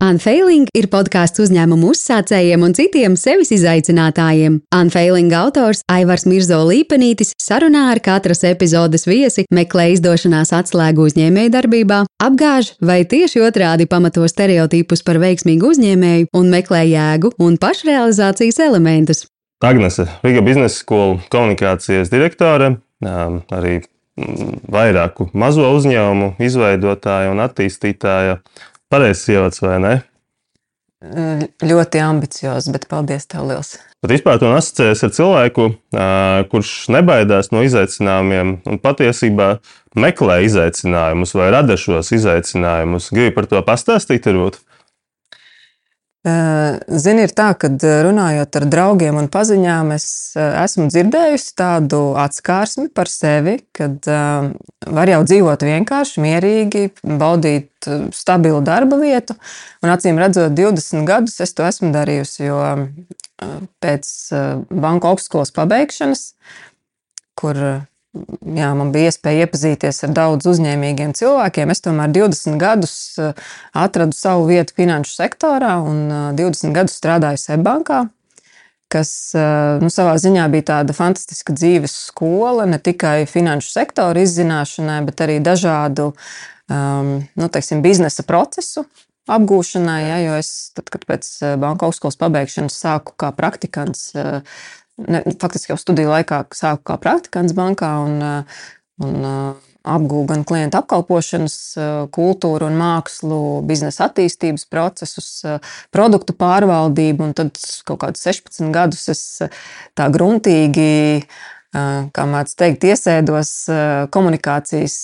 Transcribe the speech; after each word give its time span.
Unfailing 0.00 0.64
ir 0.72 0.86
podkāsts 0.88 1.42
uzņēmumu 1.44 1.90
uzsācējiem 1.92 2.62
un 2.64 2.72
citiem 2.72 3.18
sevis 3.20 3.50
izaicinātājiem. 3.52 4.54
Unfailing 4.72 5.34
autors 5.36 5.82
Aivars 5.92 6.24
Mirzo 6.24 6.62
Līpenītis 6.64 7.34
sarunā 7.36 7.90
ar 7.92 8.00
katras 8.00 8.40
epizodes 8.48 9.04
viesi 9.04 9.44
meklē 9.52 9.90
izdošanās 9.92 10.54
atslēgu 10.56 11.04
uzņēmējdarbībā, 11.04 12.00
apgāž 12.16 12.72
vai 12.80 13.02
tieši 13.04 13.44
otrādi 13.44 13.84
pamato 13.92 14.24
stereotipus 14.24 15.04
par 15.04 15.20
veiksmīgu 15.20 15.74
uzņēmēju 15.74 16.32
un 16.32 16.48
meklē 16.56 16.80
jēgu 16.88 17.34
un 17.36 17.60
pašrealizācijas 17.60 18.62
elementus. 18.70 19.26
Agnese, 19.60 20.08
Riga 20.24 20.40
biznesa 20.40 20.80
skola 20.80 21.20
komunikācijas 21.28 22.08
direktore, 22.08 22.78
arī 23.04 23.82
vairāku 24.70 25.28
mazo 25.36 25.68
uzņēmumu 25.76 26.34
izveidotāja 26.42 27.30
un 27.32 27.40
attīstītāja. 27.44 28.40
Pareizs 28.90 29.28
ievads, 29.30 29.60
vai 29.62 29.76
ne? 29.82 29.92
Ļoti 31.64 32.00
ambiciozs, 32.02 32.66
bet 32.74 32.88
paldies 32.90 33.24
tev 33.30 33.46
liels. 33.48 33.76
Bet 34.02 34.12
vispār 34.16 34.40
to 34.40 34.50
asociējas 34.52 35.04
ar 35.06 35.12
cilvēku, 35.16 35.66
kurš 36.50 36.72
nebaidās 36.92 37.52
no 37.54 37.62
izaicinājumiem 37.64 38.50
un 38.68 38.80
patiesībā 38.82 39.52
meklē 39.96 40.40
izaicinājumus 40.48 41.36
vai 41.38 41.48
rada 41.54 41.78
šos 41.80 42.10
izaicinājumus. 42.18 43.08
Gribu 43.14 43.36
par 43.38 43.48
to 43.48 43.62
pastāstīt, 43.64 44.28
varbūt? 44.28 44.60
Zini, 46.20 47.22
ir 47.24 47.32
tā, 47.32 47.46
ka 47.56 47.70
runājot 48.04 48.56
ar 48.58 48.64
draugiem 48.68 49.16
un 49.16 49.28
paziņām, 49.32 49.94
es 49.94 50.36
esmu 50.36 50.90
dzirdējusi 50.92 51.54
tādu 51.56 52.00
atskārsmi 52.20 52.90
par 52.92 53.08
sevi, 53.08 53.54
kad 53.72 54.04
var 54.04 55.12
jau 55.14 55.22
dzīvot 55.24 55.64
vienkārši, 55.64 56.20
mierīgi, 56.20 56.82
baudīt 57.00 57.88
stabilu 58.12 58.60
darba 58.60 59.00
vietu. 59.00 59.38
Un 59.80 59.94
acīm 59.94 60.20
redzot, 60.20 60.52
20 60.52 61.08
gadus 61.08 61.40
es 61.40 61.56
to 61.56 61.64
esmu 61.64 61.88
darījusi, 61.96 62.44
jo 62.50 62.60
pēc 63.80 64.12
banka 64.68 65.14
augstskolas 65.14 65.56
pabeigšanas, 65.56 66.34
kur 67.40 67.56
jā, 68.14 68.70
man 68.76 68.92
bija 68.94 69.10
iespēja 69.10 69.46
iepazīties 69.46 70.04
ar 70.06 70.14
daudz 70.16 70.48
uzņēmīgiem 70.50 71.12
cilvēkiem. 71.16 71.72
Es 71.72 71.82
tomēr 71.84 72.12
20 72.14 72.58
gadus 72.60 72.94
eh, 73.22 73.50
atradu 73.76 74.16
savu 74.16 74.48
vietu 74.50 74.74
finanšu 74.78 75.14
sektorā 75.14 75.76
un 75.84 76.08
20 76.38 76.70
eh, 76.70 76.74
gadus 76.80 76.96
strādāju 77.00 77.42
Seibankā. 77.42 78.04
Kas 78.90 79.12
eh, 79.38 79.82
nu, 79.82 79.90
savā 79.92 80.16
ziņā 80.18 80.48
bija 80.50 80.68
tāda 80.74 80.96
fantastiska 80.96 81.54
dzīves 81.54 81.94
skola, 82.10 82.66
ne 82.66 82.80
tikai 82.82 83.28
finanšu 83.30 83.70
sektora 83.76 84.26
izzināšanai, 84.26 85.04
bet 85.06 85.22
arī 85.22 85.38
dažādu 85.44 86.10
um, 86.10 87.14
nu, 87.22 87.46
teiksim, 87.52 87.84
biznesa 87.86 88.26
procesu 88.26 88.88
apgūšanai. 89.30 90.00
Ja, 90.08 90.18
jo 90.24 90.34
es, 90.40 90.72
tad, 90.74 90.90
kad 90.90 91.06
pēc 91.06 91.30
banka 91.62 91.86
augstskolas 91.86 92.18
pabeigšanas 92.18 92.74
sāku 92.82 93.14
kā 93.20 93.30
praktikants 93.36 94.08
ne, 95.08 95.22
faktiski 95.40 95.72
jau 95.72 95.78
studiju 95.80 96.10
laikā 96.12 96.44
sāku 96.56 96.84
kā 96.90 96.96
praktikants 97.00 97.54
bankā 97.56 97.90
un, 98.04 98.16
uh, 98.24 98.62
un 99.04 99.26
uh, 99.26 99.68
apgūvu 99.90 100.26
gan 100.28 100.42
klientu 100.48 100.80
apkalpošanas 100.80 101.56
uh, 101.78 101.90
kultūru 102.12 102.68
un 102.68 102.76
mākslu, 102.80 103.40
biznesa 103.68 104.08
attīstības 104.08 104.66
procesus, 104.70 105.30
produktu 105.94 106.36
pārvaldību. 106.36 107.30
Tad 107.38 107.56
kaut 107.88 108.02
kādus 108.04 108.26
16 108.28 108.74
gadus 108.74 109.08
es 109.12 109.22
tā 109.96 110.10
gruntīgi, 110.12 111.24
kā 111.70 112.24
mēdz 112.26 112.56
teikt, 112.58 112.84
iesēdos 112.90 113.52
komunikācijas 114.10 114.96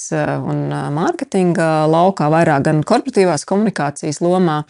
un 0.43 0.65
mārketinga 0.97 1.87
laukā, 1.87 2.27
vairāk 2.33 2.65
gan 2.67 2.83
korporatīvās 2.83 3.47
komunikācijas 3.47 4.19
lomā. 4.25 4.65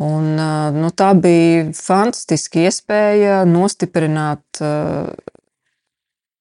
Un, 0.00 0.32
nu, 0.80 0.88
tā 0.96 1.10
bija 1.12 1.66
fantastiska 1.76 2.62
iespēja 2.64 3.42
nostiprināt 3.44 4.62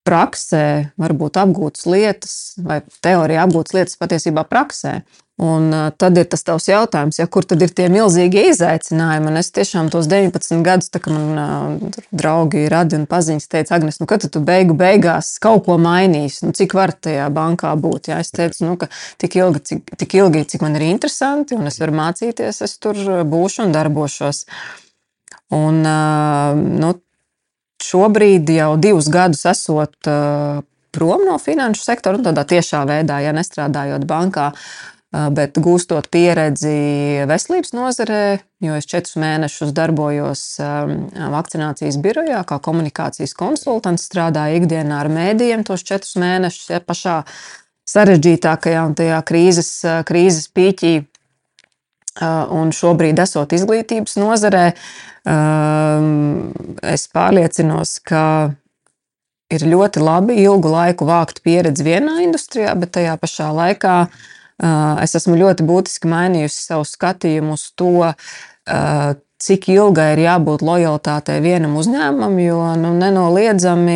praksē, 0.09 0.65
varbūt 0.99 1.39
apgūtas 1.39 1.85
lietas, 1.89 2.35
vai 2.57 2.81
teorijā 3.05 3.45
apgūtas 3.45 3.77
lietas 3.77 3.99
patiesībā 4.01 4.47
praksē. 4.49 4.99
Un 5.39 5.71
tad 5.95 6.17
ir 6.19 6.25
tas 6.27 6.41
tavs 6.43 6.65
jautājums, 6.67 7.15
ja, 7.21 7.25
kur 7.31 7.45
tad 7.47 7.61
ir 7.63 7.71
tie 7.71 7.85
milzīgie 7.87 8.41
izaicinājumi. 8.49 9.29
Un 9.31 9.39
es 9.39 9.47
tiešām 9.55 9.87
tos 9.93 10.09
19 10.11 10.65
gadus, 10.65 10.89
tā 10.91 10.99
kā 10.99 11.13
man 11.13 11.93
draugi, 12.11 12.65
radi 12.67 12.97
un 12.97 13.05
paziņas 13.07 13.47
teica, 13.47 13.77
Agnes, 13.77 14.01
nu, 14.01 14.07
kad 14.09 14.25
tu 14.27 14.41
beigu 14.43 14.75
beigās 14.75 15.31
kaut 15.39 15.63
ko 15.69 15.77
mainīsi, 15.79 16.43
nu, 16.43 16.51
cik 16.57 16.75
var 16.75 16.91
tajā 16.91 17.29
bankā 17.31 17.71
būt? 17.79 18.11
Ja? 18.11 18.19
Es 18.19 18.35
teicu, 18.35 18.65
nu, 18.67 18.75
ka 18.81 18.91
tik 19.23 19.39
ilgi, 19.39 19.63
cik, 19.71 19.95
tik 20.03 20.19
ilgi, 20.19 20.43
cik 20.55 20.65
man 20.65 20.75
ir 20.75 20.89
interesanti, 20.89 21.55
un 21.55 21.71
es 21.71 21.79
varu 21.79 21.95
mācīties, 22.01 22.59
es 22.67 22.75
tur 22.83 22.99
būšu 23.31 23.63
un 23.69 23.77
darbošos. 23.77 24.43
Un, 25.55 25.79
nu, 26.83 26.91
šobrīd 27.83 28.49
jau 28.53 28.73
divus 28.81 29.09
gadus 29.11 29.45
esot 29.49 30.09
prom 30.91 31.25
no 31.25 31.37
finanšu 31.41 31.83
sektora 31.85 32.19
un 32.19 32.25
tādā 32.25 32.45
tiešā 32.49 32.83
veidā, 32.89 33.19
ja 33.23 33.33
nestrādājot 33.35 34.07
bankā, 34.09 34.51
bet 35.09 35.57
gūstot 35.57 36.09
pieredzi 36.13 37.25
veselības 37.29 37.73
nozarē, 37.73 38.23
jo 38.61 38.75
es 38.77 38.89
četrus 38.89 39.17
mēnešus 39.21 39.71
darbojos 39.77 40.43
vakcinācijas 40.59 41.97
birojā, 42.01 42.43
kā 42.45 42.59
komunikācijas 42.61 43.33
konsultants, 43.37 44.05
strādāju 44.09 44.61
ikdienā 44.61 45.01
ar 45.01 45.09
mēdījiem 45.13 45.65
tos 45.65 45.85
četrus 45.85 46.13
mēnešus 46.21 46.69
ja, 46.75 46.81
pašā 46.85 47.23
sarežģītākajā 47.89 48.83
un 48.85 48.93
tajā 48.97 49.21
krīzes, 49.25 49.71
krīzes 50.05 50.51
pīķī. 50.53 50.93
Un 52.19 52.73
šobrīd, 52.75 53.19
esot 53.23 53.53
izglītības 53.55 54.17
nozarē, 54.19 54.63
es 56.93 57.05
pārliecinos, 57.15 57.93
ka 58.03 58.23
ir 59.49 59.63
ļoti 59.69 60.03
labi 60.03 60.35
ilgu 60.43 60.73
laiku 60.73 61.07
vākt 61.07 61.39
pieredzi 61.45 61.85
vienā 61.87 62.17
industrijā, 62.25 62.75
bet 62.79 62.91
tajā 62.97 63.15
pašā 63.21 63.47
laikā 63.55 63.95
uh, 64.03 64.19
Es 64.59 65.15
esmu 65.15 65.37
ļoti 65.39 65.63
būtiski 65.67 66.09
mainījusi 66.11 66.65
savu 66.65 66.83
skatījumu 66.87 67.55
uz 67.55 67.69
to, 67.79 68.09
cik 69.39 69.69
ilgai 69.71 70.09
ir 70.13 70.21
jābūt 70.25 70.63
lojalitātei 70.67 71.37
vienam 71.43 71.77
uzņēmumam, 71.79 72.35
jo 72.43 72.57
nu, 72.81 72.91
nenoliedzami 72.99 73.95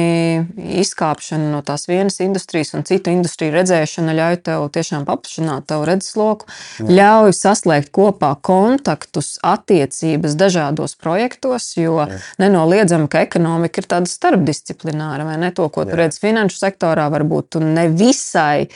izkāpšana 0.80 1.50
no 1.52 1.60
tās 1.68 1.84
vienas 1.90 2.22
industrijas 2.24 2.72
un 2.78 2.86
citu 2.88 3.12
industriju 3.12 3.52
redzēšana 3.58 4.16
ļauj 4.16 4.40
tev 4.48 4.64
tiešām 4.78 5.04
paplašināt 5.10 5.68
tavu 5.68 5.88
redzesloku, 5.90 6.48
ļauj 6.88 7.36
saslēgt 7.36 7.92
kopā 7.96 8.32
kontaktus, 8.40 9.36
attiecības 9.44 10.38
dažādos 10.40 10.96
projektos, 10.96 11.74
jo 11.76 12.06
Jā. 12.08 12.22
nenoliedzami, 12.40 13.10
ka 13.12 13.26
ekonomika 13.28 13.84
ir 13.84 13.90
tāda 13.92 14.12
starpdisciplināra, 14.12 15.28
vai 15.28 15.36
ne? 15.42 15.52
To, 15.54 15.68
ko 15.74 15.84
tu 15.88 16.00
redzi 16.00 16.24
finanšu 16.24 16.62
sektorā, 16.62 17.10
varbūt 17.12 17.56
tu 17.58 17.64
nevisai 17.64 18.70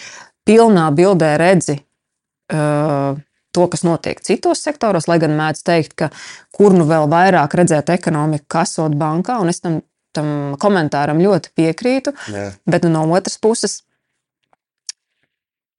pilnā 0.48 0.90
bildē 0.96 1.32
redzi 1.40 1.80
uh, 1.80 3.16
to, 3.58 3.66
kas 3.74 3.84
notiek 3.88 4.22
citos 4.26 4.62
sektoros, 4.66 5.10
lai 5.10 5.20
gan 5.24 5.36
mēdz 5.38 5.66
teikt, 5.66 5.98
ka 5.98 6.12
kur 6.56 6.76
nu 6.78 6.86
vēl 6.90 7.10
vairāk 7.12 7.58
redzēt 7.58 7.92
ekonomiku, 7.98 8.46
kasot 8.58 8.98
bankā, 8.98 9.40
un 9.42 9.54
es 9.54 9.62
tam, 9.64 9.82
tam 10.16 10.56
komentāram 10.62 11.22
ļoti 11.24 11.54
piekrītu. 11.58 12.14
Jā. 12.34 12.52
Bet 12.70 12.86
nu, 12.88 12.94
no 12.94 13.06
otras 13.18 13.40
puses, 13.42 13.82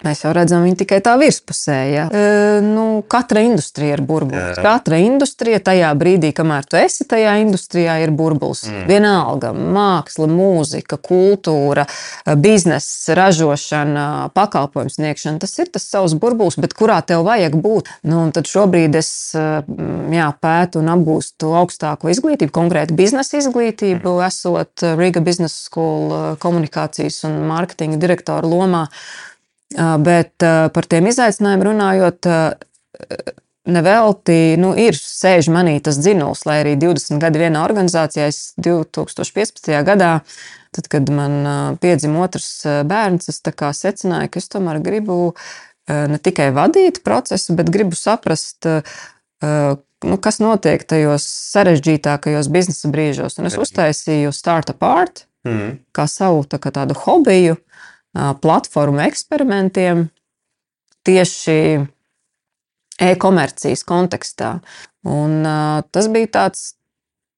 Mēs 0.07 0.21
jau 0.23 0.31
redzam, 0.31 0.63
viņa 0.63 0.77
tikai 0.79 1.01
tā 1.03 1.17
virspusē. 1.19 1.77
Ja? 1.91 2.05
E, 2.15 2.27
nu, 2.63 3.01
katra 3.11 3.41
industrija 3.43 3.97
ir 3.97 4.03
burbulis. 4.07 4.55
Jā. 4.55 4.63
Katra 4.63 5.01
industrija 5.03 5.59
tajā 5.67 5.89
brīdī, 5.99 6.31
kamēr 6.37 6.69
tu 6.71 6.79
esi 6.79 7.03
tajā 7.11 7.33
industrijā, 7.43 7.97
ir 8.05 8.13
burbulis. 8.15 8.63
Mm. 8.71 8.85
Vienalga- 8.87 9.51
māksla, 9.79 10.29
mūzika, 10.31 11.01
kultūra, 11.03 11.89
biznesa, 12.39 13.17
ražošana, 13.19 14.07
pakalpojums 14.39 15.01
sniegšana. 15.01 15.43
Tas 15.43 15.59
ir 15.59 15.67
tas 15.75 15.83
savs 15.91 16.15
burbulis, 16.15 16.61
bet 16.63 16.79
kurā 16.79 17.01
tev 17.03 17.27
vajag 17.27 17.59
būt. 17.59 17.91
Nu, 18.07 18.31
tad 18.31 18.47
šobrīd 18.47 18.95
es 18.95 19.35
jā, 19.35 20.29
pētu 20.39 20.79
un 20.79 20.95
apgūstu 20.95 21.51
augstāko 21.59 22.07
izglītību, 22.15 22.55
konkrēti 22.55 22.95
biznesa 22.95 23.43
izglītību, 23.43 24.15
mm. 24.15 24.27
esot 24.31 24.87
Riga 24.95 25.19
Business 25.21 25.67
School 25.67 26.37
komunikācijas 26.39 27.25
un 27.27 27.43
mārketinga 27.51 27.99
direktora 27.99 28.47
lomā. 28.47 28.87
Bet 29.77 30.41
par 30.73 30.87
tiem 30.89 31.11
izaicinājumiem 31.11 31.67
runājot, 31.67 32.29
nevelti 33.69 34.57
nu, 34.61 34.73
ir 34.81 34.97
sēž 34.97 35.51
manī 35.53 35.77
tas 35.85 35.99
dzinuls, 36.01 36.47
lai 36.49 36.63
arī 36.63 36.73
20 36.81 37.21
gadi 37.21 37.43
vienā 37.43 37.65
organizācijā, 37.67 38.31
es 38.33 38.55
2015. 38.65 39.69
gadā, 39.85 40.13
tad, 40.73 40.89
kad 40.89 41.13
man 41.13 41.77
piedzima 41.83 42.25
otrs 42.25 42.63
bērns, 42.89 43.29
es 43.29 43.43
secināju, 43.45 44.33
ka 44.33 44.41
es 44.41 44.49
tomēr 44.49 44.81
gribu 44.85 45.35
ne 45.89 46.19
tikai 46.21 46.51
vadīt 46.57 47.03
procesu, 47.05 47.57
bet 47.57 47.71
gribu 47.73 47.97
saprast, 47.97 48.67
nu, 49.45 50.19
kas 50.23 50.41
notiek 50.41 50.85
tajos 50.89 51.29
sarežģītākajos 51.53 52.51
biznesa 52.53 52.91
brīžos. 52.93 53.39
Un 53.41 53.49
es 53.51 53.57
uztaisīju 53.61 54.33
Startup 54.33 54.83
Art 54.85 55.27
mm. 55.49 55.79
kā 55.97 56.07
savu 56.11 56.45
tā 56.49 56.61
kā 56.63 56.73
tādu 56.75 56.97
hobiju 57.05 57.59
platformu 58.43 59.03
eksperimentiem 59.05 60.09
tieši 61.07 61.59
e-komercijas 62.99 63.85
kontekstā. 63.87 64.59
Un, 65.09 65.41
tas 65.95 66.09
bija 66.13 66.31
tāds, 66.41 66.65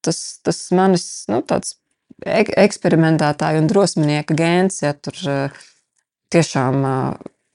tas, 0.05 0.21
tas 0.47 0.63
manis 0.75 1.05
nu, 1.31 1.43
tāds 1.47 1.77
eksperimentētāja 2.25 3.61
un 3.61 3.69
drosminieka 3.71 4.37
gēns, 4.37 4.81
ja 4.83 4.95
tur 4.97 5.17
tiešām 6.33 6.85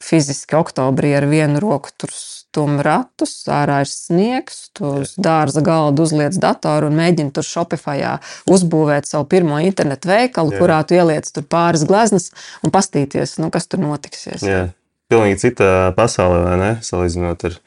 fiziski 0.04 0.58
oktobrī 0.58 1.16
ar 1.18 1.28
vienu 1.30 1.62
roku 1.64 1.94
tur 1.98 2.14
stum 2.56 2.80
ratus, 2.80 3.34
ārā 3.52 3.82
ir 3.84 3.90
sniegs, 3.92 4.70
tu 4.76 5.02
uz 5.02 5.12
dārza 5.20 5.60
galda 5.66 6.06
uzliec 6.06 6.38
datoru 6.40 6.88
un 6.88 6.96
mēģini 6.96 7.34
tur 7.36 7.44
Shopifyā 7.44 8.14
uzbūvēt 8.48 9.10
savu 9.10 9.28
pirmo 9.28 9.60
internetu 9.60 10.08
veikalu, 10.08 10.54
Jā. 10.56 10.62
kurā 10.62 10.80
tu 10.88 10.96
ieliec 10.96 11.28
tur 11.36 11.44
pāris 11.44 11.84
gleznas 11.84 12.32
un 12.64 12.72
pastīties, 12.72 13.36
nu, 13.44 13.52
kas 13.52 13.68
tur 13.68 13.84
notiksies. 13.84 14.48
Jā. 14.48 14.70
Pilnīgi 15.12 15.42
cita 15.44 15.92
pasaule, 16.00 16.40
vai 16.48 16.56
ne? 16.62 16.72
Salīdzinot 16.82 17.44
ar 17.52 17.60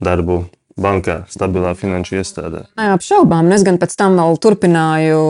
darbu 0.00 0.44
bankā, 0.80 1.24
stabilā 1.28 1.74
finanšu 1.76 2.20
iestādē. 2.22 2.64
Neapšaubām. 2.78 3.50
Es 3.52 3.66
gan 3.66 3.82
pēc 3.82 3.98
tam 3.98 4.14
vēl 4.16 4.38
turpināju, 4.40 5.22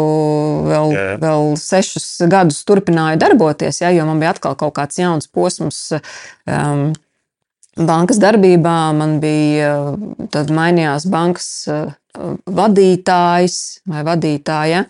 vēl, 0.69 0.93
jā, 0.95 1.07
jā. 1.09 1.21
vēl 1.25 1.55
sešus 1.59 2.11
gadus 2.31 2.61
turpināju 2.69 3.19
darboties, 3.25 3.81
jā, 3.81 3.97
jo 3.97 4.05
man 4.07 4.21
bija 4.21 4.37
atkal 4.37 4.61
kaut 4.61 4.77
kāds 4.77 5.01
jauns 5.01 5.27
posms. 5.33 5.87
Um, 6.45 6.91
bankas 7.79 8.21
darbībā 8.23 8.77
man 8.97 9.19
bija, 9.23 9.73
tad 10.33 10.51
mainījās 10.55 11.07
bankas 11.11 11.49
uh, 11.71 11.93
vadītājs 12.47 13.59
vai 13.91 14.05
vadītāja. 14.07 14.85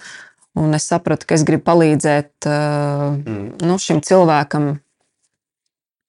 Un 0.60 0.74
es 0.74 0.88
sapratu, 0.90 1.28
ka 1.28 1.36
es 1.36 1.44
gribu 1.46 1.64
palīdzēt 1.68 2.48
uh, 2.48 3.10
mm. 3.14 3.42
nu, 3.66 3.76
šim 3.78 4.00
cilvēkam 4.04 4.72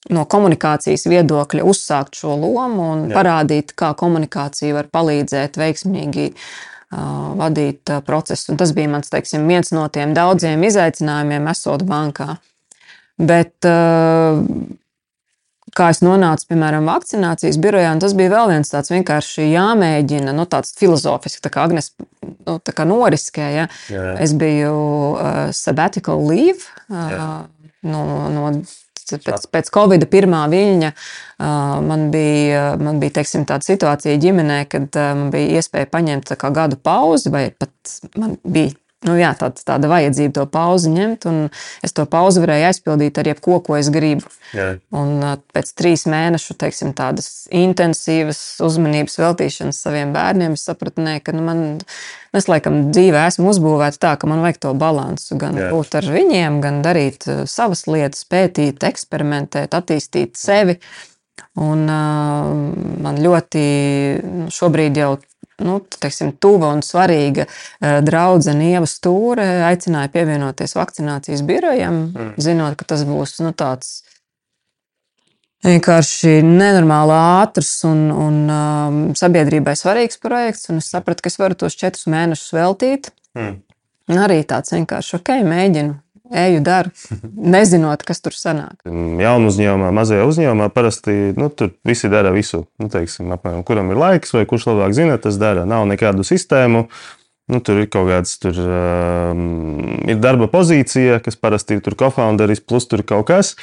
no 0.10 0.26
komunikācijas 0.26 1.06
viedokļa 1.12 1.66
uzsākt 1.68 2.18
šo 2.18 2.34
lomu 2.42 2.88
un 2.96 3.04
Jā. 3.10 3.16
parādīt, 3.20 3.76
kā 3.78 3.92
komunikācija 3.98 4.74
var 4.80 4.90
palīdzēt 4.92 5.60
veiksmīgi 5.62 6.32
uh, 6.32 7.36
vadīt 7.38 7.94
uh, 7.94 8.02
procesu. 8.06 8.50
Un 8.54 8.62
tas 8.62 8.74
bija 8.78 8.90
mans, 8.96 9.12
teiksim, 9.14 9.46
viens 9.52 9.70
no 9.76 9.86
tiem 9.94 10.16
daudziem 10.18 10.66
izaicinājumiem, 10.72 11.52
esot 11.54 11.86
bankā. 11.86 12.40
Bet, 13.22 13.54
uh, 13.70 14.42
kā 15.78 15.90
es 15.94 16.02
nonācu, 16.04 16.48
piemēram, 16.52 16.90
vakcinācijas 16.90 17.60
birojā, 17.62 17.94
tas 18.02 18.16
bija 18.18 18.34
vēl 18.36 18.54
viens 18.56 18.74
tāds 18.74 18.92
vienkārši 18.94 19.48
jāmēģina, 19.52 20.36
nu, 20.36 20.46
tāds 20.50 20.76
filozofisks, 20.80 21.44
tā 21.44 21.54
kā 21.54 21.66
Agnes 21.68 21.94
nu, 22.00 22.58
tā 22.60 22.76
kā 22.76 22.86
noriskēja. 22.90 23.68
Ja. 23.94 24.06
Es 24.22 24.36
biju 24.38 24.76
uh, 25.16 25.42
sabbatical 25.56 26.24
leave. 26.28 26.68
Uh, 26.92 27.44
no, 27.88 28.06
no 28.34 28.52
pēc, 29.12 29.48
pēc 29.52 29.72
Covid 29.74 30.06
pirmā 30.12 30.44
viļņa 30.52 30.92
man 31.88 32.06
bija, 32.14 32.76
man 32.82 33.00
bija 33.02 33.18
teiksim, 33.20 33.48
tāda 33.50 33.66
situācija 33.66 34.20
ģimenē, 34.22 34.60
kad 34.72 34.96
man 35.18 35.32
bija 35.34 35.60
iespēja 35.60 35.90
paņemt 35.92 36.36
gadu 36.54 36.78
pauzi, 36.82 37.32
vai 37.34 37.48
pat 37.52 37.74
man 38.16 38.38
bija 38.44 38.76
nu, 39.07 39.15
jā, 39.18 39.31
tāda, 39.38 39.63
tāda 39.65 39.89
vajadzība 39.89 40.33
to 40.36 40.45
pauzi 40.51 40.92
ņemt, 40.94 41.25
un 41.30 41.39
es 41.86 41.95
to 41.98 42.06
pauzi 42.09 42.44
varēju 42.44 42.68
aizpildīt 42.69 43.18
ar 43.18 43.30
jebko, 43.31 43.57
ko 43.65 43.77
es 43.80 43.89
gribu. 43.94 44.30
Jā. 44.53 44.75
Un 44.98 45.24
pēc 45.56 45.71
trīs 45.80 46.06
mēnešu 46.12 46.56
teiksim, 46.62 46.94
tādas 46.98 47.48
intensīvas 47.56 48.39
uzmanības 48.63 49.18
veltīšanas 49.21 49.81
saviem 49.88 50.13
bērniem, 50.15 50.57
es 50.59 50.65
sapratu, 50.69 51.01
nē, 51.06 51.18
ka 51.25 51.33
nu, 51.36 51.45
man, 51.48 51.63
es 52.38 52.50
laikam 52.51 52.83
dzīvē 52.94 53.25
esmu 53.31 53.50
uzbūvēta 53.56 54.03
tā, 54.06 54.15
ka 54.21 54.30
man 54.30 54.44
vajag 54.45 54.62
to 54.68 54.75
balansu, 54.77 55.39
gan 55.42 55.57
Jā. 55.57 55.71
būt 55.74 55.98
ar 56.01 56.12
viņiem, 56.18 56.62
gan 56.63 56.83
darīt 56.86 57.25
savas 57.50 57.88
lietas, 57.89 58.27
pētīt, 58.30 58.86
eksperimentēt, 58.92 59.74
attīstīt 59.77 60.38
sevi. 60.39 60.77
Un, 61.59 61.81
uh, 61.89 62.51
man 63.03 63.18
ļoti 63.19 63.62
nu, 64.24 64.45
šobrīd 64.53 65.00
jau 65.01 65.15
nu, 65.66 65.80
teiksim, 66.02 66.34
tuva 66.42 66.72
un 66.75 66.84
svarīga 66.86 67.48
eh, 67.48 68.00
draudzene 68.06 68.72
Ieva 68.74 68.90
Stūre 68.90 69.48
aicināja 69.69 70.12
pievienoties 70.13 70.78
vakcinācijas 70.78 71.44
birojam, 71.48 72.08
mm. 72.12 72.31
zinot, 72.42 72.78
ka 72.80 72.88
tas 72.94 73.06
būs 73.08 73.40
nu, 73.46 73.54
tāds 73.58 74.02
vienkārši 75.66 76.40
nenormāli 76.46 77.16
ātrs 77.16 77.74
un, 77.90 78.08
un 78.10 78.38
um, 78.50 79.02
sabiedrībai 79.18 79.75
svarīgs 79.78 80.18
projekts. 80.22 80.69
Es 80.74 80.90
sapratu, 80.94 81.25
ka 81.25 81.31
es 81.31 81.38
varu 81.42 81.58
tos 81.58 81.78
četrus 81.78 82.08
mēnešus 82.12 82.56
veltīt. 82.58 83.12
Mm. 83.38 83.60
Arī 84.22 84.42
tāds 84.48 84.74
vienkārši 84.74 85.19
ok, 85.19 85.36
mēģinu 85.48 86.00
eju 86.31 86.63
daru, 86.66 86.92
nezinot, 87.56 88.04
kas 88.07 88.24
tur 88.24 88.36
sanāk. 88.38 88.81
Jaunu 88.86 89.51
uzņēmumā, 89.51 89.92
mazajā 89.95 90.25
uzņēmumā 90.30 90.69
parasti 90.74 91.16
nu, 91.38 91.51
tur 91.54 91.74
visi 91.88 92.12
dara 92.12 92.33
visu. 92.36 92.66
Nu, 92.81 92.89
teiksim, 92.92 93.31
apmēram, 93.36 93.63
kuram 93.68 93.92
ir 93.94 94.01
laiks 94.01 94.36
vai 94.36 94.45
kurš 94.50 94.72
labāk 94.72 94.95
zina, 94.98 95.18
tas 95.22 95.39
dara. 95.42 95.68
Nav 95.69 95.88
nekādu 95.92 96.25
sistēmu. 96.28 96.88
Nu, 97.51 97.60
tur 97.60 97.81
ir 97.81 97.88
kaut 97.92 98.07
kāds 98.07 98.38
tur, 98.39 98.56
um, 98.63 99.39
ir 100.07 100.19
darba 100.24 100.48
pozīcija, 100.51 101.19
kas 101.25 101.36
parasti 101.36 101.75
ir 101.75 101.81
tur 101.83 101.98
kofounderis, 102.00 102.62
plus 102.63 102.88
tur 102.88 103.04
kaut 103.04 103.27
kas. 103.27 103.56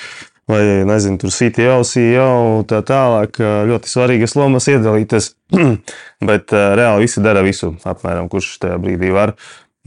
Vai, 0.49 0.62
nezinu, 0.88 1.19
tur 1.21 1.32
CTO, 1.32 1.82
CEO, 1.85 2.64
tā 2.69 2.81
tālāk. 2.88 3.37
Ļoti 3.69 3.91
svarīgas 3.91 4.32
lomas 4.37 4.69
iedalīties. 4.73 5.35
Bet 6.29 6.55
uh, 6.56 6.71
reāli 6.79 7.05
visi 7.05 7.25
dara 7.25 7.44
visu, 7.44 7.75
apmēram, 7.88 8.31
kurš 8.32 8.55
tajā 8.64 8.79
brīdī 8.81 9.12
var. 9.12 9.35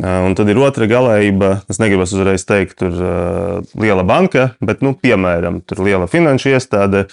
Un 0.02 0.34
tad 0.34 0.50
ir 0.50 0.58
otra 0.58 0.88
galējība. 0.90 1.52
Es 1.70 1.78
negribu 1.82 2.08
uzreiz 2.08 2.46
teikt, 2.50 2.80
tur 2.82 2.96
uh, 2.98 3.74
liela 3.78 4.06
banka, 4.08 4.52
bet, 4.64 4.82
nu, 4.82 4.96
piemēram, 4.98 5.62
tur 5.70 5.84
liela 5.86 6.10
finanšu 6.10 6.56
iestāde, 6.56 7.06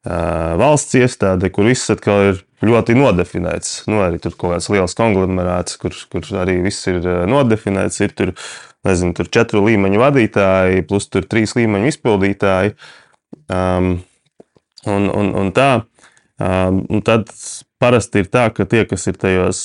valsts 0.00 0.96
iestāde, 0.96 1.50
kur 1.52 1.66
viss 1.68 1.92
atkal 1.92 2.30
ir 2.30 2.38
ļoti 2.64 2.96
nodefinēts. 2.96 3.82
Nu, 3.90 4.00
arī 4.04 4.20
tur 4.22 4.32
kaut 4.32 4.54
kāds 4.54 4.70
liels 4.72 4.96
konglomerāts, 4.96 5.76
kur, 5.80 5.92
kur 6.12 6.24
arī 6.40 6.58
viss 6.64 6.88
ir 6.88 7.04
nodefinēts. 7.28 8.00
Ir 8.06 8.14
tur, 8.16 8.32
nezinu, 8.88 9.12
tur 9.16 9.28
četru 9.28 9.64
līmeņu 9.66 10.00
vadītāji, 10.00 10.86
plus 10.88 11.08
tur 11.12 11.28
trīs 11.28 11.52
līmeņu 11.58 11.92
izpildītāji. 11.92 12.76
Um, 13.52 13.98
un, 14.88 15.10
un, 15.12 15.34
un 15.42 15.52
tā. 15.56 15.72
Um, 16.40 16.84
un 16.88 17.04
tad 17.04 17.28
parasti 17.80 18.22
ir 18.22 18.28
tā, 18.28 18.48
ka 18.54 18.66
tie, 18.68 18.84
kas 18.88 19.06
ir 19.08 19.16
tajos 19.20 19.60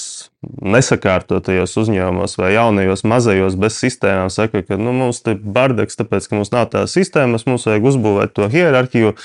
nesakārtotajos 0.63 1.73
uzņēmumos 1.81 2.37
vai 2.39 2.53
jaunajos 2.55 3.03
mazajos 3.07 3.57
bez 3.59 3.77
sistēmām 3.81 4.31
saka, 4.33 4.63
ka 4.65 4.79
nu, 4.79 4.93
mums 4.95 5.21
ir 5.27 5.41
bardaks, 5.41 5.99
tāpēc 5.99 6.29
ka 6.29 6.39
mums 6.39 6.53
nav 6.55 6.69
tās 6.73 6.95
sistēmas, 6.95 7.47
mums 7.49 7.67
vajag 7.67 7.89
uzbūvēt 7.91 8.35
to 8.37 8.47
hierarhiju. 8.51 9.15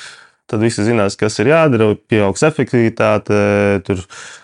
Tad 0.51 0.65
visi 0.65 0.83
zinās, 0.83 1.15
kas 1.15 1.37
ir 1.39 1.53
jādara, 1.53 1.93
pieaugs 2.11 2.43
efektivitāte, 2.43 3.37
tur 3.87 4.01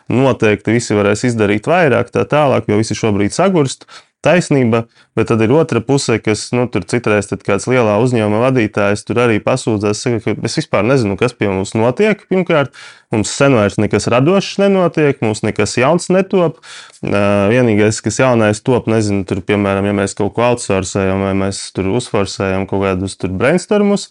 noteikti 0.07 0.77
visi 0.77 0.95
varēs 0.95 1.25
izdarīt 1.27 1.67
vairāk, 1.67 2.13
tā 2.15 2.23
tālāk, 2.31 2.69
jo 2.71 2.79
visi 2.79 2.95
šobrīd 2.95 3.35
sagurst 3.35 3.89
taisnība, 4.25 4.85
bet 5.17 5.31
tad 5.31 5.43
ir 5.45 5.53
otra 5.55 5.81
puse, 5.85 6.19
kas 6.23 6.49
nu, 6.57 6.67
tur 6.73 6.87
citreiz 6.89 7.29
kāds 7.47 7.69
lielā 7.71 7.97
uzņēmuma 8.03 8.43
vadītājs 8.49 9.05
tur 9.07 9.21
arī 9.27 9.39
pasūdzās, 9.45 10.03
saka, 10.03 10.23
ka 10.25 10.47
es 10.49 10.57
vispār 10.61 10.87
nezinu, 10.87 11.19
kas 11.21 11.37
pie 11.37 11.51
mums 11.51 11.75
notiek. 11.79 12.25
Pirmkārt, 12.31 12.75
mums 13.15 13.33
sen 13.37 13.57
vairs 13.59 13.79
nekas 13.83 14.09
radošs 14.13 14.59
nenotiek, 14.63 15.21
mums 15.25 15.45
nekas 15.47 15.77
jauns 15.81 16.11
netop. 16.13 16.59
Vienīgais, 17.05 18.01
kas 18.05 18.21
jaunais 18.23 18.63
top, 18.67 18.91
nezinu, 18.91 19.27
tur, 19.29 19.43
piemēram, 19.47 19.87
ja 19.89 19.95
mēs 19.97 20.17
kaut 20.19 20.35
ko 20.37 20.49
outsourcējam 20.51 21.29
vai 21.29 21.37
mēs 21.47 21.69
tur 21.77 21.93
uzforsējam 21.95 22.67
kaut 22.71 22.87
kādus 22.89 23.19
brainstormus. 23.27 24.11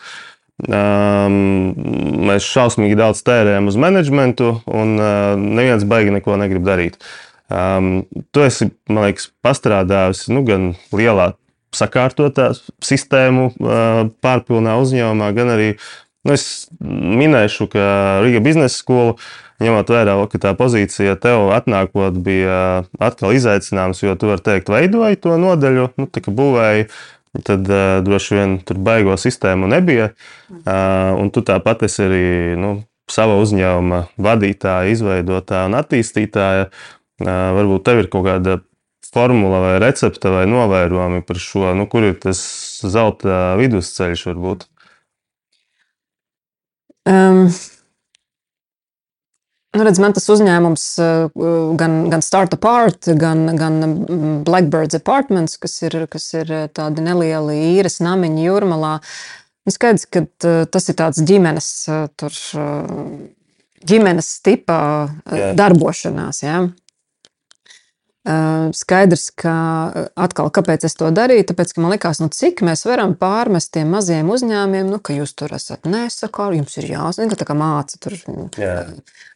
Um, 0.71 1.74
mēs 2.29 2.45
šausmīgi 2.47 2.95
daudz 2.95 3.19
tērējam 3.27 3.67
uz 3.67 3.75
menedžmentu, 3.75 4.53
un 4.71 4.93
uh, 4.95 5.33
neviens 5.35 5.83
baigi 5.83 6.13
neko 6.15 6.38
negrib 6.39 6.63
darīt. 6.63 6.95
Uh, 6.95 7.25
Um, 7.45 8.05
tu 8.33 8.41
esi, 8.41 8.71
man 8.89 9.05
liekas, 9.05 9.29
pastrādājis 9.45 10.25
nu, 10.33 10.41
gan 10.47 10.71
lielā 10.95 11.33
sakārtotā 11.75 12.49
sistēmu 12.83 13.51
uh, 13.51 14.07
pārpilnā 14.23 14.77
uzņēmumā, 14.81 15.29
gan 15.37 15.51
arī 15.53 15.67
nu, 16.25 16.33
es 16.33 16.67
minēšu, 16.81 17.67
ka 17.69 17.83
Riga 18.25 18.41
biznesa 18.43 18.73
skola, 18.79 19.13
ņemot 19.61 19.91
vērā, 19.93 20.15
ka 20.31 20.41
tā 20.41 20.55
pozīcija 20.57 21.15
tev 21.21 21.51
atnākot 21.55 22.17
bija 22.25 22.57
atkal 22.97 23.35
izaicinājums, 23.37 24.01
jo 24.03 24.15
tu 24.19 24.31
vari 24.31 24.43
teikt, 24.45 24.71
veidoji 24.73 25.21
to 25.21 25.37
nodaļu, 25.39 25.91
nu, 26.01 26.09
tā 26.09 26.25
kā 26.25 26.33
būvēji. 26.35 26.89
Tad 27.45 27.67
uh, 27.67 27.99
droši 27.99 28.37
vien 28.37 28.51
tur 28.63 28.77
baigo 28.79 29.17
sistēmu 29.19 29.67
nebija. 29.67 30.13
Uh, 30.49 31.11
un 31.19 31.27
tu 31.35 31.43
tāpat 31.43 31.83
esi 31.83 32.05
arī 32.05 32.27
nu, 32.55 32.77
sava 33.11 33.35
uzņēmuma 33.41 34.05
vadītāja, 34.15 34.93
izveidotāja 34.93 35.67
un 35.67 35.75
attīstītāja. 35.81 36.69
Varbūt 37.24 37.86
tev 37.88 38.01
ir 38.03 38.10
kaut 38.12 38.25
kāda 38.27 38.60
formula 39.15 39.62
vai 39.63 39.75
recepte 39.79 40.31
vai 40.34 40.43
novērojumi 40.50 41.24
par 41.27 41.39
šo, 41.39 41.69
nu, 41.77 41.86
kur 41.88 42.03
ir 42.10 42.17
tas 42.19 42.41
zelta 42.84 43.53
vidusceļš 43.60 44.25
varbūt? 44.31 44.67
Um. 47.05 47.48
Nu, 49.75 49.84
redz, 49.84 50.00
man 50.00 50.13
tas 50.15 50.27
uzņēmums, 50.31 50.84
gan, 51.75 51.95
gan 52.12 52.22
Startup 52.24 52.67
Art, 52.69 53.10
gan, 53.19 53.43
gan 53.60 53.81
Blackbirds 54.48 54.95
Apartments, 54.95 55.57
kas 55.60 55.75
ir, 55.84 55.98
kas 56.12 56.29
ir 56.39 56.53
tādi 56.72 57.03
nelieli 57.03 57.57
īres 57.74 58.00
namiņi 58.00 58.45
jūrmalā, 58.48 58.93
ir 59.67 59.75
skaidrs, 59.75 60.07
ka 60.07 60.24
tas 60.72 60.88
ir 60.88 60.95
tāds 61.01 61.19
ģimenes 61.27 61.67
tur 62.15 62.39
ģimenes 63.86 64.31
tipa 64.48 64.79
jā. 65.27 65.51
darbošanās. 65.60 66.39
Ja? 66.45 66.62
Skaidrs, 68.25 69.27
ka 69.38 69.55
atkal, 70.17 70.48
kāpēc 70.50 70.88
es 70.88 70.96
to 70.98 71.12
darīju, 71.13 71.44
tāpēc, 71.51 71.75
ka 71.75 71.82
man 71.84 71.91
likās, 71.94 72.17
nu, 72.24 72.32
cik 72.34 72.63
mēs 72.65 72.82
varam 72.88 73.13
pārmest 73.20 73.70
tiem 73.75 73.91
maziem 73.94 74.32
uzņēmumiem, 74.34 74.88
nu, 74.89 74.98
ka 74.98 75.13
jūs 75.13 75.36
tur 75.38 75.53
esat 75.53 75.86
nesakārt, 75.86 76.58
jums 76.58 76.74
ir 76.82 76.88
jāzina, 76.89 77.29
ka 77.29 77.38
tā 77.44 77.46
kā 77.46 77.58
māca 77.60 78.00
tur. 78.01 78.15
Jā. 78.58 78.79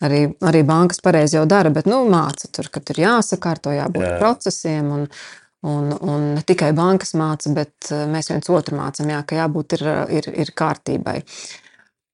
Arī, 0.01 0.23
arī 0.41 0.63
bankas 0.65 1.03
pareizi 1.05 1.37
jau 1.37 1.45
dara, 1.49 1.69
bet, 1.75 1.85
nu, 1.89 2.01
māca 2.09 2.49
tur, 2.49 2.71
ka 2.73 2.81
tur 2.81 2.97
jāsakārto, 3.03 3.75
jābūt 3.77 4.07
jā. 4.07 4.17
procesiem. 4.23 4.89
Un, 4.97 5.07
Un, 5.59 5.89
un 5.91 6.21
ne 6.37 6.41
tikai 6.47 6.69
bankas 6.71 7.09
māca, 7.19 7.49
bet 7.51 7.89
mēs 8.07 8.29
viens 8.31 8.47
otru 8.47 8.77
mācām, 8.77 9.09
jā, 9.11 9.17
ka 9.27 9.41
jābūt 9.41 9.73
ir, 9.75 9.81
ir, 10.15 10.29
ir 10.45 10.51
kārtībai. 10.55 11.17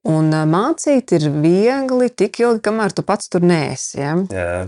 Un 0.10 0.34
mācīt 0.50 1.14
ir 1.14 1.28
viegli 1.30 2.10
tik 2.10 2.40
ilgi, 2.42 2.64
kamēr 2.66 2.98
tu 2.98 3.06
pats 3.06 3.30
tur 3.30 3.46
nēsi. 3.46 4.00
Ja? 4.02 4.16
Jā. 4.34 4.66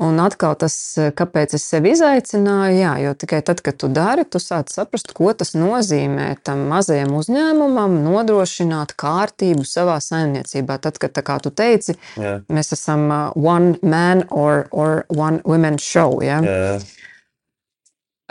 Un 0.00 0.16
atkal 0.22 0.54
tas, 0.56 0.74
kāpēc 0.96 1.52
es 1.58 1.64
sevi 1.68 1.90
izaicināju, 1.92 2.76
jā, 2.78 2.92
jo 3.02 3.10
tikai 3.20 3.42
tad, 3.44 3.58
kad 3.60 3.76
tu 3.82 3.90
dari, 3.92 4.24
tu 4.24 4.40
sāc 4.40 4.72
saprast, 4.72 5.12
ko 5.16 5.28
tas 5.36 5.52
nozīmē 5.52 6.30
tam 6.46 6.62
mazajam 6.70 7.12
uzņēmumam 7.18 7.98
nodrošināt 8.06 8.94
kārtību 9.00 9.66
savā 9.68 9.98
saimniecībā. 10.00 10.78
Tad, 10.80 10.96
kad, 11.02 11.20
kā 11.26 11.36
tu 11.44 11.52
teici, 11.52 11.98
jā. 12.16 12.38
mēs 12.48 12.72
esam 12.78 13.10
one 13.36 13.76
man 13.84 14.24
or, 14.30 14.64
or 14.72 15.04
one 15.12 15.44
woman 15.44 15.76
show. 15.76 16.22
Ja? 16.24 16.40
Jā. 16.48 16.80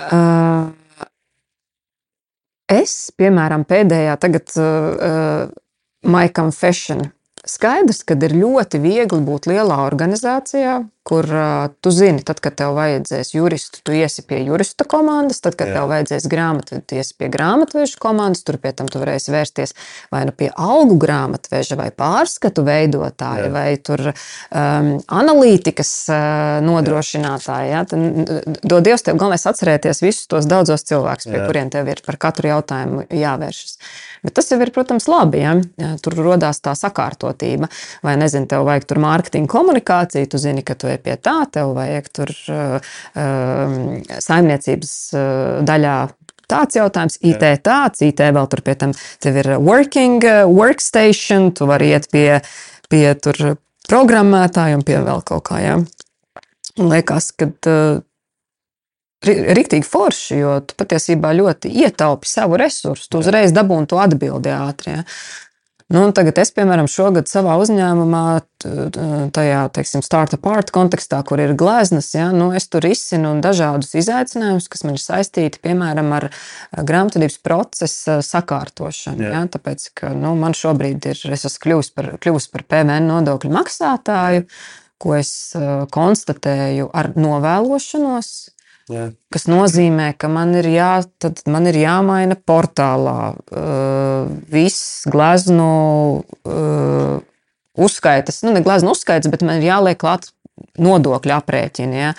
Uh, 0.09 0.73
es, 2.79 3.11
piemēram, 3.19 3.67
pēdējā 3.69 4.17
tagad 4.17 4.57
uh, 4.57 5.53
My 6.01 6.33
Confession 6.33 7.11
Skaidrs, 7.47 8.03
ka 8.03 8.17
ir 8.19 8.35
ļoti 8.35 8.81
viegli 8.83 9.21
būt 9.25 9.47
lielā 9.49 9.79
organizācijā, 9.85 10.79
kur 11.09 11.25
uh, 11.25 11.71
tu 11.81 11.91
zini, 11.91 12.21
tad, 12.25 12.37
kad 12.43 12.53
tev 12.59 12.75
vajadzēs 12.77 13.33
juristu, 13.33 13.81
tu 13.85 13.95
iesi 13.97 14.21
pie 14.29 14.43
jurista 14.45 14.85
komandas, 14.89 15.41
tad, 15.41 15.55
kad 15.57 15.71
Jā. 15.71 15.79
tev 15.79 15.89
vajadzēs 15.89 16.27
grāmatveža, 16.29 16.83
tu 16.85 16.99
iesi 16.99 17.15
pie 17.17 17.29
grāmatveža 17.33 17.97
komandas, 18.01 18.43
tur 18.45 18.59
pie 18.61 18.73
tam 18.77 18.89
tu 18.91 19.01
varēsi 19.01 19.33
vērsties 19.33 19.73
vai 20.13 20.21
nu 20.29 20.35
pie 20.37 20.51
algu 20.53 20.99
grāmatveža, 21.01 21.79
vai 21.79 21.89
pārskatu 21.89 22.65
veidotāja, 22.67 23.47
Jā. 23.47 23.53
vai 23.55 23.65
tur 23.81 24.05
um, 24.11 24.91
analītikas 25.21 25.93
uh, 26.13 26.59
nodrošinātāja. 26.67 27.71
Ja? 27.73 27.81
Tad, 27.89 28.61
dod 28.61 28.85
Dievs, 28.85 29.05
tev 29.07 29.17
galvenais 29.17 29.47
atcerēties 29.49 30.03
visus 30.05 30.29
tos 30.29 30.45
daudzos 30.49 30.85
cilvēkus, 30.89 31.29
pie 31.31 31.39
Jā. 31.41 31.47
kuriem 31.49 31.73
tev 31.73 31.89
ir 31.89 32.03
par 32.05 32.19
katru 32.21 32.53
jautājumu 32.53 33.07
jāvēršas. 33.09 33.79
Bet 34.25 34.35
tas 34.35 34.49
jau 34.51 34.59
ir, 34.59 34.71
protams, 34.75 35.07
labi. 35.09 35.41
Ja? 35.41 35.55
Tur 36.03 36.17
radās 36.19 36.59
tā 36.63 36.73
sakārtotība. 36.77 37.69
Vai 38.05 38.17
nezinu, 38.19 38.49
tev 38.51 38.65
vajag 38.67 38.87
tur 38.89 38.99
mārketinga 39.03 39.51
komunikāciju, 39.51 40.27
tu 40.29 40.41
zini, 40.41 40.63
ka 40.65 40.75
tu 40.79 40.89
ej 40.99 41.03
pie 41.05 41.15
tā, 41.15 41.37
tev 41.55 41.71
vajag 41.77 42.09
tur 42.19 42.33
uh, 42.51 42.95
saimniecības 44.19 44.95
uh, 45.15 45.61
daļā 45.65 45.95
tāds 46.49 46.79
jautājums, 46.79 47.19
IT 47.25 47.45
tāds, 47.65 48.03
IT 48.05 48.21
vēl 48.35 48.49
tur 48.51 48.63
pie 48.65 48.75
tam 48.79 48.93
tev 49.23 49.39
ir 49.43 49.53
working 49.63 50.25
uh, 50.25 50.43
workstation, 50.49 51.53
tu 51.55 51.69
vari 51.69 51.93
iet 51.93 52.09
pie, 52.11 52.41
pie 52.91 53.07
tur 53.21 53.55
programmētāju 53.89 54.81
un 54.81 54.85
pie 54.85 54.99
vēl 55.05 55.25
kaut 55.25 55.47
kā. 55.49 55.63
Ja? 55.63 55.79
Un 56.79 56.91
liekas, 56.91 57.31
ka 57.37 57.49
uh, 57.49 58.03
Rīktīgi 59.19 59.83
forši, 59.83 60.35
jo 60.39 60.51
tu 60.63 60.77
patiesībā 60.79 61.33
ļoti 61.35 61.67
ietaupi 61.81 62.29
savu 62.29 62.55
resursu. 62.59 63.09
Tu 63.11 63.19
uzreiz 63.19 63.51
dabūni 63.51 63.89
to 63.91 63.99
atbildi 63.99 64.53
ātri. 64.55 64.93
Ja. 64.93 65.03
Nu, 65.89 66.03
tagad 66.13 66.37
es, 66.37 66.51
piemēram, 66.53 66.85
šogad 66.85 67.25
savā 67.31 67.55
uzņēmumā, 67.63 68.23
tajā, 69.33 69.61
teiksim, 69.73 70.03
startup 70.05 70.43
art 70.51 70.69
kontekstā, 70.75 71.23
kur 71.25 71.41
ir 71.41 71.55
gleznas, 71.57 72.11
ja, 72.13 72.27
nu, 72.29 72.51
es 72.53 72.69
tur 72.69 72.85
izsinu 72.85 73.31
dažādus 73.41 73.95
izaicinājumus, 73.97 74.67
kas 74.69 74.85
man 74.85 74.99
ir 74.99 75.01
saistīti, 75.01 75.61
piemēram, 75.65 76.11
ar 76.13 76.27
grāmatvedības 76.77 77.39
procesa 77.41 78.19
sakārtošanu. 78.25 79.25
Jā. 79.25 79.31
Ja, 79.33 79.41
tāpēc, 79.49 79.87
ka 79.97 80.13
nu, 80.13 80.35
man 80.37 80.53
šobrīd 80.53 81.09
ir, 81.09 81.23
es 81.33 81.47
esmu 81.49 81.65
kļuvusi 81.65 81.95
par, 81.97 82.11
kļuvusi 82.21 82.53
par 82.53 82.67
PVN 82.69 83.09
nodokļu 83.09 83.49
maksātāju, 83.57 84.45
ko 85.01 85.17
es 85.17 85.33
konstatēju 85.95 86.91
ar 86.93 87.15
novēlošanos 87.17 88.31
Jā. 88.89 89.09
Kas 89.29 89.45
nozīmē, 89.45 90.11
ka 90.17 90.29
man 90.33 90.55
ir, 90.57 90.65
jā, 90.73 90.93
man 91.53 91.69
ir 91.69 91.77
jāmaina 91.77 92.33
portālā 92.33 93.17
uh, 93.37 94.29
viss 94.49 95.05
glezno 95.09 95.73
uh, 96.25 97.19
uzskaitas, 97.77 98.41
nu, 98.45 98.55
ne 98.55 98.63
glezno 98.65 98.95
uzskaitas, 98.95 99.29
bet 99.29 99.45
man 99.45 99.61
ir 99.61 99.69
jāliek 99.69 99.99
klāt 100.01 100.31
nodokļu 100.81 101.35
aprēķini. 101.37 102.01
Ja. 102.01 102.15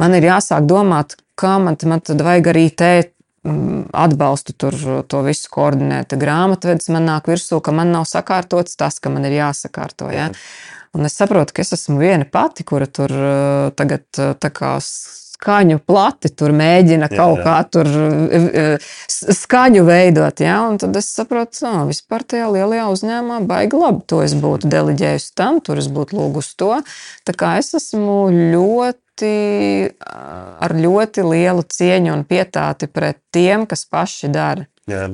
Man 0.00 0.16
ir 0.18 0.26
jāsāk 0.26 0.66
domāt, 0.68 1.14
kā 1.38 1.56
man, 1.62 1.78
man 1.86 2.02
tad 2.02 2.26
vajag 2.26 2.50
arī 2.52 2.66
mm, 2.74 3.86
atbalstu 3.94 4.56
tur 4.58 4.76
to 5.06 5.22
visu 5.26 5.46
koordinēt. 5.54 6.18
Grāmatvedis 6.18 6.90
man 6.90 7.06
nāk 7.06 7.30
virsū, 7.30 7.62
ka 7.62 7.74
man 7.76 7.94
nav 7.94 8.10
sakārtots 8.10 8.74
tas, 8.80 8.98
ka 8.98 9.14
man 9.14 9.30
ir 9.30 9.38
jāsakārto. 9.38 10.10
Ja? 10.10 10.32
Un 10.96 11.06
es 11.06 11.14
saprotu, 11.14 11.54
ka 11.54 11.62
es 11.62 11.70
esmu 11.78 12.00
viena 12.02 12.26
pati, 12.26 12.66
kura 12.66 12.90
tur 12.90 13.14
tagad 13.78 14.08
tā 14.42 14.50
kā 14.50 14.74
skaņu 15.40 15.80
plati 15.88 16.30
tur 16.36 16.52
mēģina 16.56 17.08
jā, 17.08 17.16
kaut 17.16 17.40
jā. 17.40 17.44
kā 17.46 17.56
tur 17.72 17.88
e, 17.88 18.40
e, 18.62 18.64
skaņu 19.08 19.84
veidot. 19.88 20.42
Ja? 20.44 20.60
Un 20.68 20.76
tad 20.80 20.96
es 21.00 21.08
saprotu, 21.14 21.62
ka 21.64 21.86
vispār 21.88 22.24
tajā 22.28 22.50
lielajā 22.52 22.88
uzņēmumā 22.92 23.40
baigi 23.48 23.80
labi. 23.80 24.04
To 24.12 24.20
es 24.24 24.36
būtu 24.36 24.68
deleģējusi 24.70 25.32
tam, 25.38 25.62
tur 25.64 25.80
es 25.80 25.88
būtu 25.92 26.18
lūgusi 26.18 26.54
to. 26.60 26.74
Tā 27.24 27.36
kā 27.36 27.56
es 27.60 27.72
esmu 27.78 28.20
ļoti 28.52 29.32
ar 30.60 30.76
ļoti 30.76 31.24
lielu 31.28 31.64
cieņu 31.64 32.14
un 32.14 32.28
pietāti 32.28 32.88
pret 32.88 33.20
tiem, 33.32 33.66
kas 33.68 33.84
paši 33.88 34.32
dara. 34.32 34.68
Jā. 34.90 35.08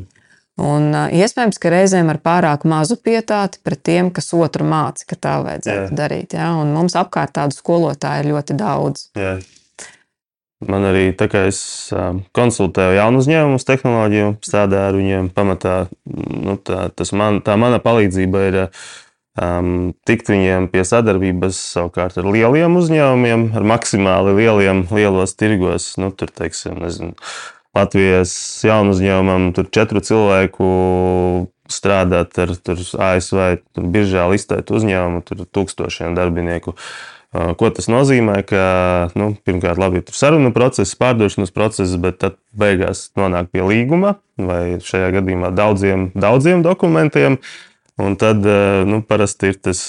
Un 0.56 0.94
iespējams, 1.12 1.58
ka 1.60 1.68
reizēm 1.68 2.08
ar 2.08 2.16
pārāk 2.24 2.62
mazu 2.64 2.96
pietāti 2.96 3.60
pret 3.60 3.82
tiem, 3.84 4.08
kas 4.14 4.30
otru 4.32 4.64
māca, 4.64 5.04
ka 5.10 5.18
tā 5.20 5.34
vajadzētu 5.44 5.90
Jā. 5.90 5.98
darīt. 5.98 6.36
Ja? 6.38 6.54
Un 6.56 6.72
mums 6.72 6.96
apkārt 6.96 7.34
tādu 7.36 7.52
skolotāju 7.58 8.24
ir 8.24 8.30
ļoti 8.32 8.56
daudz. 8.56 9.10
Jā. 9.20 9.34
Man 10.64 10.86
arī 10.88 11.10
tā 11.12 11.26
kā 11.28 11.42
es 11.50 11.58
konsultēju 12.36 12.96
jaunu 12.96 13.20
uzņēmumu, 13.20 13.60
tehnoloģiju, 13.60 14.28
strādāju 14.46 14.88
ar 14.88 14.96
viņiem. 14.96 15.26
Pamatā 15.36 15.74
nu, 16.08 16.54
tā, 16.56 16.86
man, 17.12 17.42
tā 17.44 17.58
mana 17.60 17.76
palīdzība 17.84 18.44
ir 18.48 18.56
um, 18.64 19.92
tikt 20.08 20.30
viņiem 20.32 20.70
pie 20.72 20.86
sadarbības 20.88 21.58
savukārt 21.74 22.16
ar 22.22 22.30
lieliem 22.32 22.78
uzņēmumiem, 22.80 23.50
ar 23.52 23.68
maksimāli 23.68 24.32
lieliem, 24.38 24.86
lielos 24.96 25.36
tirgos. 25.36 25.90
Nu, 26.00 26.08
tur, 26.16 26.32
teiksim, 26.32 26.80
nezinu, 26.80 27.12
Latvijas 27.76 28.32
jaunu 28.64 28.94
uzņēmumam, 28.96 29.50
tur 29.58 29.68
četru 29.68 30.00
cilvēku 30.00 30.70
strādāt 31.68 32.32
ar 32.40 32.54
tur, 32.64 32.80
ASV, 32.80 33.42
tur 33.76 33.92
biržā 33.92 34.24
listētu 34.32 34.78
uzņēmumu, 34.78 35.20
tur 35.28 35.44
tūkstošiem 35.52 36.16
darbinieku. 36.16 36.72
Uh, 36.72 37.15
Ko 37.58 37.70
tas 37.74 37.88
nozīmē? 37.90 38.40
Ka, 38.46 38.64
nu, 39.18 39.32
pirmkārt, 39.46 39.80
labi, 39.80 40.02
ir 40.02 40.16
saruna 40.16 40.52
process, 40.54 40.96
pārdošanas 40.98 41.52
process, 41.54 41.96
bet 42.00 42.20
tad 42.22 42.38
beigās 42.56 43.10
nonāk 43.18 43.50
pie 43.54 43.64
līguma 43.66 44.16
vai 44.36 44.78
šajā 44.84 45.10
gadījumā 45.16 45.50
daudziem, 45.56 46.10
daudziem 46.16 46.64
dokumentiem. 46.66 47.40
Un 47.96 48.16
tad 48.20 48.44
nu, 48.88 49.00
parasti 49.08 49.54
ir 49.54 49.60
tas, 49.64 49.80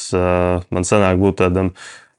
man 0.72 0.88
sanāk 0.88 1.20
būt 1.20 1.42
tādam 1.42 1.74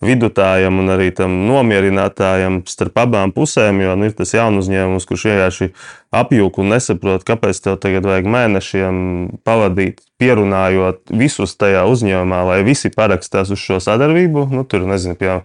vidutājam 0.05 0.78
un 0.78 0.93
arī 0.95 1.09
tam 1.14 1.33
nomierinātājam 1.49 2.61
starp 2.71 3.00
abām 3.02 3.33
pusēm. 3.35 3.81
Jo 3.83 3.97
nu, 3.99 4.09
ir 4.09 4.14
tas 4.19 4.35
jauns 4.37 4.62
uzņēmums, 4.62 5.07
kurš 5.09 5.25
vienkārši 5.31 5.71
apjūk 6.19 6.61
un 6.62 6.71
nesaprot, 6.75 7.25
kāpēc 7.26 7.62
tev 7.64 7.81
tagad 7.83 8.07
vajag 8.07 8.28
mēnešiem 8.31 9.00
pavadīt, 9.47 10.05
pierunājot 10.23 11.11
visus 11.19 11.57
tajā 11.59 11.85
uzņēmumā, 11.90 12.45
lai 12.52 12.61
visi 12.67 12.93
parakstās 12.95 13.50
uz 13.55 13.62
šo 13.62 13.83
sadarbību. 13.83 14.49
Nu, 14.55 14.64
tur 14.69 14.87
nezinu, 14.88 15.19
piemēram. 15.19 15.45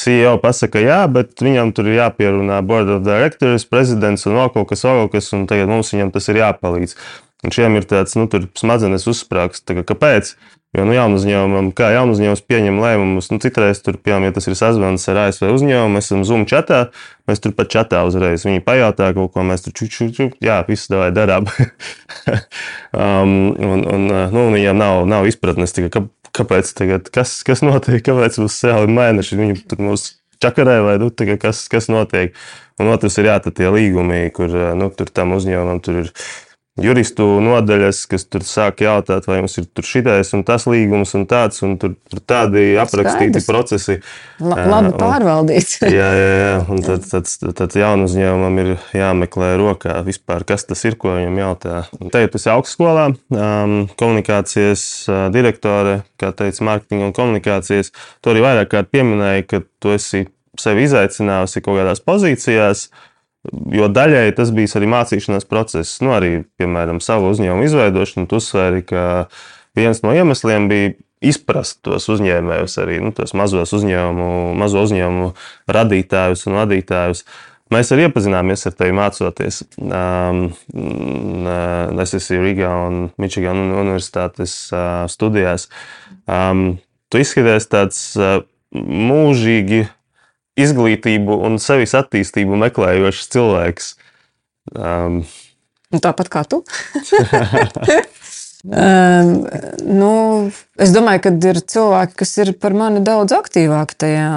CEO 0.00 0.36
pasaka, 0.40 0.80
jā, 0.80 1.00
bet 1.12 1.42
viņam 1.42 1.72
tur 1.76 1.88
ir 1.90 1.98
jāpierunā 1.98 2.60
board 2.64 2.88
of 2.94 3.02
directors, 3.04 3.66
prezidents 3.68 4.22
un 4.28 4.38
vēl 4.38 4.52
kaut 4.54 4.70
kas, 4.70 4.84
vēl 4.86 5.02
kaut 5.02 5.16
kas, 5.16 5.32
un 5.36 5.48
tagad 5.50 5.68
mums 5.68 5.90
viņam 5.92 6.12
tas 6.14 6.30
ir 6.30 6.38
jāpalīdz. 6.40 6.94
Un 7.40 7.54
šiem 7.54 7.78
ir 7.78 7.86
tāds, 7.88 8.16
nu, 8.20 8.26
tur 8.30 8.48
smadzenes 8.58 9.06
uzsprāgsts. 9.08 9.64
Kāpēc? 9.88 10.34
Jo 10.76 10.84
nu, 10.86 10.92
jaunu 10.94 11.16
uzņēmumam, 11.18 11.72
kā 11.74 11.88
jaunu 11.90 12.14
uzņēmums 12.14 12.44
pieņem 12.46 12.76
lēmumus, 12.78 13.32
nu, 13.32 13.40
citreiz 13.42 13.80
tur, 13.82 13.96
piemēram, 13.98 14.28
ja 14.28 14.34
tas 14.36 14.46
ir 14.46 14.54
sazvans 14.54 15.06
ar 15.10 15.18
ASV 15.24 15.48
uzņēmumu, 15.50 15.96
mēs 15.96 16.06
esam 16.06 16.20
Zoom 16.28 16.44
chatā, 16.46 16.84
mēs 17.26 17.42
tur 17.42 17.56
pat 17.58 17.72
chatā 17.74 18.04
uzreiz. 18.06 18.44
Viņi 18.46 18.62
pajautā 18.62 19.08
kaut 19.16 19.32
ko, 19.34 19.42
mēs 19.48 19.64
tur 19.64 19.74
čuk, 19.74 20.36
jā, 20.38 20.60
viss 20.68 20.86
davai 20.92 21.08
darām. 21.16 21.48
um, 22.94 23.34
un, 23.50 23.82
un, 23.82 24.06
nu, 24.30 24.44
viņiem 24.54 24.78
nav, 24.78 25.02
nav 25.10 25.26
izpratnes, 25.26 25.74
tika, 25.74 25.90
kā, 25.96 26.04
kāpēc 26.38 26.70
tagad, 26.78 27.10
kas, 27.10 27.40
kas 27.46 27.64
notiek, 27.66 27.98
kāpēc 28.06 28.38
mums 28.38 28.60
vēl 28.68 28.86
ir 28.86 28.94
mēneši, 29.00 29.40
viņi 29.40 29.58
tur 29.72 29.82
mūs 29.88 30.06
čakarē 30.40 30.76
vai 30.86 30.94
nu, 31.02 31.10
tagad, 31.10 31.40
kas, 31.42 31.64
kas 31.72 31.90
notiek. 31.90 32.38
Un 32.78 32.94
otrs 32.94 33.18
ir 33.18 33.26
jā, 33.26 33.40
tie 33.50 33.74
līgumi, 33.74 34.22
kur 34.36 34.54
nu, 34.78 34.92
tur 34.94 35.10
tam 35.10 35.34
uzņēmumam 35.34 35.82
tur 35.82 36.04
ir 36.04 36.14
juristu 36.78 37.24
nodaļas, 37.42 38.04
kas 38.10 38.24
tur 38.30 38.44
sāk 38.46 38.82
jautāt, 38.84 39.26
vai 39.28 39.40
jums 39.40 39.56
ir 39.58 39.66
šitais 39.84 40.30
un 40.36 40.44
tas 40.46 40.66
līgums 40.70 41.12
un 41.18 41.26
tāds, 41.30 41.60
un 41.66 41.74
tur, 41.80 41.96
tur 42.10 42.22
tādi 42.22 42.76
aprakstīti 42.80 43.40
Skaidrs. 43.42 43.48
procesi. 43.48 43.96
La, 44.40 44.62
labi 44.70 44.92
pārvaldīts. 45.00 45.80
Jā, 45.98 46.08
jā, 46.16 46.30
jā. 46.40 46.54
Un 46.70 46.82
tad, 46.84 47.04
tad, 47.10 47.28
tad 47.58 47.76
jaunu 47.76 48.06
uzņēmumam 48.08 48.60
ir 48.62 48.72
jāmeklē 48.96 49.52
rokā 49.60 49.98
vispār, 50.06 50.46
kas 50.48 50.64
tas 50.68 50.84
ir, 50.88 50.96
ko 51.00 51.12
viņam 51.16 51.40
jautā. 51.42 51.82
Te, 52.14 52.24
tas 52.32 52.46
ir 52.46 52.54
augstskolā, 52.54 53.06
um, 53.34 53.76
komunikācijas 54.00 54.84
uh, 55.10 55.22
direktore, 55.34 56.00
kā 56.20 56.32
teica, 56.36 56.66
mārketinga 56.70 57.10
un 57.10 57.16
komunikācijas. 57.16 57.92
To 58.24 58.32
arī 58.32 58.44
vairāk 58.46 58.72
kārt 58.72 58.92
pieminēja, 58.94 59.46
ka 59.50 59.64
tu 59.82 59.96
esi 59.96 60.24
sevi 60.60 60.86
izaicinājusi 60.88 61.62
kaut 61.64 61.80
kādās 61.80 62.02
pozīcijās. 62.04 62.88
Jo 63.48 63.88
daļai 63.88 64.34
tas 64.36 64.50
bija 64.52 64.68
arī 64.76 64.88
mācīšanās 64.92 65.46
process. 65.48 66.00
Nu, 66.04 66.12
arī, 66.12 66.42
piemēram, 66.60 67.00
savu 67.00 67.30
uzņēmumu 67.32 67.64
izveidošanu. 67.64 68.28
Tu 68.28 68.36
uzsvēri, 68.36 68.82
ka 68.84 69.04
viens 69.78 70.02
no 70.04 70.12
iemesliem 70.12 70.68
bija 70.68 70.92
izprast 71.24 71.80
tos 71.84 72.08
uzņēmējus, 72.12 72.74
arī 72.80 72.98
nu, 73.04 73.12
tos 73.16 73.32
mazos 73.36 73.72
uzņēmumu, 73.76 74.52
mazo 74.60 74.84
uzņēmumu 74.84 75.30
radītājus 75.72 76.46
un 76.48 76.58
vadītājus. 76.60 77.24
Mēs 77.70 77.92
arī 77.94 78.08
iepazināmies 78.08 78.66
ar 78.66 78.74
tevi 78.74 78.94
mācoties. 78.98 79.62
Um, 79.78 80.48
es 82.02 82.14
esmu 82.18 82.40
Rīgā 82.42 82.70
un 82.88 83.02
Mičigana 83.20 83.78
Universitātes 83.78 84.56
uh, 84.74 85.04
studijās. 85.12 85.68
Um, 86.26 86.80
tu 87.12 87.22
izskaties 87.22 87.70
tāds 87.70 88.02
uh, 88.18 88.42
mūžīgi 88.74 89.84
izglītību 90.58 91.36
un 91.46 91.60
sevis 91.62 91.94
attīstību 91.98 92.58
meklējošs 92.64 93.30
cilvēks. 93.34 93.92
Um, 94.74 95.22
Nu, 95.90 95.98
Tāpat 95.98 96.28
kā 96.30 96.44
tu. 96.46 96.60
um, 98.70 99.30
nu, 99.90 100.10
es 100.78 100.92
domāju, 100.94 101.24
ka 101.24 101.32
ir 101.50 101.58
cilvēki, 101.72 102.14
kas 102.22 102.34
ir 102.44 102.52
par 102.62 102.76
mani 102.78 103.02
daudz 103.06 103.34
aktīvāki 103.34 103.98
tajā 104.04 104.28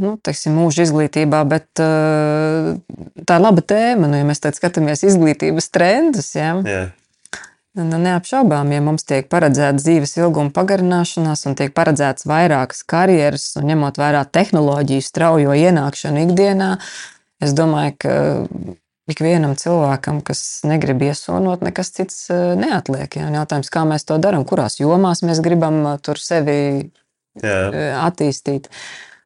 nu, 0.00 0.14
teiksim, 0.24 0.56
mūža 0.56 0.86
izglītībā, 0.86 1.42
bet 1.50 1.82
uh, 1.84 2.72
tā 3.28 3.36
ir 3.36 3.44
laba 3.44 3.60
tēma. 3.60 4.08
Nu, 4.08 4.16
ja 4.22 4.28
mēs 4.28 4.40
skatāmies 4.56 5.04
izglītības 5.04 5.68
trendus, 5.74 6.32
ja, 6.38 6.54
jā, 6.64 6.86
nu, 7.78 7.98
neapšaubām, 8.02 8.72
ja 8.74 8.82
mums 8.84 9.06
tiek 9.08 9.30
paredzēta 9.32 9.80
dzīves 9.80 10.16
ilguma 10.20 10.52
pagarināšanās 10.54 11.46
un 11.48 11.56
tiek 11.58 11.72
paredzētas 11.76 12.28
vairākas 12.28 12.84
karjeras, 12.88 13.48
un 13.60 13.70
ņemot 13.72 14.00
vērā 14.00 14.26
tehnoloģiju 14.28 15.04
straujo 15.06 15.56
ienākšanu 15.56 16.26
ikdienā, 16.26 16.74
es 17.42 17.56
domāju, 17.58 17.96
ka 18.04 18.14
ikvienam 19.10 19.54
cilvēkam, 19.58 20.20
kas 20.24 20.62
negrib 20.68 21.02
iesonot, 21.06 21.62
nekas 21.64 21.92
cits 21.96 22.24
eh, 22.32 22.52
neatliek. 22.58 23.18
Ja? 23.18 23.30
Jautājums, 23.34 23.70
kā 23.72 23.84
mēs 23.88 24.06
to 24.08 24.18
darām, 24.22 24.46
kurās 24.48 24.78
jomās 24.80 25.24
mēs 25.26 25.42
gribam 25.44 25.82
eh, 25.86 25.96
tur 26.04 26.20
sevi 26.22 26.58
jā, 27.42 27.56
eh, 27.72 27.88
attīstīt. 27.98 28.70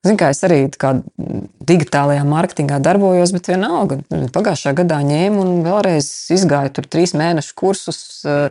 Zinu, 0.06 0.18
kā 0.20 0.30
es 0.32 0.42
arī 0.46 0.62
digitālajā 1.66 2.24
mārketingā 2.28 2.78
darbojos, 2.84 3.32
bet 3.34 3.50
vienalga. 3.50 4.00
Pagājušā 4.34 4.74
gadā 4.78 5.00
ņēmu 5.06 5.42
un 5.42 5.54
vēlreiz 5.66 6.08
izgāju 6.36 6.74
tur 6.78 6.90
trīs 6.90 7.16
mēnešu 7.18 7.56
kursus. 7.58 8.02
eh, 8.24 8.50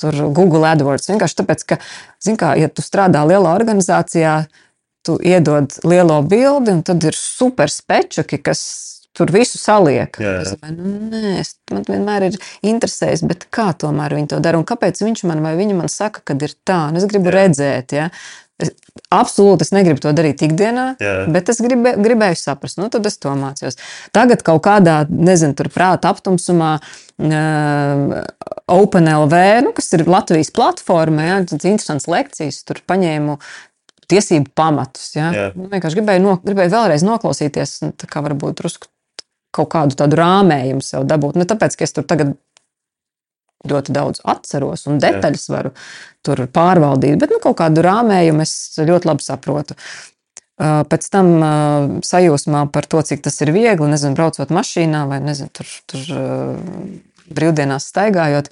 Tur 0.00 0.16
Google 0.32 0.64
AdWords. 0.70 1.10
Vienkārši 1.10 1.36
tāpēc, 1.36 1.62
ka, 1.68 1.76
zin 2.24 2.38
kā, 2.40 2.54
ja 2.58 2.66
tu 2.72 2.82
strādā 2.82 3.20
lielā 3.28 3.52
organizācijā, 3.54 4.46
tu 5.04 5.18
iedod 5.20 5.74
lielo 5.84 6.16
bildi, 6.24 6.72
un 6.72 6.82
tad 6.82 7.04
ir 7.04 7.14
super 7.14 7.70
spečuki, 7.70 8.40
kas 8.42 8.62
tur 9.16 9.32
visu 9.34 9.60
saliek. 9.60 10.16
Jā, 10.20 10.36
jā. 10.38 10.44
Es 10.44 10.54
domāju, 10.54 10.76
nu, 10.78 11.10
nē, 11.12 11.34
es, 11.42 11.54
man 11.72 11.84
vienmēr 11.88 12.28
ir 12.30 12.38
interesējis, 12.72 13.24
bet 13.28 13.48
kā 13.52 13.70
tomēr 13.78 14.16
viņi 14.18 14.32
to 14.32 14.40
dara 14.44 14.60
un 14.60 14.68
kāpēc 14.68 15.02
viņš 15.04 15.26
man 15.28 15.44
vai 15.44 15.56
viņa 15.58 15.76
man 15.82 15.92
saka, 15.92 16.24
ka 16.24 16.38
ir 16.40 16.56
tā. 16.68 16.86
Un 16.90 17.00
es 17.00 17.08
gribu 17.10 17.32
jā. 17.32 17.36
redzēt, 17.42 17.96
ja. 17.98 18.08
Es, 18.62 18.70
absolūti 19.10 19.66
es 19.66 19.72
negribu 19.74 20.02
to 20.04 20.12
darīt 20.14 20.44
ikdienā, 20.44 20.84
Jā. 21.02 21.14
bet 21.32 21.48
es 21.50 21.58
gribē, 21.64 21.94
gribēju 21.98 22.38
saprast, 22.38 22.78
nu 22.78 22.86
tad 22.92 23.08
es 23.08 23.16
to 23.18 23.32
mācījos. 23.34 23.78
Tagad 24.14 24.44
kaut 24.46 24.62
kādā, 24.66 25.00
nezinu, 25.10 25.56
tur 25.58 25.72
prāta 25.72 26.12
aptumsumā. 26.12 26.76
Uh, 27.22 28.22
OpenLV, 28.72 29.34
nu, 29.62 29.72
kas 29.76 29.92
ir 29.94 30.02
Latvijas 30.10 30.50
platforma, 30.54 31.26
ja, 31.26 31.34
tas 31.46 31.60
ir 31.60 31.74
interesants 31.74 32.08
lekcijas, 32.10 32.62
tur 32.66 32.80
paņēmu 32.88 33.36
tiesību 34.10 34.50
pamatus. 34.58 35.12
Ja. 35.14 35.28
Jā. 35.36 35.44
Nu, 35.54 35.68
vienkārši 35.70 36.00
gribēju, 36.00 36.24
no, 36.24 36.38
gribēju 36.42 36.72
vēlreiz 36.72 37.04
noklausīties, 37.06 37.76
un 37.86 37.94
tā 38.00 38.08
kā 38.10 38.24
varbūt 38.24 38.58
drusku 38.58 38.90
kaut 39.52 39.72
kādu 39.74 39.98
tādu 39.98 40.18
rāmējumu 40.20 40.84
sev 40.84 41.06
dabūt. 41.08 41.38
Ne 41.40 41.48
tāpēc, 41.48 41.76
ka 41.76 41.86
es 41.86 41.94
tur 41.96 42.06
tagad 42.08 42.34
ļoti 43.68 43.94
daudz 43.94 44.22
atceros 44.26 44.88
un 44.90 44.98
detaļas 45.02 45.44
varu 45.52 45.70
tur 46.26 46.46
pārvaldīt, 46.50 47.18
bet 47.20 47.30
nu, 47.30 47.38
kaut 47.42 47.60
kādu 47.60 47.84
rāmējumu 47.84 48.42
es 48.42 48.54
ļoti 48.82 49.10
labi 49.10 49.26
saprotu. 49.26 49.76
Uh, 49.76 50.82
Pēc 50.86 51.06
tam 51.10 51.30
uh, 51.40 51.86
sajūsmā 52.06 52.66
par 52.74 52.86
to, 52.86 53.00
cik 53.02 53.22
tas 53.24 53.40
ir 53.42 53.50
viegli, 53.54 53.88
nezinu, 53.88 54.14
braucot 54.14 54.52
mašīnā 54.52 55.06
vai 55.10 55.18
nezinu, 55.24 55.50
tur, 55.56 55.70
tur 55.90 56.10
uh, 56.12 56.52
brīvdienās 57.36 57.88
staigājot, 57.92 58.50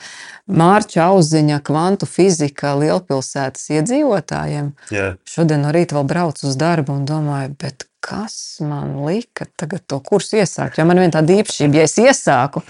Mārķa 0.50 1.04
auziņa, 1.12 1.60
kvantu 1.62 2.08
fizika 2.10 2.72
lielpilsētas 2.80 3.68
iedzīvotājiem. 3.76 4.72
jā, 4.90 5.12
Šodien 5.28 5.62
no 5.62 5.70
rīta 5.74 5.94
vēl 5.98 6.08
braucu 6.10 6.48
uz 6.48 6.56
darbu 6.58 6.96
un 6.96 7.04
domāju, 7.06 7.54
bet 7.60 7.86
kas 8.02 8.58
man 8.64 8.96
lika 9.06 9.46
tagad 9.60 9.84
to 9.86 10.00
kursu 10.00 10.40
iesākt? 10.40 10.80
Jo 10.80 10.88
man 10.88 10.98
ir 10.98 11.06
viena 11.06 11.18
tāda 11.20 11.36
īpašība, 11.38 11.78
ja 11.78 11.86
es 11.86 11.94
iesāku, 12.00 12.64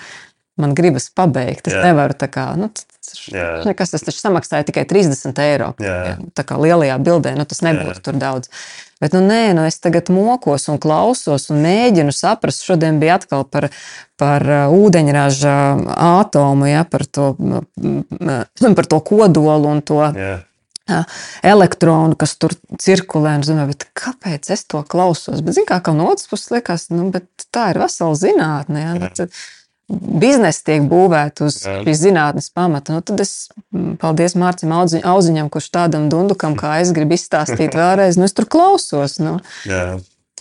man 0.61 0.75
gribas 0.77 1.09
pabeigt. 1.14 1.70
Es 1.70 1.79
Jā. 1.79 1.87
nevaru 1.88 2.18
tā 2.18 2.29
kā, 2.29 2.51
nu, 2.59 2.68
nekas, 3.64 3.94
tas 3.94 4.05
taču 4.05 4.20
samaksāja 4.20 4.66
tikai 4.68 4.85
30 4.90 5.40
eiro. 5.46 5.73
Jā. 5.81 6.18
Tā 6.37 6.44
kā 6.44 6.59
lielajā 6.61 6.99
bildē, 7.01 7.33
nu, 7.38 7.46
tas 7.49 7.62
nebūtu 7.64 7.96
Jā. 7.96 8.05
tur 8.05 8.20
daudz. 8.20 8.51
Bet, 9.01 9.15
nu, 9.17 9.23
nē, 9.25 9.55
nu, 9.57 9.65
es 9.65 9.81
tagad 9.81 10.11
mokos 10.13 10.69
un 10.69 10.77
klausos 10.83 11.49
un 11.53 11.63
mēģinu 11.65 12.13
saprast. 12.13 12.67
Šodien 12.67 12.99
bija 13.01 13.17
atkal 13.17 13.47
par, 13.49 13.71
par 14.21 14.45
uh, 14.45 14.75
ūdeņraža 14.77 15.57
atomu, 16.21 16.69
ja, 16.69 16.85
par, 16.85 17.07
to, 17.09 17.33
mm, 17.41 18.75
par 18.79 18.91
to 18.91 19.01
kodolu 19.01 19.73
un 19.73 19.81
to 19.81 20.03
jā, 20.05 20.35
ā, 20.91 21.01
elektronu, 21.49 22.19
kas 22.21 22.37
tur 22.41 22.53
cirkulē. 22.81 23.39
Es 23.41 23.49
domāju, 23.49 23.79
kāpēc 23.97 24.53
es 24.53 24.67
to 24.69 24.83
klausos? 24.85 25.41
Bet, 25.41 25.57
zin, 25.57 25.69
kā, 25.69 25.81
kā 25.85 25.97
no 25.97 26.11
otras 26.13 26.29
puses 26.31 26.53
liekas, 26.53 26.91
nu, 26.93 27.09
tā 27.49 27.71
ir 27.73 27.81
vesela 27.81 28.19
zinātne. 28.19 28.85
Ja? 28.85 29.31
Biznesa 29.90 30.62
tiek 30.68 30.85
būvēta 30.87 31.48
uz 31.48 31.57
šīs 31.64 32.03
zinātnes 32.05 32.50
pamata. 32.55 32.94
Nu, 32.94 33.03
tad 33.03 33.22
es, 33.24 33.48
mm, 33.74 33.96
paldies 34.03 34.37
Mārcis 34.38 34.70
Auziņam, 34.70 35.07
Auziņam, 35.11 35.50
kurš 35.50 35.70
tādam 35.74 36.07
dundukam, 36.12 36.55
kā 36.59 36.76
es 36.85 36.92
gribu 36.94 37.16
izstāstīt 37.18 37.74
vēlreiz, 37.74 38.18
nu, 38.20 38.29
es 38.29 38.37
tur 38.37 38.46
klausos. 38.50 39.18
Nu, 39.22 39.38
jā. 39.66 39.98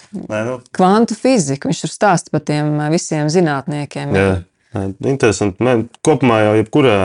Nē, 0.10 0.42
nu, 0.46 0.58
kvantu 0.74 1.18
fizika, 1.18 1.70
viņš 1.70 1.84
tur 1.86 1.94
stāsta 1.94 2.34
par 2.34 2.42
tiem 2.46 2.78
visiem 2.94 3.30
zinātniekiem. 3.30 4.14
Jā, 4.18 4.30
jā, 4.74 4.86
interesanti. 5.06 5.62
Man 5.66 5.88
kopumā 6.06 6.40
jau 6.46 6.56
jebkurā, 6.58 6.96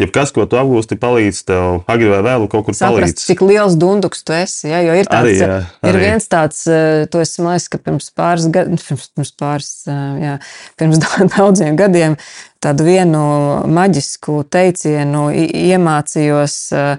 jebkas, 0.00 0.32
ko 0.34 0.46
tu 0.50 0.58
apgūsti, 0.60 0.96
palīdz 1.00 1.38
tev 1.48 1.82
agri 1.90 2.08
vai 2.10 2.20
vēlu 2.26 2.48
kaut 2.50 2.66
kur 2.68 2.74
saprast, 2.76 3.14
palīdz. 3.14 3.24
cik 3.30 3.42
liels 3.46 3.76
dunduks 3.80 4.24
tu 4.26 4.32
esi. 4.36 4.68
Ja? 4.72 4.80
Jo 4.84 4.96
ir 4.98 5.06
tāds, 5.10 5.28
Arī, 5.28 5.36
jā, 5.38 5.58
ir 5.84 5.92
arī. 5.94 6.02
viens 6.06 6.28
tāds, 6.32 6.62
eh, 6.66 7.06
to 7.12 7.20
es 7.22 7.36
domāju, 7.38 7.68
ka 7.74 7.78
pirms 7.86 8.10
pāris 8.16 8.48
gadiem, 8.52 8.78
pirms, 8.88 9.08
pirms 9.16 9.32
pāris, 9.40 9.70
eh, 9.86 10.06
jā, 10.24 10.34
pirms 10.80 10.98
da- 11.04 11.28
daudziem 11.36 11.76
gadiem, 11.78 12.16
tādu 12.60 12.84
vienu 12.88 13.24
maģisku 13.70 14.40
teicienu 14.52 15.28
iemācījos. 15.74 16.56
eh, 16.72 16.96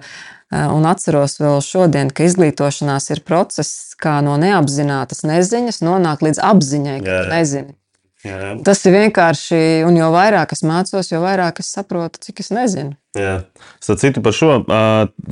eh, 0.51 0.67
Un 0.71 0.83
atceros 0.85 1.37
vēl 1.39 1.61
šodien, 1.63 2.09
ka 2.11 2.25
izglītošanās 2.27 3.09
ir 3.13 3.21
process, 3.23 3.95
kā 4.01 4.17
no 4.25 4.33
neapzinātas 4.41 5.23
neziņas 5.23 5.79
nonākt 5.85 6.25
līdz 6.25 6.41
apziņai, 6.43 6.97
ka 7.05 7.07
Jā, 7.11 7.21
jā. 7.23 7.29
nezini. 7.31 7.75
Jā, 8.21 8.55
Tas 8.65 8.83
ir 8.85 8.93
vienkārši, 8.93 9.59
un 9.87 9.95
jo 9.97 10.11
vairāk 10.13 10.51
es 10.53 10.61
mācos, 10.67 11.09
jo 11.09 11.21
vairāk 11.23 11.61
es 11.63 11.71
saprotu, 11.73 12.21
cik 12.21 12.43
es 12.43 12.51
nezinu. 12.53 12.93
jā. 13.17 13.37
Citu 13.81 14.21
par 14.21 14.35
šo, 14.37 14.59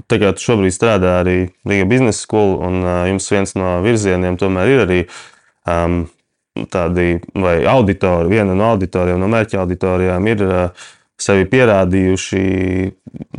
tagad 0.09 0.41
šobrīd 0.41 0.73
strādā 0.73 1.19
arī 1.21 1.37
Riga 1.69 1.85
biznesa 1.89 2.23
skola, 2.23 2.69
un 2.69 2.87
jums 3.11 3.29
viens 3.29 3.53
no 3.59 3.77
virzieniem 3.85 4.39
tomēr 4.41 4.73
ir 4.73 4.85
arī 4.87 5.01
um, 5.69 6.01
tādi, 6.73 7.19
vai 7.37 7.59
auditori, 7.69 8.33
viena 8.33 8.57
no 8.57 8.71
auditoriem, 8.73 9.19
no 9.21 9.29
mērķa 9.31 9.61
auditorijām 9.61 10.27
ir 10.33 10.43
ā, 10.49 10.63
sevi 11.19 11.45
pierādījuši 11.51 12.43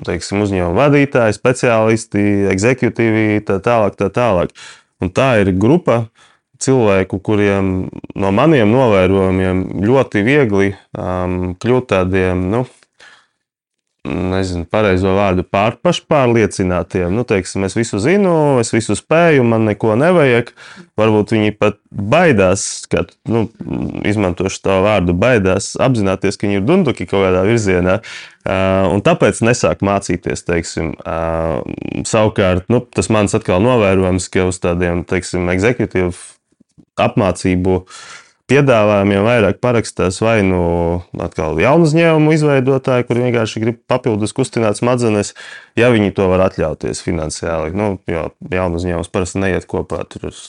teiksim, 0.06 0.42
uzņēmumu 0.44 0.78
vadītāji, 0.78 1.36
speciālisti, 1.36 2.24
executīvi, 2.52 3.42
tā 3.48 3.58
tālāk, 3.64 3.96
tā 3.98 4.10
tālāk. 4.14 4.54
Un 5.00 5.10
tā 5.16 5.32
ir 5.40 5.54
grupa 5.56 6.04
cilvēku, 6.62 7.20
kuriem 7.24 7.88
no 8.18 8.34
maniem 8.34 8.70
novērojumiem 8.72 9.64
ļoti 9.86 10.24
viegli 10.26 10.74
um, 10.92 11.54
kļūt 11.60 11.90
tādiem, 11.94 12.44
nu, 12.52 12.64
nezinu, 14.04 14.64
pareizo 14.70 15.12
vārdu 15.16 15.44
pār, 15.44 15.76
pašpārliecinātiem. 15.84 17.12
Nu, 17.12 17.24
teiksim, 17.28 17.66
es 17.68 17.76
visu 17.76 18.00
zinu, 18.00 18.32
es 18.62 18.72
visu 18.72 18.96
spēju, 18.96 19.44
man 19.46 19.66
neko 19.68 19.94
nevajag. 20.00 20.54
Varbūt 21.00 21.34
viņi 21.36 21.54
pat 21.60 21.78
baidās, 21.90 22.64
ka, 22.90 23.04
nu, 23.30 23.46
izmantošu 24.08 24.62
tā 24.64 24.80
vārdu, 24.84 25.14
baidās 25.16 25.74
apzināties, 25.80 26.40
ka 26.40 26.48
viņi 26.48 26.60
ir 26.60 26.66
dunduki 26.66 27.08
kaut 27.10 27.26
kādā 27.26 27.44
virzienā. 27.48 28.00
Uh, 28.40 28.88
un 28.94 29.04
tāpēc 29.04 29.42
nesāk 29.44 29.84
mācīties. 29.84 30.46
Teiksim, 30.48 30.94
uh, 31.04 31.60
savukārt, 32.08 32.70
nu, 32.72 32.80
tas 32.80 33.12
mans 33.12 33.36
atkal 33.36 33.60
novērojums, 33.64 34.30
ka 34.32 34.48
uz 34.48 34.60
tādiem, 34.64 35.04
teiksim, 35.08 35.52
executive 35.52 36.16
apmācību 37.00 37.84
piedāvājumiem 38.50 39.22
vairāk 39.22 39.60
parakstās 39.62 40.18
vai 40.24 40.40
nu 40.42 40.60
atkal 41.22 41.58
jaunu 41.62 41.86
uzņēmumu 41.86 42.32
izveidotāji, 42.34 43.06
kur 43.06 43.20
vienkārši 43.22 43.62
grib 43.62 43.78
papildus 43.90 44.34
kustināt 44.34 44.80
smadzenes, 44.80 45.32
ja 45.78 45.90
viņi 45.92 46.10
to 46.16 46.26
var 46.32 46.42
atļauties 46.48 47.02
finansiāli. 47.04 47.70
Nu, 47.78 47.92
jo 48.10 48.26
jaunu 48.50 48.80
uzņēmums 48.80 49.12
parasti 49.14 49.42
neiet 49.44 49.68
kopā 49.70 50.02
ar 50.02 50.40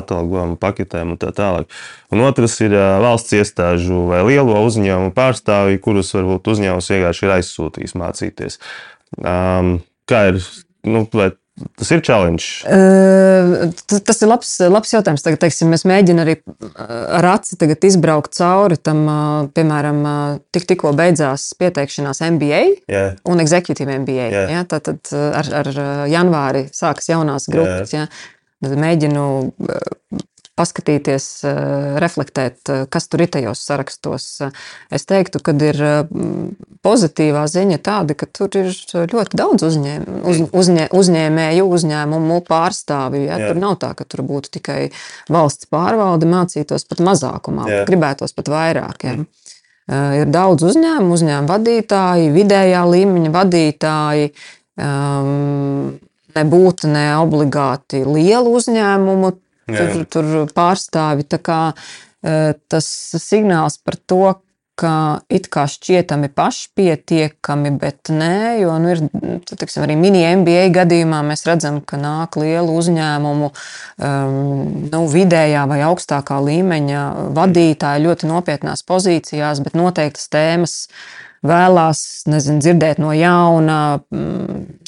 atalgojumu 0.00 0.56
paketēm 0.62 1.12
un 1.14 1.20
tā 1.20 1.34
tālāk. 1.36 1.68
Un 2.14 2.24
otrs 2.24 2.56
ir 2.64 2.76
valsts 3.04 3.36
iestāžu 3.36 4.06
vai 4.08 4.22
lielo 4.30 4.56
uzņēmumu 4.64 5.12
pārstāvji, 5.16 5.82
kurus 5.84 6.14
varbūt 6.16 6.54
uzņēmums 6.54 6.92
vienkārši 6.94 7.28
ir 7.28 7.36
aizsūtījis 7.36 7.96
mācīties. 8.00 8.60
Um, 9.20 9.76
kā 10.08 10.30
ir, 10.32 10.40
nu, 10.88 11.04
vai 11.12 11.34
Tas 11.78 11.90
ir 11.94 12.02
challenge. 12.04 12.62
Uh, 12.66 13.70
tas 13.92 14.22
ir 14.22 14.30
labs, 14.30 14.50
labs 14.72 14.92
jautājums. 14.94 15.24
Tagad, 15.24 15.40
teiksim, 15.44 15.70
mēs 15.72 15.86
mēģinām 15.88 16.22
arī 16.24 16.36
ar 17.18 17.28
aci 17.34 17.58
izbraukt 17.88 18.36
cauri 18.38 18.78
tam, 18.78 19.04
piemēram, 19.54 20.02
tik, 20.54 20.66
tikko 20.70 20.94
beidzās 20.98 21.50
pieteikšanās 21.60 22.22
MBA 22.34 22.62
yeah. 22.90 23.16
un 23.28 23.42
Executive 23.42 23.98
MBA. 24.02 24.28
Yeah. 24.32 24.52
Ja, 24.58 24.66
tad, 24.68 24.88
tad 24.88 25.12
ar, 25.12 25.52
ar 25.62 25.72
janvāri 26.10 26.66
sākas 26.74 27.10
jaunās 27.12 27.48
grupas. 27.52 27.94
Yeah. 27.94 28.06
Ja. 28.08 28.38
Tad 28.62 28.78
mēģinu 28.78 29.24
paskatīties, 30.58 31.26
eh, 31.48 31.98
reflektēt, 32.02 32.60
eh, 32.68 32.84
kas 32.90 33.08
tur 33.08 33.24
ir 33.24 33.30
tajos 33.32 33.62
sarakstos. 33.64 34.26
Es 34.92 35.06
teiktu, 35.08 35.40
ka 35.42 35.54
ir 35.56 35.80
eh, 35.80 36.04
pozitīvā 36.84 37.44
ziņa 37.48 37.78
tāda, 37.80 38.16
ka 38.16 38.26
tur 38.26 38.52
ir 38.60 38.68
ļoti 38.92 39.38
daudz 39.40 39.64
uzņēm, 39.70 40.06
uz, 40.28 40.42
uzņē, 40.52 40.88
uzņēmēju, 40.92 41.64
uzņēmumu 41.78 42.40
pārstāvju. 42.48 43.24
Ja? 43.30 43.40
Tur 43.48 43.60
nav 43.62 43.78
tā, 43.80 43.94
ka 43.96 44.04
tur 44.04 44.24
būtu 44.28 44.52
tikai 44.58 44.90
valsts 45.32 45.70
pārvalde, 45.72 46.28
mācītos 46.28 46.84
pat 46.88 47.00
mazākumā, 47.00 47.68
Jā. 47.70 47.84
gribētos 47.88 48.36
pat 48.36 48.52
vairāk. 48.52 49.08
Ja? 49.08 49.16
Ir 50.20 50.28
daudz 50.30 50.62
uzņēmumu, 50.68 51.16
uzņēmumu 51.16 51.50
vadītāji, 51.50 52.28
vidējā 52.32 52.84
līmeņa 52.86 53.32
vadītāji. 53.34 54.32
Um, 54.80 55.98
nebūtu 56.36 56.88
ne 56.88 57.06
obligāti 57.20 58.02
lielu 58.06 58.54
uzņēmumu 58.56 59.32
tur, 59.70 60.06
tur 60.10 60.32
pārstāvi. 60.54 61.28
Kā, 61.42 61.60
e, 62.22 62.54
tas 62.72 62.88
signāls 63.22 63.78
par 63.82 63.98
to, 64.06 64.24
ka 64.78 65.20
it 65.32 65.48
kā 65.52 65.66
šķietami 65.68 66.30
pašpietiekami, 66.32 67.72
bet 67.80 68.10
nē, 68.12 68.62
jo 68.62 68.74
nu, 68.80 68.94
ir 68.94 69.02
tiksim, 69.48 69.84
arī 69.84 69.96
mini-MBA 70.00 70.64
gadījumā 70.74 71.20
mēs 71.28 71.44
redzam, 71.46 71.80
ka 71.84 72.00
nāk 72.00 72.38
lielu 72.40 72.72
uzņēmumu, 72.80 73.50
um, 73.52 74.38
nu, 74.88 75.02
vidējā 75.12 75.66
vai 75.70 75.82
augstākā 75.86 76.40
līmeņa 76.48 77.02
vadītāji 77.36 78.06
ļoti 78.06 78.30
nopietnās 78.32 78.84
pozīcijās, 78.88 79.60
bet 79.64 79.76
noteiktas 79.78 80.32
tēmas 80.32 80.78
vēlās 81.46 82.02
nezinu, 82.30 82.62
dzirdēt 82.62 83.02
no 83.02 83.12
jauna, 83.14 83.78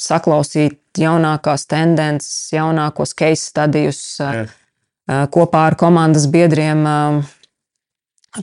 saklausīt 0.01 0.79
jaunākās 0.97 1.67
tendences, 1.69 2.35
jaunākos 2.55 3.13
case 3.17 3.51
stadijus. 3.51 4.05
Jā 4.19 4.45
kopā 5.05 5.67
ar 5.69 5.75
komandas 5.79 6.27
biedriem 6.31 6.85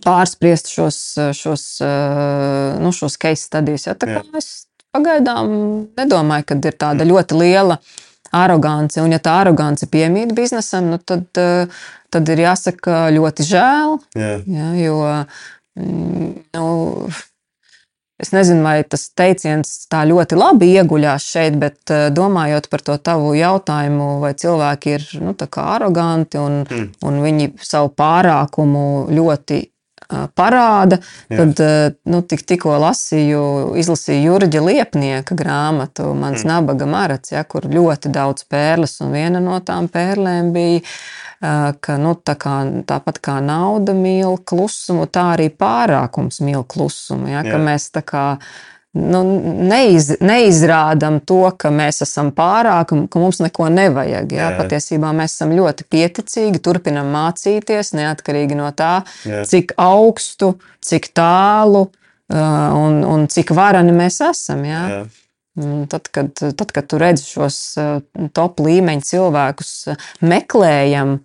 pārspriest 0.02 0.70
šos, 0.72 0.98
šos, 1.36 1.64
nu, 2.80 2.92
šos 2.96 3.18
case 3.20 3.48
studijas. 3.48 3.88
Ja? 3.90 4.22
Es 4.38 4.52
pagaidām 4.94 5.50
nedomāju, 5.98 6.48
ka 6.48 6.58
ir 6.70 6.78
tāda 6.80 7.06
ļoti 7.08 7.40
liela 7.40 7.78
arogance. 8.32 9.00
Un, 9.02 9.12
ja 9.12 9.20
tā 9.22 9.34
arogance 9.42 9.88
piemīt 9.90 10.32
biznesam, 10.36 10.92
nu, 10.94 11.00
tad, 11.02 11.26
tad 12.12 12.32
ir 12.32 12.44
jāsaka 12.46 13.06
ļoti 13.12 13.48
žēl. 13.48 13.98
Jā. 14.16 14.32
Ja, 14.46 14.70
jo 14.80 14.96
mm, 15.76 16.30
nu, 16.56 16.66
Es 18.22 18.30
nezinu, 18.30 18.62
vai 18.62 18.84
tas 18.86 19.08
teiciens 19.18 19.70
tā 19.90 20.04
ļoti 20.06 20.36
labi 20.38 20.68
ieguļās 20.76 21.24
šeit, 21.34 21.58
bet 21.58 21.90
eh, 21.90 22.06
domājot 22.14 22.68
par 22.70 22.84
to 22.86 22.94
tavu 23.02 23.32
jautājumu, 23.34 24.20
vai 24.22 24.30
cilvēki 24.38 24.94
ir 24.94 25.06
nu, 25.24 25.34
aroganti 25.62 26.38
un, 26.38 26.62
mm. 26.62 26.88
un 27.08 27.20
viņi 27.24 27.50
savu 27.66 27.90
pārākumu 27.98 28.84
ļoti 29.10 29.58
eh, 29.58 30.28
parāda, 30.38 31.00
Jā. 31.32 31.40
tad 31.40 31.64
eh, 31.66 31.80
nu, 32.14 32.22
tik, 32.22 32.46
tikko 32.46 32.76
lasīju, 32.84 33.42
izlasīju 33.82 34.28
Jurģa 34.28 34.62
Liepnieka 34.68 35.38
grāmatu 35.38 36.12
Mans 36.14 36.44
mm. 36.44 36.52
nabaga 36.52 36.86
marats, 36.86 37.34
ja, 37.34 37.42
kur 37.42 37.66
ļoti 37.66 38.14
daudz 38.14 38.46
pērles, 38.46 39.00
un 39.02 39.18
viena 39.18 39.42
no 39.42 39.58
tām 39.66 39.90
pērlēm 39.90 40.54
bija 40.54 40.86
ka 41.42 41.96
nu, 41.98 42.14
tā 42.14 42.36
kā, 42.38 42.58
tāpat 42.86 43.18
kā 43.22 43.38
nauda 43.42 43.94
mīl 43.98 44.36
klusumu, 44.46 45.08
tā 45.10 45.32
arī 45.36 45.48
pārākums 45.50 46.38
mīl 46.44 46.62
klusumu. 46.62 47.32
Ja, 47.32 47.42
mēs 47.58 47.88
tā 47.94 48.04
kā 48.06 48.26
nu, 48.94 49.22
neiz, 49.66 50.12
neizrādām 50.22 51.18
to, 51.26 51.40
ka 51.58 51.72
mēs 51.74 52.02
esam 52.04 52.30
pārāk 52.36 52.92
un 52.94 53.06
ka 53.10 53.22
mums 53.22 53.40
neko 53.42 53.66
nevajag. 53.72 54.34
Jā? 54.36 54.50
Jā. 54.52 54.58
Patiesībā 54.60 55.10
mēs 55.16 55.34
esam 55.34 55.54
ļoti 55.56 55.88
pieticīgi, 55.90 56.62
turpinam 56.62 57.10
mācīties 57.14 57.94
neatkarīgi 57.98 58.58
no 58.58 58.70
tā, 58.76 59.00
Jā. 59.26 59.42
cik 59.48 59.74
augstu, 59.82 60.54
cik 60.84 61.10
tālu 61.16 61.88
un, 62.30 63.02
un 63.02 63.26
cik 63.32 63.50
varani 63.56 63.96
mēs 63.96 64.20
esam. 64.30 64.62
Jā? 64.68 64.84
Jā. 64.94 65.02
Tad 65.92 66.06
kad, 66.08 66.30
tad, 66.32 66.70
kad 66.72 66.86
tu 66.88 66.96
redzi 67.00 67.26
šos 67.34 67.56
top 68.32 68.62
līmeņa 68.64 69.04
cilvēkus, 69.04 69.72
meklējam 70.24 71.18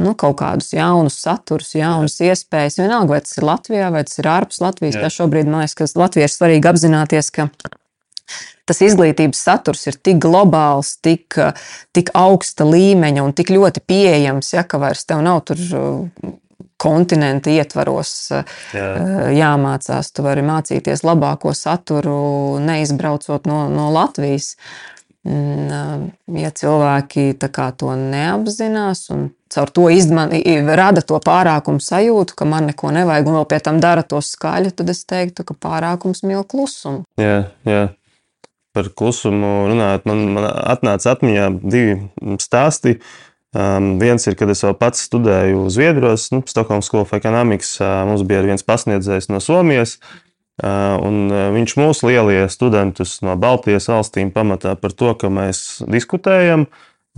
nu, 0.00 0.14
kaut 0.18 0.38
kādus 0.40 0.72
jaunus 0.74 1.18
saturus, 1.22 1.74
jaunas 1.76 2.18
Jā. 2.20 2.32
iespējas. 2.32 2.80
Vienalga, 2.80 3.16
vai 3.16 3.20
tas 3.24 3.36
ir 3.38 3.46
Latvijā 3.46 3.92
vai 3.94 4.02
tas 4.08 4.18
ir 4.20 4.30
ārpus 4.30 4.62
Latvijas. 4.64 4.98
Jā. 4.98 5.12
Šobrīd 5.20 5.50
man 5.50 5.64
liekas, 5.64 5.76
ka 5.78 6.00
Latvijai 6.00 6.28
ir 6.28 6.34
svarīgi 6.34 6.70
apzināties, 6.70 7.30
ka 7.34 7.48
tas 8.70 8.82
izglītības 8.86 9.40
saturs 9.46 9.88
ir 9.90 9.98
tik 9.98 10.20
globāls, 10.22 10.94
tik, 11.02 11.38
tik 11.96 12.12
augsta 12.14 12.66
līmeņa 12.68 13.24
un 13.24 13.34
tik 13.36 13.50
ļoti 13.52 13.82
pieejams, 13.82 14.54
ja, 14.54 14.62
ka 14.64 14.78
vairs 14.82 15.04
tev 15.08 15.24
nav 15.26 15.42
tur 15.48 15.58
kontinenta 16.80 17.52
ietvaros 17.52 18.12
Jā. 18.72 18.86
Jāmācās. 19.36 20.14
Tu 20.14 20.24
vari 20.24 20.44
mācīties 20.46 21.04
labāko 21.04 21.52
saturu, 21.52 22.56
neizbraucot 22.64 23.50
no, 23.50 23.66
no 23.68 23.90
Latvijas. 23.92 24.54
Uh, 24.54 24.99
ja 25.24 26.50
cilvēki 26.56 27.34
to 27.36 27.92
neapzinās 27.96 29.10
un 29.12 29.28
caur 29.52 29.70
to 29.74 29.88
izman, 29.92 30.32
rada 30.78 31.02
to 31.02 31.18
pārākumu 31.20 31.82
sajūtu, 31.82 32.36
ka 32.38 32.46
man 32.48 32.70
neko 32.70 32.92
nevajag, 32.94 33.28
un 33.28 33.40
vēl 33.40 33.48
pie 33.50 33.58
tam 33.60 33.80
dara 33.82 34.02
to 34.02 34.20
skaļu, 34.22 34.72
tad 34.72 34.90
es 34.90 35.04
teiktu, 35.04 35.44
ka 35.44 35.54
pārākums 35.54 36.22
mīl 36.24 36.44
klusumu. 36.48 37.04
Jā, 37.20 37.50
jā. 37.68 37.88
Par 38.72 38.86
klusumu 38.94 39.66
runājot, 39.72 40.06
man, 40.06 40.22
man 40.36 40.46
atnāca 40.46 41.16
atmiņā 41.16 41.50
divi 41.64 42.38
stāsti. 42.38 43.00
Um, 43.50 43.96
viens 43.98 44.22
ir, 44.30 44.36
kad 44.38 44.46
es 44.52 44.62
vēl 44.62 44.76
pats 44.78 45.02
studēju 45.08 45.64
Zviedrijos, 45.74 46.28
nu, 46.30 46.44
Stokholmas 46.46 46.86
School 46.86 47.02
of 47.02 47.16
Economics. 47.18 47.72
Uh, 47.82 48.04
mums 48.06 48.22
bija 48.22 48.44
viens 48.46 48.62
pasniedzējs 48.62 49.26
no 49.32 49.40
Somijas, 49.42 49.96
uh, 49.98 50.29
un 50.60 51.32
viņš 51.54 51.74
mūsu 51.80 52.10
lielie 52.10 52.44
studentus 52.52 53.18
no 53.24 53.36
Baltijas 53.40 53.88
valstīm 53.90 54.32
pamatā 54.34 54.76
par 54.76 54.92
to, 54.96 55.14
ka 55.18 55.30
mēs 55.32 55.80
diskutējam, 55.88 56.66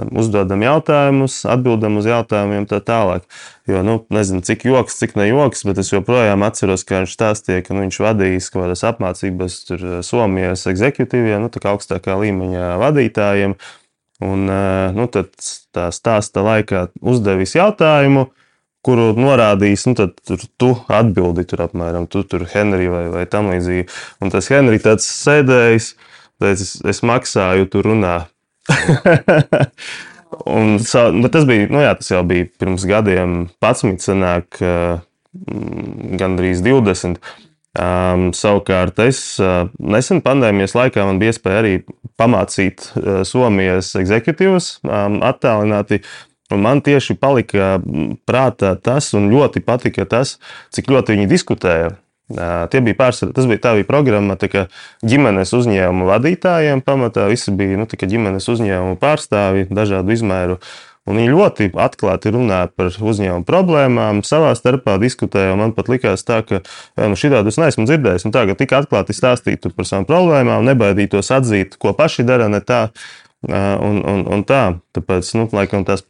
uzdodam 0.01 0.63
jautājumus, 0.65 1.43
atbildam 1.49 1.99
uz 2.01 2.07
jautājumiem, 2.09 2.65
tā 2.71 2.81
tālāk. 2.85 3.27
Jo, 3.69 3.83
nu, 3.87 3.99
nezinu, 4.13 4.41
cik 4.47 4.65
joks, 4.67 4.97
cik 4.99 5.15
ne 5.21 5.29
joks, 5.29 5.67
bet 5.69 5.81
es 5.83 5.93
joprojām 5.93 6.45
atceros, 6.47 6.85
ka 6.89 7.03
viņš 7.03 7.17
stāstīja, 7.17 7.65
ka 7.67 7.77
nu, 7.77 7.85
viņš 7.85 8.01
vadījis 8.03 8.51
kaut 8.53 8.65
kādas 8.65 8.85
apmācības 8.89 9.59
tur 9.69 9.87
Somijas 10.07 10.65
exekutīviem, 10.71 11.45
nu, 11.45 11.53
tā 11.53 11.63
kā 11.63 11.75
augstākā 11.75 12.17
līmeņa 12.25 12.77
vadītājiem. 12.83 13.57
Un, 14.23 14.47
nu, 14.97 15.09
tad 15.11 15.35
tā 15.75 15.89
stāsta 15.95 16.45
laikā 16.47 16.87
uzdevis 17.03 17.57
jautājumu, 17.59 18.29
kuru 18.87 19.13
norādījis, 19.19 19.87
nu, 19.91 19.97
tad 19.99 20.17
tur, 20.27 20.43
tu 20.59 20.71
atbildi 20.91 21.45
tur 21.49 21.65
apmēram, 21.67 22.09
tu 22.11 22.25
tur 22.27 22.47
Henry 22.51 22.89
vai, 22.91 23.05
vai 23.13 23.27
tam 23.31 23.53
līdzīgi. 23.53 23.87
Un 24.23 24.33
tas 24.35 24.51
Henry 24.53 24.81
tāds 24.83 25.07
sēdējis, 25.07 25.93
teicis, 26.43 26.75
es, 26.91 27.03
maksāju, 27.07 27.71
tu 27.71 27.85
runā. 27.87 28.17
Un, 30.49 30.79
tas 30.81 31.45
bija, 31.45 31.69
nu 31.69 31.83
jā, 31.83 31.93
tas 31.99 32.09
jau 32.09 32.23
bija 32.25 32.49
pirms 32.59 32.87
gadiem, 32.89 33.35
11, 33.61 34.01
senāk, 34.01 34.57
mm, 34.63 36.15
gandrīz 36.21 36.63
20. 36.65 37.21
Um, 37.73 38.27
savukārt, 38.37 38.99
es 39.01 39.19
uh, 39.41 39.63
nesen 39.81 40.19
pandēmijas 40.21 40.75
laikā 40.77 41.07
man 41.09 41.17
bija 41.21 41.33
iespēja 41.33 41.61
arī 41.63 41.71
pamācīt 42.21 42.85
uh, 42.99 43.23
Somijas 43.25 43.95
exekutīvus 43.97 44.75
um, 44.85 45.23
attālināti. 45.25 46.03
Un 46.53 46.63
man 46.65 46.83
tieši 46.85 47.17
palika 47.21 47.75
prātā 48.29 48.75
tas, 48.77 49.13
un 49.17 49.31
ļoti 49.33 49.65
patika 49.65 50.07
tas, 50.09 50.37
cik 50.75 50.93
ļoti 50.93 51.17
viņi 51.17 51.31
diskutēja. 51.31 51.93
Tie 52.33 52.81
bija 52.85 52.97
pārsvarā, 52.97 53.35
tas 53.37 53.49
bija 53.49 53.61
tā 53.61 53.75
bija 53.77 53.89
programma, 53.89 54.39
tā 54.41 54.67
ģimenes 55.05 55.53
uzņēmumu 55.57 56.07
vadītājiem. 56.09 56.85
Pamatā 56.85 57.27
visi 57.33 57.53
bija 57.57 57.81
nu, 57.81 57.89
ģimenes 57.89 58.49
uzņēmumu 58.49 58.97
pārstāvji, 59.03 59.69
dažādu 59.75 60.15
izmēru. 60.15 60.59
Un 61.03 61.19
viņi 61.19 61.33
ļoti 61.35 61.67
atklāti 61.83 62.31
runāja 62.31 62.69
par 62.71 62.93
uzņēmumu 62.95 63.43
problēmām, 63.47 64.21
savā 64.23 64.53
starpā 64.55 65.01
diskutēja. 65.03 65.57
Man 65.59 65.75
pat 65.75 65.91
likās, 65.91 66.23
tā, 66.23 66.45
ka 66.47 66.61
nu, 66.95 67.19
šī 67.19 67.33
tādu 67.35 67.51
es 67.51 67.59
neesmu 67.59 67.89
dzirdējis. 67.91 68.29
Tā, 68.31 68.45
ka 68.47 68.55
tik 68.61 68.77
atklāti 68.79 69.17
stāstītu 69.19 69.75
par 69.75 69.89
savām 69.89 70.07
problēmām, 70.07 70.63
nebaidītos 70.71 71.33
atzīt, 71.35 71.75
ko 71.83 71.91
paši 71.99 72.27
dara 72.29 72.47
ne 72.53 72.63
tā. 72.63 72.87
Un, 73.43 73.97
un, 74.07 74.23
un 74.31 74.47
tā. 74.47 74.77
Tāpēc, 74.95 75.33
nu, 75.35 75.49
laikam, 75.51 75.83
tās 75.83 76.05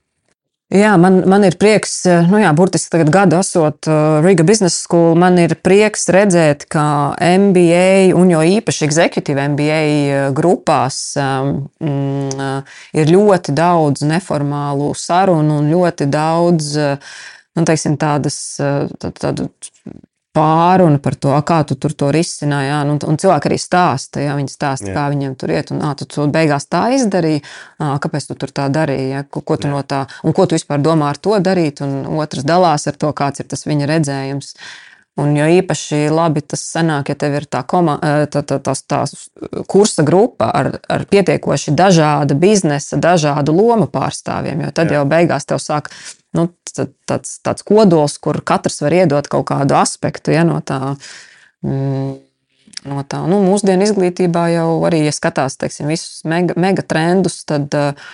Jā, 0.73 0.95
man, 0.97 1.19
man 1.29 1.43
ir 1.45 1.59
prieks, 1.61 1.99
eh, 2.09 2.23
nu 2.33 2.39
jā, 2.41 2.49
burtiski 2.57 2.95
tagad 2.95 3.11
gadu 3.13 3.37
esot 3.43 3.85
uh, 3.93 4.23
Riga 4.25 4.45
Business 4.49 4.79
School, 4.81 5.19
man 5.21 5.37
ir 5.37 5.53
prieks 5.61 6.07
redzēt, 6.15 6.65
ka 6.73 7.13
MBA 7.21 8.15
un 8.17 8.31
jo 8.33 8.41
īpaši 8.41 8.87
executive 8.87 9.45
MBA 9.53 9.81
eh, 9.83 10.23
grupās 10.33 11.03
um, 11.21 11.67
mm, 11.77 12.63
ir 12.97 13.13
ļoti 13.13 13.53
daudz 13.59 14.07
neformālu 14.09 14.95
sarunu 14.97 15.59
un 15.61 15.69
ļoti 15.75 16.09
daudz, 16.09 16.73
nu, 16.81 17.67
teiksim, 17.69 18.01
tādas, 18.01 18.41
tādu, 18.57 19.13
tādu 19.21 19.51
pārunu 20.33 21.01
par 21.03 21.16
to, 21.21 21.33
kā 21.47 21.61
tu 21.68 21.77
tur 21.77 21.92
to 21.97 22.11
risināji. 22.14 22.71
Jā, 22.71 22.79
un, 22.88 22.97
un 22.97 23.18
cilvēki 23.21 23.51
arī 23.51 23.59
stāsta, 23.61 24.23
jā, 24.25 24.37
viņi 24.38 24.53
stāsta, 24.53 24.88
jā. 24.88 24.95
kā 24.97 25.09
viņiem 25.12 25.35
tur 25.40 25.53
iet. 25.53 25.73
Un, 25.75 25.83
ā, 25.85 25.92
tu, 25.99 26.09
tu 26.09 26.25
beigās 26.33 26.68
tā 26.73 26.87
izdarīji, 26.97 27.42
kāpēc 27.79 28.31
tu 28.31 28.38
tur 28.40 28.55
tā 28.55 28.68
darīji, 28.73 29.11
jā, 29.12 29.25
ko, 29.29 29.45
ko 29.45 29.59
tu 29.61 29.68
jā. 29.68 29.75
no 29.75 29.83
tā, 29.85 30.07
un 30.25 30.37
ko 30.37 30.49
tu 30.49 30.57
vispār 30.57 30.81
domā 30.85 31.11
ar 31.12 31.21
to 31.21 31.37
darīt, 31.45 31.85
un 31.85 32.16
otrs 32.23 32.49
dalās 32.49 32.88
ar 32.88 32.97
to, 32.97 33.12
kāds 33.16 33.45
ir 33.45 33.51
tas 33.53 33.68
viņa 33.68 33.90
redzējums. 33.92 34.57
Un 35.21 35.35
jo 35.37 35.45
īpaši 35.59 36.07
labi 36.09 36.40
tas 36.40 36.62
sanāk, 36.64 37.11
ja 37.12 37.16
tev 37.21 37.35
ir 37.37 37.45
tā, 37.45 37.61
koma, 37.68 37.99
tā, 38.33 38.40
tā, 38.49 38.57
tā, 38.64 38.73
tā 38.88 39.03
kursa 39.68 40.07
grupa 40.09 40.49
ar, 40.49 40.71
ar 40.88 41.05
pietiekoši 41.11 41.75
dažādu 41.77 42.38
biznesa, 42.40 42.97
dažādu 42.97 43.53
lomu 43.53 43.90
pārstāvjiem, 43.92 44.64
jo 44.64 44.73
tad 44.73 44.88
Jā. 44.88 45.03
jau 45.03 45.05
beigās 45.12 45.45
tev 45.45 45.61
sāk 45.61 45.92
nu, 46.37 46.49
tāds, 46.73 47.38
tāds 47.45 47.66
kodols, 47.66 48.18
kur 48.23 48.40
katrs 48.45 48.83
var 48.85 48.97
iedot 49.03 49.29
kaut 49.31 49.49
kādu 49.53 49.77
aspektu 49.79 50.35
ja, 50.35 50.45
no 50.49 50.61
tā. 50.64 50.95
Mm, 51.66 52.16
no 52.88 53.05
tā. 53.07 53.23
Nu, 53.31 53.42
mūsdienu 53.45 53.87
izglītībā 53.87 54.49
jau 54.55 54.68
arī, 54.88 55.05
ja 55.07 55.14
skatās 55.14 55.59
teiksim, 55.61 55.90
visus 55.92 56.23
mega, 56.29 56.57
mega 56.61 56.85
trendus, 56.87 57.42
tad 57.49 57.73
mm, 57.75 58.07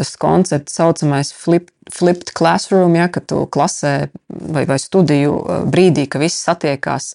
tas 0.00 0.16
koncepts 0.16 0.74
saucamais 0.78 1.32
flip, 1.32 1.68
flipped 1.92 2.32
classroom, 2.32 2.94
ja, 2.96 3.08
ka 3.12 3.20
tu 3.20 3.42
klasē 3.52 4.08
vai, 4.28 4.62
vai 4.68 4.78
studiju 4.80 5.34
brīdī, 5.70 6.06
ka 6.08 6.20
viss 6.22 6.44
satiekās, 6.46 7.10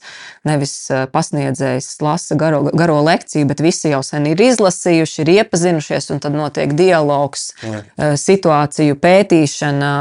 nevis 0.46 0.76
pasniedzējs 1.14 1.90
lasa 2.06 2.38
garo, 2.40 2.62
garo 2.76 3.00
lekciju, 3.06 3.48
bet 3.50 3.64
visi 3.66 3.90
jau 3.94 4.04
sen 4.06 4.28
ir 4.30 4.44
izlasījuši, 4.46 5.24
ir 5.24 5.34
iepazinušies, 5.40 6.12
un 6.14 6.22
tad 6.24 6.38
notiek 6.38 6.76
dialogs, 6.78 7.52
ja. 7.64 7.82
situāciju 8.22 9.00
pētīšana, 9.02 9.96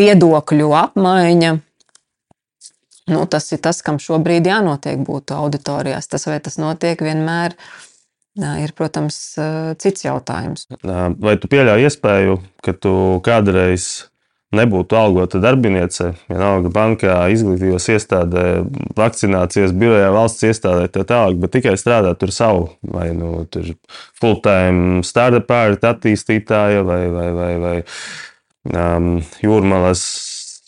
viedokļu 0.00 0.74
apmaiņa. 0.82 1.56
Nu, 3.06 3.22
tas 3.30 3.52
ir 3.54 3.60
tas, 3.62 3.84
kam 3.86 4.00
šobrīd 4.02 4.48
jānotiek 4.50 4.98
būtu 5.06 5.36
auditorijās. 5.36 6.08
Tas 6.10 6.26
vai 6.26 6.40
tas 6.42 6.58
notiek 6.58 6.98
vienmēr 7.06 7.54
ir, 7.54 7.84
protams, 8.76 9.16
cits 9.80 10.04
jautājums. 10.04 10.66
Vai 10.82 11.38
tu 11.40 11.48
pieļauj 11.52 11.88
iespēju, 11.88 12.36
ka 12.64 12.76
tu 12.76 12.92
kādreiz 13.24 14.06
nebūtu 14.54 14.96
algota 14.96 15.40
darbiniece, 15.42 16.12
vienalga 16.30 16.70
bankā, 16.72 17.16
izglītības 17.34 17.88
iestādē, 17.96 18.44
vakcinācijas 18.96 19.74
birojā, 19.76 20.12
valsts 20.14 20.46
iestādē, 20.46 20.86
tā 20.92 21.02
tālāk, 21.08 21.40
bet 21.42 21.54
tikai 21.56 21.74
strādā 21.80 22.14
tur 22.18 22.32
savu, 22.34 22.68
vai 22.86 23.10
nu, 23.16 23.42
tur 23.50 23.72
full-time 24.20 25.02
startup 25.06 25.50
attīstītāja 25.50 26.86
vai, 26.86 27.02
vai, 27.12 27.28
vai, 27.36 27.50
vai 27.64 27.76
um, 28.70 29.10
jūrmalas 29.42 30.06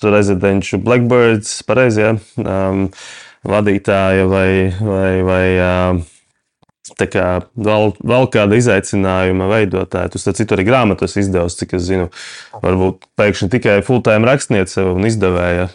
rezidenču 0.02 0.82
Blackbirds, 0.82 1.60
pareizi, 1.66 2.04
ja? 2.04 2.14
um, 2.42 2.88
vadītāja 3.48 4.26
vai, 4.30 4.50
vai, 4.82 5.12
vai 5.26 5.46
um, 5.62 6.02
kā, 6.96 7.26
vēl, 7.56 7.92
vēl 8.00 8.28
kāda 8.32 8.58
izaicinājuma 8.58 9.48
veidotāja. 9.50 10.12
Tu 10.12 10.20
citu 10.22 10.56
arī 10.56 10.66
grāmatas 10.68 11.16
izdevusi, 11.20 11.60
cik 11.62 11.76
es 11.78 11.88
zinu, 11.88 12.08
varbūt 12.62 13.08
pēkšņi 13.18 13.50
tikai 13.56 13.76
full-time 13.86 14.28
rakstniece 14.28 14.84
un 14.86 15.08
izdevēja. 15.08 15.68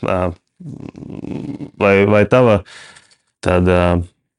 Vai, 1.82 1.96
vai 2.08 2.24
tava, 2.30 2.62
tāda, 3.44 3.80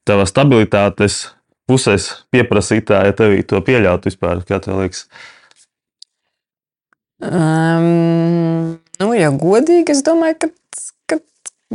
tava 0.09 0.27
stabilitātes 0.31 1.27
puses 1.69 2.11
pieprasītāja 2.33 3.17
tevī 3.17 3.45
to 3.49 3.61
pieļaut 3.65 4.09
vispār, 4.09 4.45
kā 4.49 4.61
tev 4.65 4.83
liekas? 4.83 5.07
Um, 7.25 8.77
nu, 9.01 9.13
ja 9.17 9.31
godīgi, 9.33 9.95
es 9.95 10.03
domāju, 10.05 10.45
ka 10.45 10.51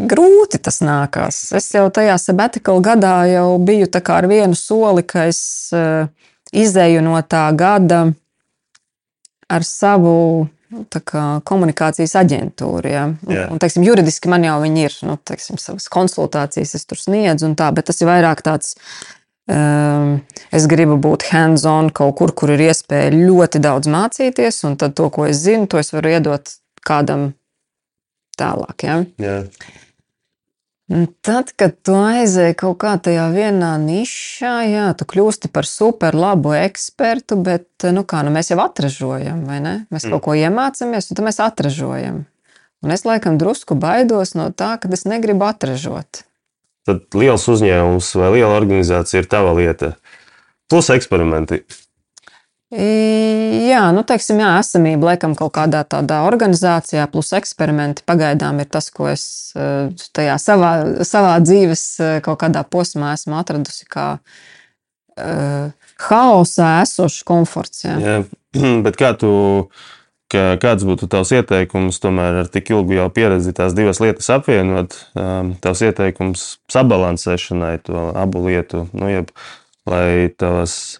grūti 0.07 0.59
tas 0.63 0.79
nākās. 0.85 1.41
Es 1.57 1.69
jau 1.73 1.87
tajā 1.93 2.15
sabatikala 2.21 2.83
gadā 2.85 3.15
jau 3.31 3.57
biju 3.63 3.89
ar 4.15 4.27
vienu 4.29 4.55
soli, 4.55 5.03
ka 5.03 5.27
es 5.29 5.41
uh, 5.75 6.07
izēju 6.53 7.03
no 7.05 7.19
tā 7.21 7.49
gada 7.57 8.07
ar 9.49 9.65
savu 9.65 10.47
nu, 10.69 10.83
kā, 10.85 11.23
komunikācijas 11.47 12.15
aģentūru. 12.21 12.89
Ja? 12.89 13.05
Yeah. 13.27 13.51
Un, 13.51 13.61
teiksim, 13.61 13.85
juridiski 13.87 14.31
man 14.31 14.45
jau 14.45 14.59
ir 14.67 14.97
nu, 15.07 15.17
teiksim, 15.17 15.57
savas 15.61 15.89
konsultācijas, 15.91 16.75
es 16.77 16.85
tur 16.85 17.01
sniedzu, 17.01 17.49
tā, 17.57 17.71
bet 17.73 17.89
tas 17.89 18.01
ir 18.01 18.11
vairāk 18.11 18.45
tāds. 18.45 18.75
Um, 19.49 20.19
es 20.53 20.67
gribu 20.69 20.99
būt 21.01 21.23
hands-on 21.31 21.87
kaut 21.89 22.19
kur, 22.19 22.35
kur 22.37 22.51
ir 22.53 22.61
iespēja 22.67 23.09
ļoti 23.15 23.57
daudz 23.63 23.89
mācīties, 23.89 24.61
un 24.69 24.77
tad 24.77 24.93
to, 24.93 25.07
ko 25.09 25.25
es 25.25 25.41
zinu, 25.41 25.65
to 25.65 25.81
es 25.81 25.89
varu 25.89 26.11
iedot 26.13 26.53
kādam 26.85 27.31
tālāk. 28.37 28.85
Ja? 28.85 28.99
Yeah. 29.17 29.49
Tad, 31.21 31.51
kad 31.53 31.75
tu 31.85 31.93
aizēji 31.93 32.55
kaut 32.57 32.79
kā 32.81 32.95
tajā 32.97 33.27
vienā 33.29 33.75
nišā, 33.77 34.53
jā, 34.65 34.85
tu 34.97 35.05
kļūsti 35.05 35.51
par 35.53 35.67
super 35.69 36.17
labu 36.17 36.55
ekspertu, 36.57 37.37
bet 37.45 37.85
nu 37.93 38.01
kā, 38.09 38.23
nu 38.25 38.33
mēs 38.33 38.49
jau 38.49 38.57
atražojam, 38.63 39.43
vai 39.45 39.59
ne? 39.61 39.75
Mēs 39.93 40.07
mm. 40.07 40.15
kaut 40.15 40.25
ko 40.25 40.37
iemācāmies, 40.39 41.11
un 41.11 41.19
tad 41.19 41.27
mēs 41.27 41.37
atražojam. 41.45 42.23
Un 42.81 42.95
es 42.95 43.05
laikam 43.05 43.37
drusku 43.37 43.77
baidos 43.77 44.33
no 44.39 44.47
tā, 44.49 44.77
ka 44.81 44.89
es 44.95 45.05
negribu 45.05 45.45
atražot. 45.45 46.23
Tad 46.89 47.05
liels 47.13 47.45
uzņēmums 47.51 48.09
vai 48.17 48.33
liela 48.39 48.55
organizācija 48.57 49.21
ir 49.21 49.29
tava 49.29 49.53
lieta. 49.53 49.91
Plus 50.71 50.89
eksperimenti. 50.89 51.61
Jā, 52.69 53.81
nu, 53.95 54.03
teiksim, 54.05 54.43
jā, 54.43 54.51
esamība 54.61 55.07
laikam 55.11 55.33
kaut 55.37 55.55
kādā 55.55 55.81
tādā 55.89 56.19
organizācijā, 56.27 57.07
plus 57.09 57.31
eksperimenti 57.33 58.05
pagaidām 58.05 58.61
ir 58.61 58.69
tas, 58.69 58.91
ko 58.93 59.07
es 59.09 59.23
tajā 60.13 60.35
savā, 60.37 60.73
savā 61.01 61.39
dzīves 61.41 61.85
kaut 62.25 62.43
kādā 62.43 62.61
posmā 62.61 63.15
esmu 63.17 63.39
atradusi 63.39 63.89
kā 63.89 64.05
uh, 64.19 65.71
haosā 66.09 66.69
esošs 66.83 67.23
komforts. 67.25 67.87
Jā. 67.87 67.97
Jā, 68.03 68.19
bet 68.85 69.01
kā 69.01 69.11
tu, 69.17 69.31
kā, 70.29 70.45
kāds 70.61 70.85
būtu 70.85 71.09
tavs 71.09 71.33
ieteikums 71.35 71.97
tomēr 72.03 72.43
ar 72.43 72.53
tik 72.53 72.69
ilgu 72.73 72.99
jau 72.99 73.09
pieredzi 73.13 73.53
tās 73.57 73.73
divas 73.77 74.01
lietas 74.03 74.29
apvienot, 74.37 74.93
tavs 75.65 75.85
ieteikums 75.89 76.47
sabalansēšanai 76.71 77.75
to 77.89 78.09
abu 78.13 78.45
lietu, 78.45 78.85
nu, 78.93 79.09
jeb, 79.09 79.33
lai 79.89 80.29
tavas 80.37 80.99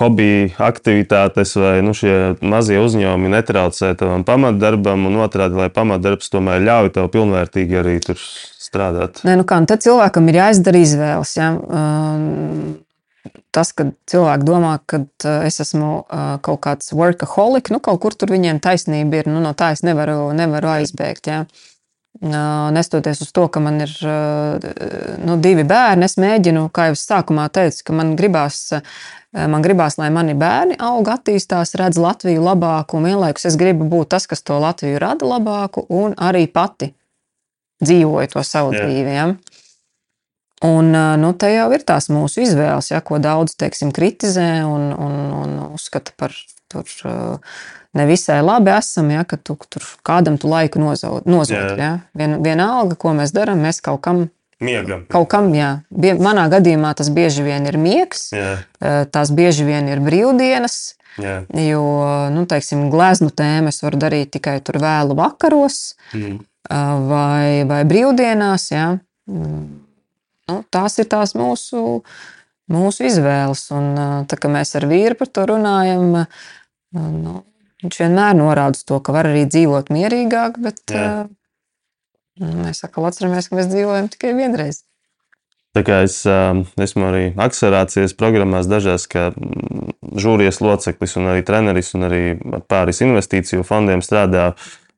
hobiju 0.00 0.50
aktivitātes 0.64 1.54
vai 1.60 1.78
nu, 1.84 1.94
šie 1.96 2.36
mazie 2.40 2.80
uzņēmumi 2.82 3.34
netraucē 3.36 3.92
tavam 4.00 4.24
pamatdarbam, 4.26 5.06
un 5.10 5.20
otrādi, 5.24 5.58
lai 5.60 5.68
pamatdarbs 5.72 6.32
tomēr 6.32 6.64
ļauj 6.64 6.94
tev 6.96 7.10
pilnvērtīgi 7.12 7.80
arī 7.80 7.98
tur 8.04 8.20
strādāt. 8.70 9.24
Nē, 9.26 9.36
nu 9.40 9.46
kā, 9.48 9.60
nu 9.62 9.70
tad 9.70 9.82
cilvēkam 9.84 10.30
ir 10.30 10.40
jāizdara 10.40 10.80
izvēles. 10.80 11.34
Ja? 11.38 11.50
Um, 11.54 12.78
tas, 13.54 13.72
ka 13.76 13.90
cilvēki 14.10 14.46
domā, 14.48 14.76
ka 14.88 15.02
uh, 15.02 15.32
es 15.48 15.60
esmu 15.64 15.90
uh, 16.02 16.36
kaut 16.44 16.62
kāds 16.66 16.94
workaholic, 16.96 17.72
nu 17.74 17.82
kaut 17.82 18.00
kur 18.04 18.16
tur 18.16 18.32
viņiem 18.32 18.62
taisnība 18.62 19.22
ir, 19.22 19.32
nu 19.32 19.42
no 19.44 19.52
tā 19.58 19.72
es 19.76 19.84
nevaru, 19.86 20.30
nevaru 20.36 20.74
aizbēgt. 20.78 21.30
Ja? 21.32 21.44
Uh, 22.20 22.68
nestoties 22.74 23.22
uz 23.24 23.30
to, 23.32 23.46
ka 23.48 23.62
man 23.64 23.80
ir 23.84 23.92
nu, 25.24 25.38
divi 25.40 25.64
bērni, 25.64 26.04
es 26.08 26.18
mēģinu, 26.20 26.68
kā 26.74 26.90
jau 26.90 26.98
es 26.98 27.06
sākumā 27.08 27.48
teicu, 27.54 27.86
ka 27.86 27.96
man 27.96 28.12
gribās 28.18 28.68
man 29.32 29.62
gribās, 29.62 29.96
lai 30.00 30.08
mani 30.14 30.34
bērni 30.38 30.78
aug, 30.82 31.06
attīstās, 31.12 31.76
redz 31.78 32.00
Latviju 32.00 32.42
labāku, 32.42 32.98
un 32.98 33.10
vienlaikus 33.10 33.46
es 33.50 33.58
gribu 33.60 33.86
būt 33.90 34.12
tas, 34.16 34.26
kas 34.30 34.42
to 34.42 34.58
Latviju 34.62 34.98
rada 35.02 35.28
labāku, 35.28 35.84
un 35.88 36.16
arī 36.18 36.46
pati 36.50 36.92
dzīvoju 37.84 38.32
to 38.34 38.44
savu 38.44 38.74
Jā. 38.74 38.86
dzīvi. 38.86 39.14
Ja? 39.14 39.28
Un 40.66 40.90
nu, 40.92 41.32
te 41.40 41.48
jau 41.54 41.70
ir 41.72 41.84
tās 41.88 42.10
mūsu 42.12 42.42
izvēles, 42.44 42.90
ja, 42.92 43.00
ko 43.00 43.16
daudz 43.22 43.54
teiksim, 43.56 43.94
kritizē 43.96 44.60
un, 44.68 44.90
un, 44.92 45.14
un 45.38 45.54
uzskata 45.70 46.12
par 46.20 46.34
tur, 46.70 46.90
nevisai 47.96 48.42
labi 48.44 48.74
esam, 48.74 49.08
ja, 49.14 49.24
ka 49.24 49.38
tu 49.40 49.56
tur 49.70 49.86
kādam 50.06 50.36
tu 50.40 50.50
laiku 50.50 50.82
nozod 50.82 51.54
Jā. 51.54 51.64
ja. 51.78 51.94
Vien, 52.18 52.36
vienalga, 52.44 52.98
ko 53.00 53.14
mēs 53.16 53.32
darām, 53.36 53.62
mēs 53.64 53.80
kaut 53.84 54.02
kam. 54.04 54.28
Miegam. 54.60 55.06
Kaut 55.08 55.28
kam, 55.32 55.50
jā, 55.56 55.70
Bie, 55.88 56.12
manā 56.20 56.44
gadījumā 56.52 56.90
tas 56.98 57.08
bieži 57.16 57.42
vien 57.46 57.64
ir 57.70 57.78
miegs, 57.80 58.26
Jā, 58.36 58.58
tās 59.08 59.30
bieži 59.32 59.64
vien 59.64 59.88
ir 59.88 60.02
brīvdienas, 60.04 60.76
jā. 61.20 61.38
jo, 61.56 61.84
nu, 62.34 62.44
teiksim, 62.50 62.90
gleznu 62.92 63.30
tēmu 63.32 63.72
es 63.72 63.80
varu 63.82 64.00
darīt 64.02 64.34
tikai 64.36 64.58
tur 64.64 64.80
vēlu 64.82 65.16
vakaros 65.16 65.94
Mm. 66.12 66.40
vai, 67.08 67.64
vai 67.66 67.80
brīvdienās. 67.88 68.68
Ja? 68.74 68.98
Nu, 69.30 70.56
tās 70.74 70.98
ir 70.98 71.06
tās 71.10 71.32
mūsu, 71.38 72.02
mūsu 72.70 73.06
izvēles. 73.08 73.64
Un, 73.74 73.92
tā, 74.28 74.36
kā 74.40 74.50
mēs 74.52 74.74
ar 74.78 74.86
vīru 74.90 75.16
par 75.18 75.30
to 75.30 75.46
runājam, 75.50 76.26
nu, 76.98 77.34
viņš 77.84 78.00
vienmēr 78.02 78.34
norāda 78.38 78.80
to, 78.84 78.98
ka 79.00 79.14
var 79.14 79.30
arī 79.30 79.46
dzīvot 79.48 79.88
mierīgāk, 79.94 80.58
bet 80.62 80.82
Jā. 80.92 81.06
Nu, 82.40 82.52
mēs 82.64 82.84
atkal 82.86 83.08
atceramies, 83.08 83.50
ka 83.50 83.58
mēs 83.58 83.68
dzīvojam 83.72 84.08
tikai 84.12 84.32
vienreiz. 84.38 84.82
Tā 85.70 85.84
kā 85.86 86.00
es 86.02 86.16
um, 86.26 86.64
esmu 86.82 87.04
arī 87.12 87.26
akcelerācijas 87.38 88.16
programmās 88.18 88.66
dažās, 88.66 89.04
kā 89.10 89.28
mm, 89.30 89.92
žūrijas 90.18 90.58
loceklis 90.64 91.14
un 91.20 91.30
arī 91.30 91.44
treneris 91.46 91.92
un 91.94 92.08
arī 92.08 92.24
ar 92.58 92.64
pāris 92.66 93.04
investīciju 93.06 93.62
fondiem 93.66 94.02
strādā. 94.02 94.48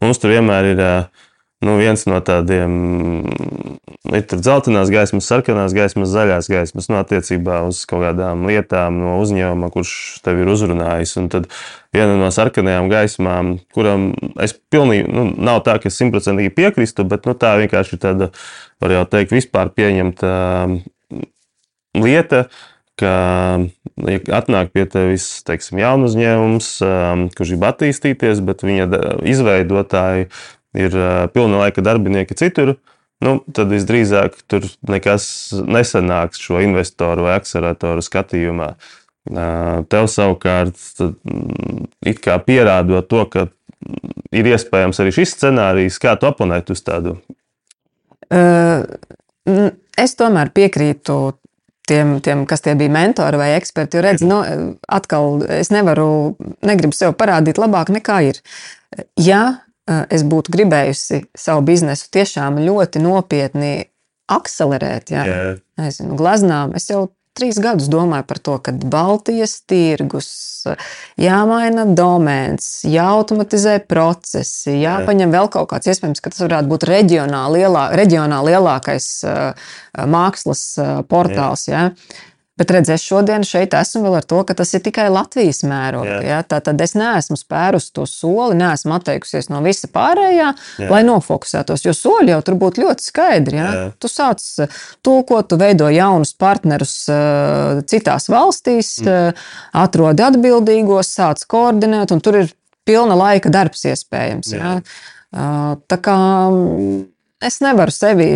Mums 0.01 0.23
tur 0.23 0.33
vienmēr 0.33 0.71
ir 0.71 0.81
uh, 0.81 1.27
nu, 1.63 1.77
viens 1.79 2.03
no 2.11 2.19
tādiem, 2.25 2.73
mm, 2.75 4.17
ir 4.19 4.25
dzeltenās 4.33 4.91
gaismas, 4.91 5.29
sarkanās 5.31 5.75
gaismas, 5.77 6.11
zaļās 6.11 6.49
gaismas, 6.51 6.89
nu, 6.91 6.99
attiecībā 6.99 7.61
uz 7.69 7.85
kaut 7.89 8.03
kādām 8.03 8.47
lietām 8.51 8.99
no 8.99 9.15
uzņēmuma, 9.23 9.71
kurš 9.75 9.93
tev 10.27 10.43
ir 10.43 10.51
uzrunājis. 10.51 11.15
Un 11.23 11.29
tad 11.33 11.47
viena 11.95 12.17
no 12.19 12.33
sarkanajām 12.35 12.91
gaismām, 12.91 13.53
kuram 13.75 14.11
es 14.43 14.57
pilnīgi, 14.75 15.07
nu, 15.13 15.29
nav 15.39 15.63
tā, 15.67 15.79
ka 15.79 15.91
es 15.93 16.01
simtprocentīgi 16.01 16.55
piekrīstu, 16.57 17.07
bet 17.09 17.31
nu, 17.31 17.37
tā 17.39 17.55
vienkārši 17.63 17.97
ir 17.97 18.03
tāda, 18.03 18.31
var 18.83 18.97
jau 18.97 19.05
teikt, 19.15 19.37
vispār 19.39 19.71
pieņemta 19.77 20.35
um, 20.67 20.81
lieta. 22.03 22.47
Ka, 23.01 23.13
ja 24.05 24.19
atnāk 24.37 24.69
pie 24.75 24.83
tevis 24.91 25.25
teiksim, 25.49 25.79
jaunu 25.81 26.11
uzņēmums, 26.11 26.67
um, 26.85 27.23
kurš 27.33 27.55
grib 27.55 27.65
attīstīties, 27.71 28.43
bet 28.45 28.67
viņa 28.67 28.89
izveidotāji 29.33 30.29
ir 30.79 30.97
pilna 31.35 31.65
laika 31.65 31.85
darbinieki 31.85 32.37
citur, 32.39 32.77
nu, 33.25 33.37
tad 33.55 33.73
visdrīzāk 33.75 34.41
tur 34.51 34.67
nekas 34.89 35.27
nesanāks 35.67 36.43
šo 36.43 36.63
investoru 36.65 37.29
vai 37.29 37.37
akceleratoru 37.41 38.05
skatījumā. 38.05 38.73
Tev 39.93 40.09
savukārt 40.11 40.79
tad, 40.99 41.15
mm, 41.23 41.85
it 42.11 42.19
kā 42.25 42.41
pierādot 42.43 43.07
to, 43.07 43.23
ka 43.31 43.45
mm, 43.47 44.17
ir 44.35 44.49
iespējams 44.51 44.99
arī 45.05 45.13
šis 45.15 45.37
scenārijs, 45.37 46.01
kā 46.03 46.17
tu 46.19 46.27
aponēt 46.27 46.73
uz 46.75 46.83
tādu. 46.83 47.15
Uh, 48.33 48.83
Es 49.99 50.15
tomēr 50.19 50.53
piekrītu 50.55 51.17
tiem, 51.89 52.17
tiem, 52.25 52.45
kas 52.49 52.63
tie 52.65 52.75
bija 52.79 52.93
mentori 52.95 53.41
vai 53.41 53.51
eksperti. 53.57 53.99
Jo, 53.99 54.05
redz, 54.07 54.25
nu, 54.27 54.39
atkal, 54.89 55.43
es 55.51 55.73
nevaru, 55.75 56.37
negribu 56.65 56.97
sev 56.97 57.17
parādīt 57.19 57.61
labāk 57.61 57.93
nekā 57.93 58.21
ir. 58.31 58.41
Ja 59.21 59.43
es 59.87 60.23
būtu 60.27 60.53
gribējusi 60.55 61.25
savu 61.39 61.65
biznesu 61.67 62.11
tiešām 62.15 62.61
ļoti 62.63 63.03
nopietni 63.03 63.73
akcelerēt, 64.33 65.11
ja, 65.13 65.27
Jā, 65.27 65.43
nezinu, 65.81 66.17
gleznām, 66.17 66.77
es 66.79 66.89
jau 66.91 67.09
trīs 67.37 67.59
gadus 67.63 67.89
domāju 67.93 68.27
par 68.29 68.41
to, 68.45 68.57
ka 68.65 68.75
Baltijas 68.93 69.57
tirgus 69.69 70.31
jāmaina 71.21 71.87
domēns, 71.97 72.83
jāautomatizē 72.87 73.79
procesi, 73.89 74.77
jāpaņem 74.83 75.33
vēl 75.33 75.49
kaut 75.53 75.71
kāds, 75.73 75.89
iespējams, 75.91 76.23
ka 76.23 76.33
tas 76.33 76.45
varētu 76.45 76.73
būt 76.73 76.87
reģionā, 76.91 77.47
lielā, 77.55 77.87
reģionā 77.99 78.43
lielākais 78.47 79.09
uh, 79.27 79.73
mākslas 79.97 80.67
portāls. 81.09 81.67
Ja? 81.73 81.89
Bet 82.63 82.71
redziet, 82.71 83.01
es 83.01 83.03
šodien 83.03 83.43
šeit 83.43 83.73
esmu 83.75 84.05
vēl 84.05 84.21
ar 84.21 84.27
to, 84.29 84.39
ka 84.47 84.55
tas 84.55 84.71
ir 84.77 84.83
tikai 84.85 85.09
Latvijas 85.11 85.65
mēroga. 85.67 86.21
Jā. 86.23 86.37
Ja? 86.47 86.61
Tad 86.63 86.79
es 86.85 86.95
neesmu 86.95 87.35
spērus 87.41 87.89
to 87.91 88.05
soli, 88.07 88.55
neesmu 88.61 88.95
atteikusies 88.95 89.51
no 89.51 89.59
visa 89.65 89.91
pārējā, 89.91 90.53
Jā. 90.79 90.91
lai 90.93 91.01
nofokusētos. 91.09 91.83
Jo 91.83 91.95
soļi 91.97 92.31
jau 92.31 92.39
tur 92.47 92.61
būtu 92.61 92.85
ļoti 92.85 93.09
skaidri. 93.09 93.59
Ja? 93.59 93.67
Jā. 93.75 93.89
Tu 93.99 94.11
sāc 94.13 94.47
tulkot, 95.03 95.51
tu 95.51 95.59
veido 95.59 95.91
jaunus 95.91 96.37
partnerus 96.39 96.95
uh, 97.11 97.83
citās 97.91 98.31
valstīs, 98.31 98.95
mm. 99.03 99.35
uh, 99.35 99.55
atrodi 99.83 100.23
atbildīgos, 100.29 101.11
sāc 101.19 101.43
koordinēt, 101.51 102.15
un 102.15 102.23
tur 102.23 102.45
ir 102.45 102.55
pilna 102.87 103.19
laika 103.19 103.51
darbs 103.51 103.83
iespējams. 103.91 104.55
Ja? 104.55 104.77
Jā. 104.79 105.01
Uh, 105.33 105.75
tā 105.91 105.99
kā 106.05 106.15
mm, 106.47 107.07
es 107.43 107.59
nevaru 107.65 107.95
sevi 107.95 108.31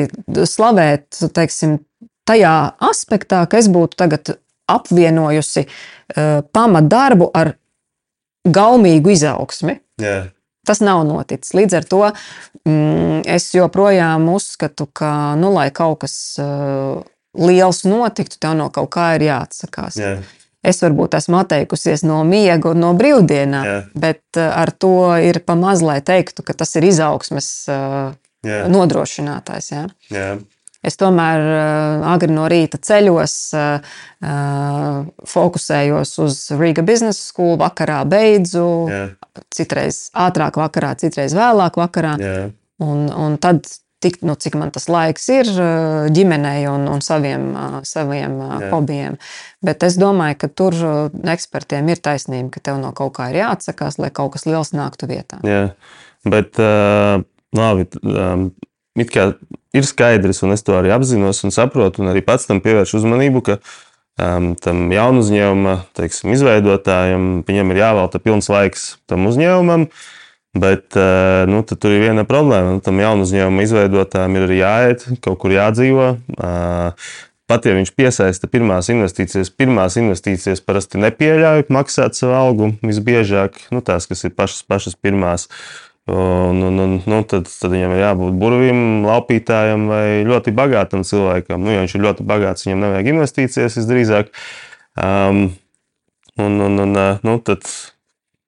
slavēt, 0.50 1.22
teiksim, 1.36 1.78
tajā 2.26 2.54
aspektā, 2.90 3.44
ka 3.50 3.60
es 3.60 3.68
būtu 3.72 3.98
tagad 3.98 4.36
apvienojusi 4.70 5.66
uh, 5.66 6.40
pamatdarbu 6.52 7.30
ar 7.34 7.54
gaumīgu 8.46 9.12
izaugsmi. 9.14 9.78
jā, 10.02 10.24
Tas 10.66 10.80
nav 10.82 11.04
noticis. 11.06 11.52
Līdz 11.54 11.76
ar 11.78 11.84
to 11.86 12.00
mm, 12.66 13.20
es 13.30 13.52
joprojām 13.54 14.24
uzskatu, 14.34 14.88
ka, 14.90 15.36
nu, 15.38 15.52
lai 15.54 15.68
kaut 15.70 16.00
kas 16.02 16.16
uh, 16.42 17.04
liels 17.38 17.84
notiktu, 17.86 18.40
tev 18.42 18.56
no 18.58 18.66
kaut 18.74 18.90
kā 18.96 19.12
ir 19.14 19.28
jāatsakās. 19.28 20.00
jā, 20.02 20.16
Es 20.66 20.82
varbūt 20.82 21.14
esmu 21.14 21.38
atteikusies 21.38 22.02
no 22.02 22.24
miega 22.26 22.72
un 22.72 22.80
no 22.82 22.88
brīvdienām, 22.98 23.66
Jā. 23.68 23.76
bet 23.94 24.24
uh, 24.34 24.48
ar 24.64 24.72
to 24.74 25.14
ir 25.22 25.38
pamaz, 25.46 25.84
lai 25.86 26.00
teiktu, 26.02 26.42
ka 26.42 26.56
tas 26.58 26.74
ir 26.74 26.88
izaugsmes 26.88 27.50
uh, 27.70 28.10
jā, 28.42 28.64
nodrošinātājs. 28.66 29.70
Ja? 29.70 29.84
jā, 30.10 30.26
Es 30.86 30.98
tomēr 31.00 31.42
uh, 31.42 32.04
agri 32.12 32.30
no 32.30 32.44
rīta 32.50 32.78
ceļos, 32.78 33.34
uh, 33.58 33.96
uh, 34.22 35.00
fokusējos 35.26 36.12
uz 36.22 36.36
Riga 36.60 36.84
Business 36.86 37.30
School, 37.32 37.56
vakarā 37.60 38.04
beidzu, 38.08 38.68
jā, 38.92 39.00
citreiz 39.54 40.06
ātrāk 40.14 40.60
vakarā, 40.60 40.94
citreiz 41.00 41.34
vēlāk 41.36 41.80
vakarā. 41.80 42.14
jā, 42.22 42.36
Un, 42.84 43.06
un 43.08 43.38
tad, 43.40 43.64
tik, 44.04 44.18
nu, 44.28 44.34
cik 44.36 44.58
man 44.60 44.68
tas 44.68 44.84
laiks 44.92 45.30
ir 45.32 45.48
ģimenei 46.12 46.66
un, 46.68 46.82
un 46.92 47.00
saviem, 47.00 47.46
saviem 47.88 48.34
Jā. 48.36 48.58
hobijiem. 48.68 49.16
Bet 49.64 49.86
es 49.88 49.96
domāju, 49.96 50.36
ka 50.42 50.50
tur 50.52 50.76
ekspertiem 51.32 51.88
ir 51.88 52.02
taisnība, 52.04 52.50
ka 52.52 52.60
tev 52.68 52.76
no 52.82 52.92
kaut 52.92 53.14
kā 53.16 53.30
ir 53.32 53.40
jāatsakās, 53.40 53.96
lai 53.96 54.12
kaut 54.12 54.34
kas 54.36 54.44
liels 54.44 54.74
nāktu 54.76 55.08
vietā. 55.08 55.40
jā. 55.40 55.70
Bet, 56.28 56.60
uh, 56.60 57.24
labi, 57.56 57.88
um, 58.04 58.50
it 59.00 59.12
kā 59.12 59.30
ir 59.76 59.86
skaidrs, 59.86 60.42
un 60.46 60.54
es 60.56 60.64
to 60.66 60.76
arī 60.78 60.92
apzinos 60.94 61.42
un 61.46 61.54
saprotu, 61.54 62.02
un 62.02 62.12
arī 62.12 62.24
pats 62.26 62.48
tam 62.48 62.62
pievēršu 62.64 63.00
uzmanību, 63.00 63.42
ka 63.46 63.58
um, 63.58 64.52
tam 64.60 64.86
jaunu 64.92 65.24
uzņēmuma 65.24 65.78
teiksim, 65.98 66.34
izveidotājam 66.36 67.42
viņam 67.46 67.72
ir 67.72 67.82
jāvelta 67.84 68.22
pilns 68.22 68.50
laiks 68.52 68.94
tam 69.10 69.28
uzņēmumam. 69.30 69.90
Bet 70.56 70.96
uh, 70.96 71.44
nu, 71.52 71.60
tur 71.68 71.92
ir 71.92 72.06
viena 72.06 72.22
problēma. 72.24 72.78
Nu, 72.78 72.80
tam 72.80 72.96
jaunu 73.02 73.26
uzņēmumu 73.26 73.64
izveidotājam 73.66 74.38
ir 74.38 74.46
arī 74.46 74.60
jāiet, 74.62 75.02
kaut 75.20 75.36
kur 75.42 75.52
jādzīvo. 75.52 76.14
Uh, 76.32 77.08
Pat 77.46 77.62
ja 77.62 77.76
viņš 77.76 77.92
piesaista 77.94 78.48
pirmās 78.50 78.88
investīcijas, 78.90 79.52
pirmās 79.54 79.94
investīcijas 80.00 80.64
parasti 80.66 80.98
nepieļauj 80.98 81.68
maksāt 81.70 82.18
savu 82.18 82.34
algu 82.34 82.72
visbiežāk, 82.82 83.60
nu, 83.70 83.78
tās, 83.86 84.08
kas 84.10 84.26
ir 84.26 84.32
pašas, 84.34 84.64
pašas 84.66 84.98
pirmās. 84.98 85.46
Un, 86.06 86.60
un, 86.62 86.78
un, 86.78 86.92
nu, 87.02 87.16
tad, 87.26 87.48
tad 87.50 87.72
viņam 87.72 87.96
ir 87.96 88.04
jābūt 88.04 88.36
burvim, 88.38 88.78
laupītājam 89.08 89.88
vai 89.90 90.04
ļoti 90.28 90.54
bagātam 90.54 91.02
cilvēkam. 91.06 91.64
Nu, 91.66 91.72
ja 91.74 91.82
viņš 91.82 91.96
ir 91.98 92.04
ļoti 92.04 92.26
bagāts, 92.28 92.66
viņam 92.68 92.84
nevajag 92.84 93.10
investīcijas 93.10 93.78
visdrīzāk. 93.80 94.30
Um, 94.94 95.48
un, 96.38 96.62
un, 96.68 96.78
un, 96.84 96.94
uh, 96.94 97.18
nu, 97.26 97.40
tad, 97.42 97.66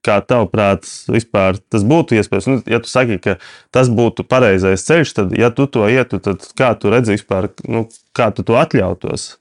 kā 0.07 0.21
tavuprāt, 0.23 0.87
vispār 1.11 1.59
tas 1.66 1.83
būtu 1.83 2.21
iespējams? 2.21 2.49
Nu, 2.49 2.62
ja 2.71 2.79
tu 2.85 2.90
saki, 2.90 3.18
ka 3.23 3.37
tas 3.75 3.90
būtu 3.90 4.23
pareizais 4.29 4.87
ceļš, 4.87 5.14
tad, 5.18 5.35
ja 5.38 5.51
tu 5.51 5.66
to 5.66 5.90
ietu, 5.90 6.23
tad 6.23 6.47
kā 6.59 6.73
tu 6.79 6.94
redzi 6.94 7.18
vispār, 7.18 7.51
nu, 7.66 7.88
kā 8.16 8.31
tu 8.35 8.47
to 8.47 8.55
atļautos? 8.61 9.33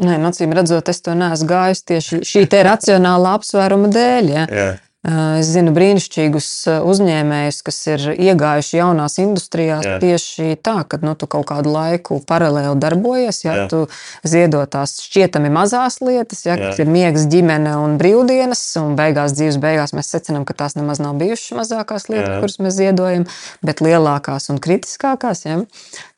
Nē, 0.00 0.18
nu, 0.18 0.28
acīm 0.30 0.52
redzot, 0.54 0.90
es 0.90 1.02
to 1.02 1.16
neesmu 1.18 1.48
gājis 1.50 1.86
tieši 1.86 2.22
šī 2.26 2.44
te 2.50 2.60
racionālā 2.66 3.38
apsvēruma 3.38 3.90
dēļ. 3.94 4.28
Ja? 4.30 4.44
Jā, 4.50 4.70
Es 5.00 5.48
zinu 5.48 5.72
brīnišķīgus 5.72 6.46
uzņēmējus, 6.84 7.58
kas 7.64 7.76
ir 7.88 8.02
iegājuši 8.12 8.74
jaunās 8.76 9.14
industrijās 9.22 9.86
jā. 9.86 9.94
tieši 10.02 10.58
tā, 10.60 10.74
ka 10.84 10.98
nu, 11.00 11.14
tu 11.16 11.24
kaut 11.30 11.46
kādu 11.48 11.72
laiku 11.72 12.18
paralēli 12.28 12.74
darbojies. 12.82 13.38
Ja, 13.46 13.54
jā. 13.62 13.68
tu 13.72 13.80
ziedo 14.28 14.60
tās 14.68 14.98
šķietami 15.00 15.48
mazās 15.54 16.02
lietas, 16.04 16.42
ja, 16.44 16.58
kas 16.60 16.82
ir 16.84 16.92
miegs, 16.92 17.24
ģimene 17.32 17.78
un 17.80 17.96
brīvdienas, 18.00 18.60
un 18.82 18.92
beigās 18.98 19.32
dzīves 19.38 19.56
beigās 19.62 19.96
mēs 19.96 20.12
secinām, 20.12 20.44
ka 20.44 20.58
tās 20.58 20.76
nemaz 20.76 21.00
nav 21.00 21.16
bijušas 21.22 21.56
mazākās 21.62 22.10
lietas, 22.12 22.34
jā. 22.34 22.42
kuras 22.44 22.60
mēs 22.60 22.76
ziedojam, 22.76 23.24
bet 23.64 23.80
lielākās 23.80 24.50
un 24.52 24.60
kritiskākās. 24.60 25.46
Ja. 25.48 25.62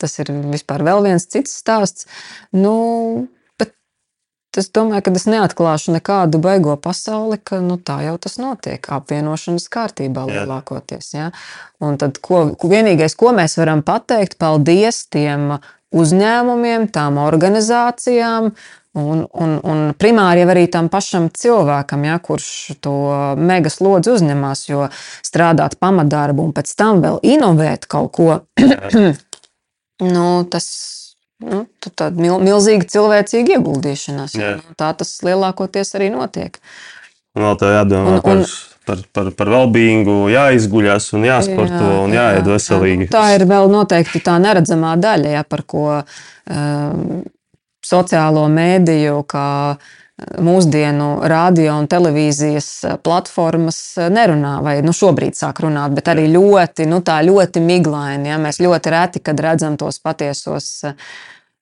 Tas 0.02 0.18
ir 0.18 0.34
vispār 0.50 0.82
vēl 0.90 1.06
viens 1.06 1.28
cits 1.30 1.54
stāsts. 1.62 2.10
Nu, 2.50 2.74
Es 4.60 4.68
domāju, 4.68 5.06
ka 5.06 5.12
es 5.16 5.24
neatklāšu 5.30 5.94
nekādu 5.94 6.36
baigo 6.42 6.74
pasauli, 6.76 7.38
ka 7.40 7.62
nu, 7.64 7.78
tā 7.80 8.02
jau 8.04 8.18
tas 8.20 8.36
notiek 8.36 8.84
apvienošanas 8.84 9.64
kārtībā 9.72 10.26
lielākoties. 10.28 11.14
Ja? 11.14 11.30
Un 11.80 11.96
tad 12.00 12.20
ko, 12.20 12.44
vienīgais, 12.60 13.16
ko 13.16 13.32
mēs 13.36 13.56
varam 13.56 13.80
pateikt, 13.86 14.36
paldies 14.42 15.06
tiem 15.12 15.54
uzņēmumiem, 15.96 16.90
tām 16.92 17.20
organizācijām. 17.22 18.52
Un, 18.92 19.22
un, 19.24 19.56
un 19.64 19.78
primāri 19.96 20.42
jau 20.42 20.50
arī 20.52 20.66
tam 20.68 20.90
pašam 20.92 21.30
cilvēkam, 21.32 22.02
ja, 22.04 22.18
kurš 22.20 22.76
to 22.84 22.96
mega 23.40 23.72
slodzi 23.72 24.12
uzņemas, 24.12 24.66
jo 24.68 24.90
strādāt 25.24 25.78
pamatdarbu 25.80 26.44
un 26.44 26.52
pēc 26.52 26.74
tam 26.76 27.00
vēl 27.00 27.22
inovēt 27.24 27.88
kaut 27.88 28.12
ko, 28.18 28.28
nu, 30.12 30.26
tas 30.52 30.68
nu, 31.44 31.62
tāda 31.84 32.12
mil, 32.16 32.38
milzīga 32.42 32.88
cilvēcīga 32.94 33.58
ieguldīšanās. 33.58 34.36
Jā. 34.38 34.56
Nu, 34.60 34.76
tā 34.78 34.92
tas 34.98 35.14
lielākoties 35.26 35.94
arī 35.98 36.12
notiek. 36.14 36.58
Vēl 37.38 37.56
tā 37.60 37.72
jādomā 37.78 38.18
un, 38.18 38.42
un, 38.42 38.44
par, 38.88 39.02
par, 39.16 39.30
par, 39.36 39.52
velbīgu, 39.54 40.16
jāizguļas 40.32 41.12
un 41.16 41.26
jāsporto 41.28 41.80
jā, 41.80 42.00
un 42.02 42.16
jāiet 42.16 42.50
veselīgi. 42.50 43.08
Jā, 43.08 43.14
tā 43.14 43.24
ir 43.36 43.46
vēl 43.48 43.72
noteikti 43.72 44.20
tā 44.24 44.36
neredzamā 44.42 44.94
daļa, 45.00 45.32
ja, 45.38 45.44
par 45.48 45.64
ko 45.68 45.86
um, 45.96 47.22
sociālo 47.86 48.44
mēdīju, 48.52 49.22
kā 49.30 49.48
mūsdienu 50.42 51.10
radio 51.30 51.76
un 51.80 51.88
televīzijas 51.90 52.70
platformas 53.04 53.82
nerunā, 54.12 54.56
vai 54.64 54.78
nu, 54.86 54.94
šobrīd 54.96 55.38
sāk 55.38 55.62
runāt, 55.64 55.94
bet 55.96 56.10
arī 56.12 56.28
ļoti, 56.32 56.86
nu, 56.90 57.02
ļoti 57.02 57.62
miglaini. 57.64 58.32
Ja? 58.32 58.40
Mēs 58.42 58.62
ļoti 58.62 58.94
reti, 58.94 59.22
kad 59.24 59.40
redzam 59.40 59.78
tos 59.80 60.00
patiesos 60.02 60.72
uh, 60.88 60.96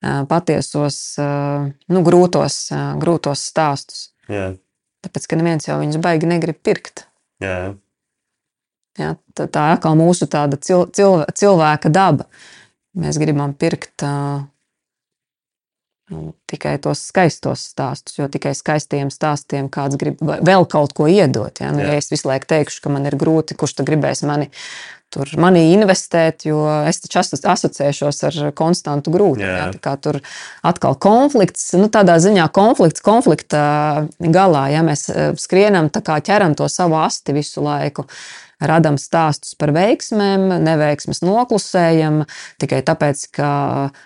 patiesos, 0.01 0.97
nu, 1.87 2.01
grūtos, 2.05 2.57
grūtos 3.01 3.45
stāstus. 3.51 4.09
Jā. 4.31 4.53
Tāpēc, 5.05 5.27
ka 5.27 5.37
neviens 5.37 5.67
jau 5.67 5.79
viņus 5.81 6.01
baigi 6.01 6.29
negrib 6.29 6.57
pirkt. 6.61 7.05
Jā. 7.41 7.73
Jā, 8.99 9.15
tā, 9.37 9.47
tā 9.47 9.67
ir 9.69 9.77
atkal 9.77 9.95
mūsu 9.97 10.27
tāda 10.29 10.59
cil, 10.61 10.85
cil, 10.93 11.23
cilvēka 11.37 11.89
daba. 11.93 12.27
Mēs 12.97 13.17
gribam 13.21 13.53
pirkt 13.55 14.03
uh, 14.03 14.43
nu, 16.11 16.33
tikai 16.51 16.75
tos 16.83 17.05
skaistos 17.09 17.65
stāstus, 17.73 18.17
jo 18.19 18.27
tikai 18.31 18.53
skaistiem 18.57 19.11
stāstiem 19.13 19.69
kāds 19.71 19.99
grib 19.99 20.21
vēl 20.21 20.67
kaut 20.71 20.95
ko 20.97 21.07
iedot. 21.11 21.63
Ja, 21.63 21.71
nu, 21.75 21.83
ja 21.85 21.97
es 21.99 22.11
visu 22.11 22.29
laiku 22.29 22.49
teikšu, 22.51 22.83
ka 22.83 22.93
man 22.93 23.07
ir 23.09 23.17
grūti, 23.19 23.57
kurš 23.59 23.79
tad 23.79 23.89
gribēs 23.89 24.25
mani 24.27 24.51
tur 25.11 25.31
manī 25.41 25.63
investēt, 25.75 26.45
jo 26.47 26.63
es 26.87 27.01
taču 27.03 27.21
asociēšos 27.51 28.21
ar 28.29 28.37
konstantu 28.57 29.13
grūti. 29.13 29.43
Jā. 29.45 29.71
Jā, 29.75 29.95
tur 30.01 30.21
atkal 30.67 30.95
konflikts, 31.01 31.67
nu, 31.79 31.89
tādā 31.91 32.17
ziņā 32.23 32.47
konflikts, 32.55 33.03
konflikta 33.05 33.63
galā, 34.19 34.67
ja 34.73 34.85
mēs 34.87 35.09
eh, 35.11 35.33
skrienam, 35.39 35.91
tā 35.93 36.03
kā 36.05 36.21
ķeram 36.23 36.55
to 36.57 36.69
savu 36.71 36.99
asti 37.01 37.35
visu 37.37 37.65
laiku. 37.65 38.07
Radām 38.61 38.99
stāstus 39.01 39.55
par 39.57 39.71
veiksmēm, 39.73 40.43
neveiksmes 40.61 41.23
noklusējam 41.25 42.19
tikai 42.61 42.83
tāpēc, 42.85 43.23
ka 43.33 43.49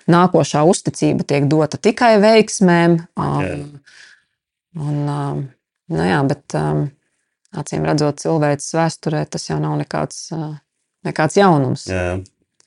nākošā 0.08 0.62
uzticība 0.64 1.28
tiek 1.28 1.50
dota 1.52 1.76
tikai 1.76 2.14
veiksmēm. 2.24 3.02
Jā. 3.20 3.58
Un, 4.80 5.02
nu 5.92 6.08
jā, 6.08 6.22
bet 6.32 6.56
acīm 6.56 7.84
redzot, 7.88 8.24
cilvēces 8.24 8.78
vēsturē 8.80 9.26
tas 9.28 9.50
jau 9.50 9.60
nav 9.60 9.76
nekāds 9.84 10.30
nekāds 11.06 11.38
jaunums. 11.40 11.86
Jā. 11.90 12.18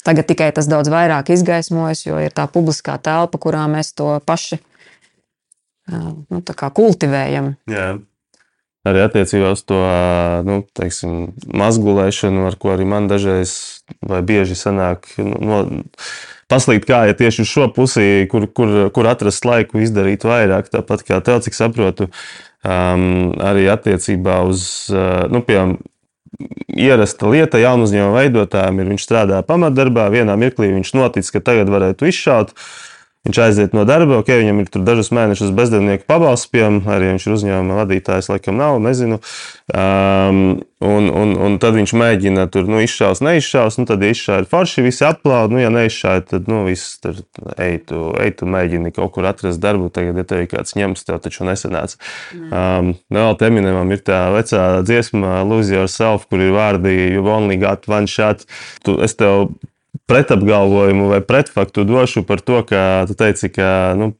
Tagad 0.07 0.28
tikai 0.30 0.49
tas 0.55 0.68
daudz 0.70 0.89
vairāk 0.93 1.32
izgaismojas, 1.34 2.05
jo 2.07 2.20
ir 2.22 2.32
tā 2.32 2.47
publiskā 2.51 2.97
telpa, 3.03 3.41
kurā 3.43 3.66
mēs 3.70 3.93
to 3.99 4.14
paši 4.24 4.61
nu, 5.91 6.41
kultivējam. 6.41 7.57
Jā. 7.68 7.91
Arī 8.89 9.03
attiecībā 9.05 9.51
uz 9.53 9.64
to 9.68 9.78
nu, 10.47 10.62
teiksim, 10.78 11.34
mazgulēšanu, 11.51 12.47
ar 12.49 12.57
ko 12.61 12.72
arī 12.72 12.86
man 12.89 13.09
dažreiz 13.11 13.82
vai 14.01 14.22
bieži 14.24 14.57
sanāk. 14.57 15.11
Nu, 15.18 15.36
no, 15.43 15.62
Paslīd 16.49 16.86
kāja 16.89 17.12
tieši 17.12 17.43
uz 17.45 17.51
šo 17.51 17.66
pusi, 17.76 18.24
kur, 18.32 18.47
kur, 18.57 18.70
kur 18.97 19.09
atrast 19.11 19.45
laiku 19.45 19.82
izdarīt 19.84 20.24
vairāk. 20.24 20.70
Tāpat 20.72 21.03
kā 21.05 21.18
tev, 21.20 21.43
cik 21.45 21.53
saprotu, 21.53 22.07
um, 22.64 23.34
arī 23.45 23.66
attiecībā 23.68 24.39
uz, 24.49 24.62
uh, 24.89 25.26
nu, 25.28 25.43
piemēram, 25.45 25.76
ierasta 26.78 27.30
lieta 27.30 27.59
jaunu 27.59 27.86
uzņēmumu 27.89 28.14
veidotājiem 28.18 28.82
ir, 28.82 28.91
viņš 28.93 29.07
strādā 29.09 29.41
pamatdarbā, 29.47 30.07
vienā 30.14 30.36
mirklī 30.39 30.70
viņš 30.76 30.93
notic, 30.95 31.30
ka 31.34 31.43
tagad 31.51 31.72
varētu 31.72 32.11
izšaut. 32.11 32.55
Viņš 33.29 33.39
aiziet 33.45 33.74
no 33.76 33.83
darba, 33.85 34.22
ok, 34.22 34.31
viņam 34.41 34.62
ir 34.62 34.68
dažus 34.89 35.11
mēnešus 35.12 35.53
bezdarbnieku 35.53 36.07
pabalsts, 36.09 36.49
piemēram, 36.49 36.79
arī 36.95 37.11
viņš 37.11 37.26
ir 37.26 37.35
uzņēmuma 37.37 37.76
vadītājs, 37.83 38.31
laikam 38.33 38.57
nav, 38.57 38.79
nezinu. 38.81 39.18
Um, 39.68 40.41
un, 40.81 41.11
un, 41.12 41.35
un 41.45 41.59
tad 41.61 41.76
viņš 41.76 41.93
mēģina 42.01 42.47
tur 42.55 42.70
nu, 42.72 42.81
izšaus, 42.81 43.20
neizšaus, 43.26 43.76
nu, 43.83 43.85
tad 43.91 44.07
izšāva 44.09 44.49
forši, 44.49 44.87
visi 44.87 45.05
aplaud, 45.05 45.53
nu, 45.53 45.61
ja 45.61 45.68
neizšāva, 45.74 46.24
tad 46.33 46.49
nu, 46.49 46.62
viss 46.70 46.97
tur 47.05 47.20
ej, 47.61 47.83
tu, 47.93 48.09
ej, 48.16 48.33
tu 48.41 48.49
mēģini 48.49 48.97
kaut 48.97 49.12
kur 49.18 49.29
atrast 49.29 49.61
darbu, 49.61 49.93
tagad, 49.93 50.16
ja 50.16 50.24
tev 50.24 50.47
ir 50.47 50.53
kāds 50.57 50.72
ņems, 50.79 51.05
tev 51.05 51.20
taču 51.20 51.45
nesanāca. 51.45 52.01
Um, 52.33 52.95
vēl 53.12 53.37
Eminemam 53.49 53.93
ir 53.93 54.01
tā 54.09 54.29
vecā 54.33 54.68
dziesma 54.89 55.43
Lose 55.45 55.76
Yourself, 55.76 56.24
kur 56.33 56.41
ir 56.41 56.57
vārdi 56.57 56.97
You 57.12 57.29
only 57.29 57.61
got 57.61 57.85
one 57.93 58.09
shot. 58.09 58.49
Tu, 58.89 58.97
es 59.05 59.20
tev 59.20 59.51
pretapgalvojumu 60.09 61.09
vai 61.09 61.20
pretfaktu 61.20 61.84
došu 61.84 62.22
par 62.22 62.41
to, 62.41 62.62
ka 62.64 63.05
tu 63.09 63.14
teici, 63.14 63.51
ka 63.53 63.93
nu, 63.97 64.12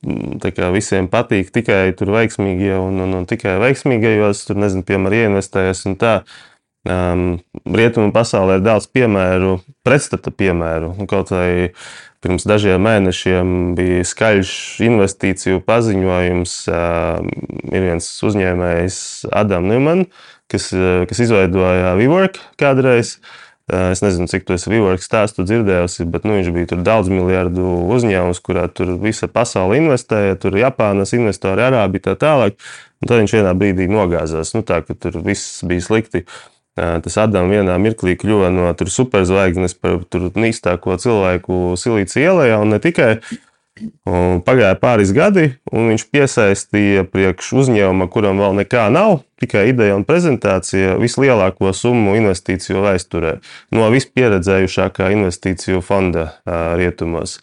visiem 0.73 1.09
patīk 1.09 1.49
tikai 1.53 1.93
veiksmīgie 2.12 2.75
un, 2.77 3.01
un, 3.05 3.16
un 3.21 3.25
tikai 3.29 3.57
veiksmīgajos, 3.62 4.45
tur 4.49 4.61
nezinu, 4.61 4.85
piemēram, 4.89 5.29
ieinvestējies 5.29 5.87
un 5.89 5.97
tā. 6.01 6.14
Um, 6.89 7.25
Rietumu 7.69 8.14
pasaulē 8.14 8.61
ir 8.61 8.62
daudz 8.64 8.87
piemēru, 8.93 9.59
pretstata 9.85 10.31
piemēru. 10.33 10.95
Un 10.97 11.09
kaut 11.11 11.33
vai 11.35 11.73
pirms 12.25 12.47
dažiem 12.49 12.81
mēnešiem 12.85 13.75
bija 13.77 14.07
skaļš 14.09 14.53
investīciju 14.87 15.64
paziņojums. 15.69 16.55
Uh, 16.71 17.27
ir 17.73 17.91
viens 17.91 18.09
uzņēmējs, 18.29 19.03
Adam 19.37 19.69
Newman, 19.69 20.07
kas, 20.49 20.71
kas 21.11 21.27
izveidoja 21.27 21.97
WeWork 21.99 22.41
kādreiz. 22.61 23.19
Uh, 23.19 23.47
Eh, 23.47 23.47
es 23.69 24.01
nezinu, 24.05 24.29
cik 24.31 24.47
tu 24.49 24.55
esi 24.57 24.71
Vivorks 24.73 25.09
stāstu 25.09 25.45
dzirdējusi, 25.45 26.07
bet 26.09 26.25
nu, 26.25 26.39
viņš 26.39 26.53
bija 26.55 26.71
tur 26.71 26.85
daudz 26.87 27.11
miljardu 27.12 27.64
uzņēmums, 27.95 28.41
kurā 28.45 28.66
tur 28.73 28.95
visa 29.03 29.29
pasaule 29.29 29.77
investēja, 29.81 30.39
tur 30.41 30.57
Japānas 30.57 31.12
investori, 31.16 31.66
Arābi 31.66 32.01
tā 32.05 32.16
tālāk. 32.19 32.57
Un 32.99 33.11
tad 33.11 33.21
viņš 33.21 33.35
vienā 33.37 33.53
brīdī 33.59 33.89
nogāzās. 33.91 34.55
Nu, 34.57 34.64
tā, 34.66 34.81
tur 34.89 35.21
viss 35.23 35.61
bija 35.69 35.85
slikti. 35.85 36.25
Eh, 36.79 36.97
tas 37.03 37.19
Adams 37.19 37.51
vienā 37.51 37.75
mirklī 37.83 38.14
kļuva 38.19 38.53
no 38.55 38.71
superzvaigznes 38.73 39.75
par 39.79 39.99
nīstāko 40.39 40.97
cilvēku 41.03 41.75
Silīcija 41.81 42.33
ielā, 42.33 42.49
un 42.62 42.75
ne 42.75 42.79
tikai. 42.83 43.16
Pagāja 44.47 44.74
pāris 44.81 45.12
gadi, 45.14 45.53
un 45.72 45.91
viņš 45.93 46.05
piesaistīja 46.12 47.05
priekš 47.09 47.53
uzņēmuma, 47.62 48.09
kuram 48.12 48.41
vēl 48.43 48.57
nekā 48.62 48.87
nav, 48.95 49.20
tikai 49.41 49.68
ideja 49.72 49.97
un 49.99 50.07
prezentācija, 50.09 50.97
vislielāko 51.01 51.72
summu 51.76 52.16
investīciju 52.18 52.85
vēsturē 52.87 53.37
no 53.76 53.89
vispieredzējušākā 53.95 55.11
investīciju 55.16 55.83
fonda 55.85 56.31
rietumos, 56.79 57.39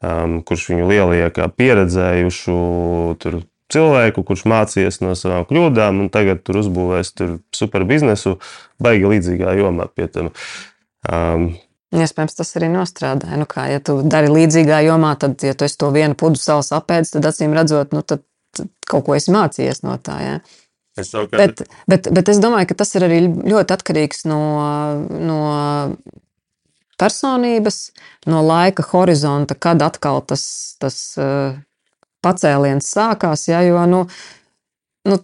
kurš 0.00 0.70
viņu 0.72 0.88
lielajā 0.90 1.34
kā 1.36 1.50
pieredzējušu 1.52 2.56
tur, 3.22 3.42
cilvēku, 3.72 4.22
kurš 4.26 4.46
mācījies 4.50 5.00
no 5.02 5.14
savām 5.18 5.46
kļūdām, 5.48 6.04
un 6.04 6.10
tagad 6.14 6.44
tur 6.46 6.60
uzbūvēs 6.62 7.12
tur 7.18 7.38
superbiznesu, 7.56 8.36
baigi 8.82 9.10
līdzīgā 9.10 9.56
jomā 9.58 9.88
pie 9.90 10.06
tam. 10.12 10.30
Um, 11.06 11.48
Iespējams, 11.96 12.36
tas 12.36 12.52
arī 12.58 12.68
nostrādāja. 12.72 13.38
Nu, 13.40 13.46
kā, 13.48 13.66
ja 13.72 13.80
tu 13.84 13.98
dari 14.04 14.28
līdzīgā 14.32 14.82
jomā, 14.84 15.14
tad, 15.20 15.40
ja 15.44 15.54
tu 15.56 15.68
to 15.80 15.90
vienu 15.94 16.16
pudu 16.18 16.40
savus 16.40 16.72
apēdis, 16.76 17.14
tad 17.14 17.28
acīm 17.30 17.56
redzot, 17.56 17.94
nu, 17.96 18.02
tad, 18.04 18.24
kaut 18.88 19.06
ko 19.06 19.16
esi 19.16 19.32
mācījies 19.34 19.82
no 19.86 19.96
tā. 20.02 20.16
Ja? 20.20 20.36
Es 21.00 21.12
savukārt... 21.12 21.40
bet, 21.40 21.80
bet, 21.88 22.10
bet 22.18 22.32
es 22.32 22.40
domāju, 22.42 22.70
ka 22.70 22.78
tas 22.82 22.92
ir 22.96 23.06
arī 23.08 23.20
ļoti 23.28 23.76
atkarīgs 23.76 24.26
no, 24.28 24.40
no 25.08 25.40
personības, 27.00 27.80
no 28.28 28.42
laika 28.44 28.84
horizonta, 28.90 29.56
kad 29.56 29.84
atkal 29.84 30.22
tas, 30.28 30.44
tas 30.80 30.98
uh, 31.20 31.56
pacēliens 32.24 32.88
sākās. 32.96 33.46
Ja, 33.50 33.62
jo, 33.66 33.82
nu, 33.90 34.04
nu, 35.08 35.20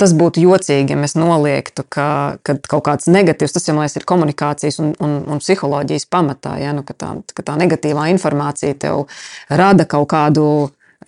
tas 0.00 0.14
būtu 0.16 0.42
jocīgi, 0.42 0.94
ja 0.94 0.98
mēs 0.98 1.14
noliektu, 1.18 1.84
ka, 1.92 2.08
ka 2.46 2.56
kaut 2.70 2.84
kāds 2.88 3.10
negatīvs, 3.12 3.54
tas 3.56 3.68
jau 3.68 3.76
liekas, 3.76 3.98
ir 4.00 4.08
komunikācijas 4.08 4.80
un, 4.82 4.94
un, 5.04 5.16
un 5.30 5.42
psiholoģijas 5.42 6.08
pamatā. 6.10 6.56
Ja? 6.62 6.74
Nu, 6.76 6.84
ka, 6.86 6.96
tā, 6.96 7.12
ka 7.36 7.44
tā 7.46 7.56
negatīvā 7.60 8.08
informācija 8.14 8.78
tev 8.80 9.06
rada 9.52 9.86
kaut 9.90 10.08
kādu, 10.12 10.46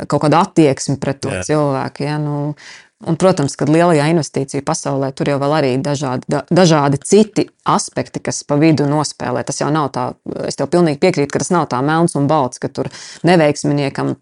kaut 0.04 0.26
kādu 0.26 0.40
attieksmi 0.40 0.98
pret 1.02 1.22
to 1.24 1.32
Jā. 1.32 1.42
cilvēku. 1.50 2.06
Ja? 2.06 2.18
Nu, 2.22 2.54
Un, 3.02 3.16
protams, 3.18 3.56
ka 3.58 3.66
lielajā 3.66 4.04
investīciju 4.12 4.62
pasaulē 4.66 5.08
tur 5.16 5.32
jau 5.32 5.38
arī 5.48 5.72
ir 5.76 5.82
dažādi, 5.82 6.28
da, 6.30 6.42
dažādi 6.54 7.00
citi 7.02 7.48
aspekti, 7.66 8.22
kas 8.22 8.42
pa 8.46 8.58
vidu 8.60 8.86
nospēlē. 8.86 9.42
Tas 9.46 9.58
jau 9.58 9.70
nav 9.74 9.90
tā, 9.94 10.04
es 10.46 10.58
tev 10.58 10.70
pilnīgi 10.70 11.00
piekrītu, 11.02 11.32
ka 11.32 11.42
tas 11.42 11.50
nav 11.54 11.66
tā 11.72 11.80
melns 11.82 12.14
un 12.18 12.28
balts, 12.30 12.62
ka 12.62 12.70
tur 12.70 12.90
neveiksminiekam 13.26 14.14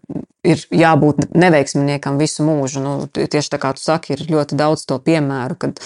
ir 0.47 0.65
jābūt 0.73 1.29
neveiksminiekam 1.37 2.17
visu 2.21 2.45
mūžu. 2.47 2.81
Nu, 2.81 2.95
tieši 3.13 3.53
tā 3.53 3.61
kā 3.61 3.75
tu 3.77 3.83
saki, 3.83 4.15
ir 4.15 4.25
ļoti 4.31 4.57
daudz 4.57 4.87
to 4.89 4.97
piemēru, 5.03 5.59
kad 5.61 5.81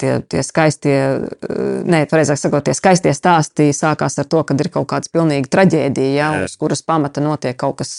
tie, 0.00 0.12
tie 0.24 0.44
skaistie, 0.46 0.96
nē, 1.84 2.04
pareizāk 2.10 2.40
sakot, 2.40 2.64
tie 2.64 2.74
skaistie 2.76 3.12
stāsti 3.16 3.70
sākās 3.76 4.16
ar 4.20 4.28
to, 4.30 4.40
ka 4.48 4.56
ir 4.56 4.72
kaut 4.72 4.88
kāda 4.92 5.12
pilnīga 5.12 5.52
traģēdija, 5.52 6.14
ja, 6.16 6.30
uz 6.48 6.56
kuras 6.60 6.80
pamata 6.86 7.20
notiek 7.24 7.58
kaut 7.60 7.82
kas, 7.82 7.98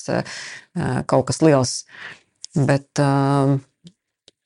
kaut 1.06 1.30
kas 1.30 1.46
liels. 1.46 1.76
Bet, 2.58 2.90
uh, 3.00 3.62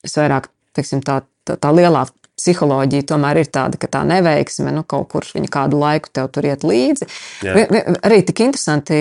es 0.05 0.15
vairāk, 0.19 0.49
teiksim, 0.77 1.01
tā, 1.05 1.21
tā, 1.47 1.57
tā 1.61 1.73
lielā 1.75 2.05
psiholoģija 2.35 3.07
tomēr 3.13 3.39
ir 3.41 3.51
tāda, 3.51 3.79
ka 3.79 3.89
tā 3.91 4.03
neveiksme 4.07 4.73
nu, 4.75 4.83
kaut 4.87 5.07
kur 5.13 5.27
viņa 5.27 5.51
kādu 5.51 5.79
laiku 5.79 6.11
tev 6.13 6.27
tur 6.35 6.47
iet 6.49 6.65
līdzi. 6.67 7.07
Jā. 7.47 7.67
Arī 8.03 8.19
tik 8.27 8.43
interesanti, 8.43 8.97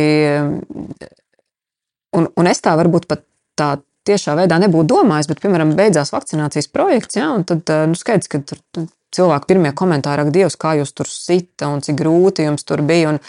un, 2.15 2.29
un 2.31 2.51
es 2.51 2.63
tā 2.63 2.77
varbūt 2.79 3.09
pat 3.11 3.27
tā 3.59 3.75
tiešā 4.07 4.37
veidā 4.39 4.59
nebūtu 4.61 4.93
domājis, 4.93 5.31
bet, 5.31 5.41
piemēram, 5.43 5.75
beidzās 5.79 6.13
vakcinācijas 6.15 6.69
projekts, 6.71 7.19
ja, 7.19 7.31
un 7.35 7.47
tad 7.49 7.71
nu, 7.89 7.99
skaidrs, 7.99 8.31
ka 8.31 8.43
tur 8.45 8.61
cilvēki 9.15 9.51
pirmie 9.51 9.73
komentāri, 9.77 10.25
ak, 10.25 10.33
Dievs, 10.35 10.59
kā 10.61 10.75
jūs 10.79 10.93
tur 10.97 11.09
sita 11.11 11.71
un 11.73 11.83
cik 11.85 11.99
grūti 12.01 12.47
jums 12.47 12.67
tur 12.67 12.83
bija. 12.87 13.15
Un, 13.15 13.21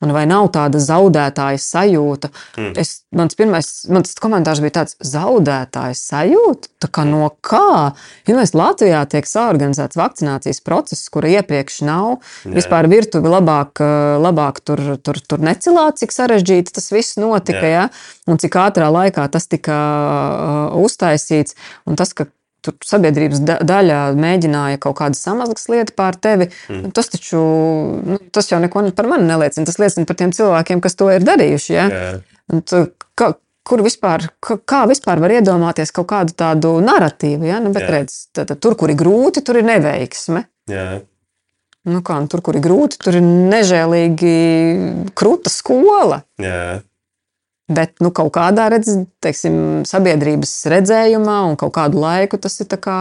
un 0.00 0.12
vai 0.16 0.24
nav 0.28 0.48
tāda 0.54 0.80
zaudētāja 0.82 1.60
sajūta? 1.60 2.30
Mm. 2.56 2.72
Es, 2.80 2.92
mans 3.16 3.36
pirmais 3.38 3.68
mans 3.92 4.14
komentārs 4.20 4.62
bija 4.64 4.80
tāds- 4.80 4.96
zaudētāja 5.14 5.96
sajūta? 5.98 6.72
Tā 6.80 6.88
kā 6.88 7.04
no 7.08 7.28
kā? 7.44 7.92
Mēs 8.26 8.54
Latvijā 8.56 9.02
tiek 9.10 9.26
saorganizēts 9.28 9.98
vakcinācijas 10.00 10.62
process, 10.64 11.08
kura 11.12 11.28
iepriekš 11.28 11.82
nav, 11.84 12.20
Jā. 12.44 12.54
vispār 12.56 12.88
virtuvi 12.88 13.28
labāk, 13.28 13.82
labāk 14.20 14.60
tur, 14.64 14.96
tur, 15.02 15.20
tur 15.20 15.38
necilāt, 15.38 16.00
cik 16.00 16.10
sarežģīti 16.10 16.72
tas 16.72 16.90
viss 16.90 17.16
notika, 17.20 17.60
Jā. 17.60 17.70
ja? 17.70 17.88
un 18.26 18.38
cik 18.38 18.56
ātrā 18.56 18.88
laikā 18.88 19.28
tas 19.30 19.46
tika 19.50 19.76
uh, 19.76 20.80
uztaisīts. 20.80 21.54
Un 21.86 21.96
tas, 21.96 22.14
ka 22.14 22.26
tur 22.64 22.76
sabiedrības 22.86 23.42
daļa 23.44 23.98
mēģināja 24.20 24.80
kaut 24.82 24.98
kādas 25.00 25.22
samazgas 25.24 25.68
lietas 25.72 25.96
pār 25.96 26.18
tevi. 26.20 26.50
Mm. 26.70 26.90
Tas 26.96 27.10
taču 27.12 27.40
nu, 28.06 28.18
tas 28.34 28.50
jau 28.50 28.60
neko 28.62 28.86
par 28.96 29.10
mani 29.10 29.28
neliecina. 29.28 29.66
Tas 29.68 29.80
liecina 29.82 30.08
par 30.08 30.18
tiem 30.20 30.34
cilvēkiem, 30.36 30.82
kas 30.84 30.98
to 30.98 31.10
ir 31.14 31.26
darījuši. 31.26 31.70
Ja? 31.74 31.86
Yeah. 31.90 32.90
Ka, 33.18 33.32
kur 33.66 33.84
vispār, 33.86 34.26
kā 34.40 34.82
vispār 34.90 35.22
var 35.22 35.36
iedomāties 35.36 35.94
kaut 35.94 36.10
kādu 36.12 36.36
tādu 36.36 36.76
narratīvu? 36.84 37.48
Ja? 37.48 37.60
Nu, 37.62 37.72
bet, 37.76 37.86
yeah. 37.86 37.96
redz, 38.00 38.18
tad, 38.36 38.52
tur, 38.62 38.76
kur 38.80 38.92
ir 38.92 38.98
grūti, 39.00 39.44
tur 39.46 39.60
ir 39.60 39.68
neveiksme. 39.68 40.44
Yeah. 40.70 41.00
Nu, 41.88 42.02
kā, 42.04 42.18
nu, 42.20 42.28
tur, 42.28 42.42
kur 42.44 42.58
ir 42.58 42.64
grūti, 42.64 42.98
tur 43.00 43.16
ir 43.16 43.24
nežēlīgi 43.24 44.36
krūta 45.16 45.52
skola. 45.52 46.20
Yeah. 46.40 46.82
Bet 47.70 48.00
nu, 48.02 48.10
kaut 48.10 48.32
kādā 48.34 48.66
redz, 48.72 48.90
teiksim, 49.22 49.54
sabiedrības 49.86 50.52
redzējumā 50.72 51.38
un 51.46 51.56
kaut 51.60 51.76
kādu 51.76 52.02
laiku 52.02 52.40
tas 52.42 52.58
ir 52.62 52.66
tā 52.70 52.80
kā, 52.82 52.98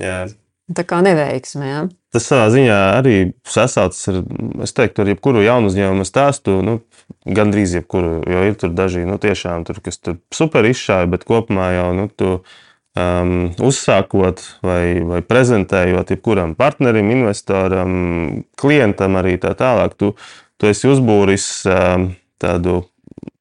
jā. 0.00 0.24
tā 0.72 0.84
kā 0.88 1.02
neveiksme. 1.04 1.68
Ja? 1.68 1.82
Tas 2.16 2.30
savā 2.30 2.46
ziņā 2.54 2.76
arī 2.96 3.16
sasaucas 3.44 4.00
ar, 4.08 4.22
es 4.64 4.72
teiktu, 4.72 5.04
ar 5.04 5.10
jebkuru 5.12 5.42
jaunu 5.44 5.68
uzņēmumu 5.68 6.06
stāstu, 6.08 6.54
nu, 6.64 6.78
gandrīz 7.28 7.74
jebkuru, 7.76 8.22
jo 8.24 8.44
ir 8.48 8.56
tur 8.56 8.72
daži, 8.72 9.04
nu, 9.04 9.18
tiešām 9.20 9.66
tur, 9.68 9.82
kas 9.84 10.00
tur 10.00 10.16
super 10.32 10.64
izšāva, 10.64 11.10
bet 11.12 11.26
kopumā 11.28 11.68
jau, 11.76 11.90
nu, 11.98 12.08
tu 12.08 12.30
um, 12.38 13.34
uzsākot 13.68 14.40
vai, 14.64 15.04
vai 15.04 15.20
prezentējot 15.28 16.16
jebkuram 16.16 16.56
partnerim, 16.56 17.12
investoram, 17.18 17.92
klientam 18.56 19.20
arī 19.20 19.36
tā 19.42 19.52
tālāk, 19.58 20.00
tu, 20.00 20.14
tu 20.56 20.72
esi 20.72 20.88
uzbūris 20.88 21.50
um, 21.68 22.14
tādu 22.40 22.80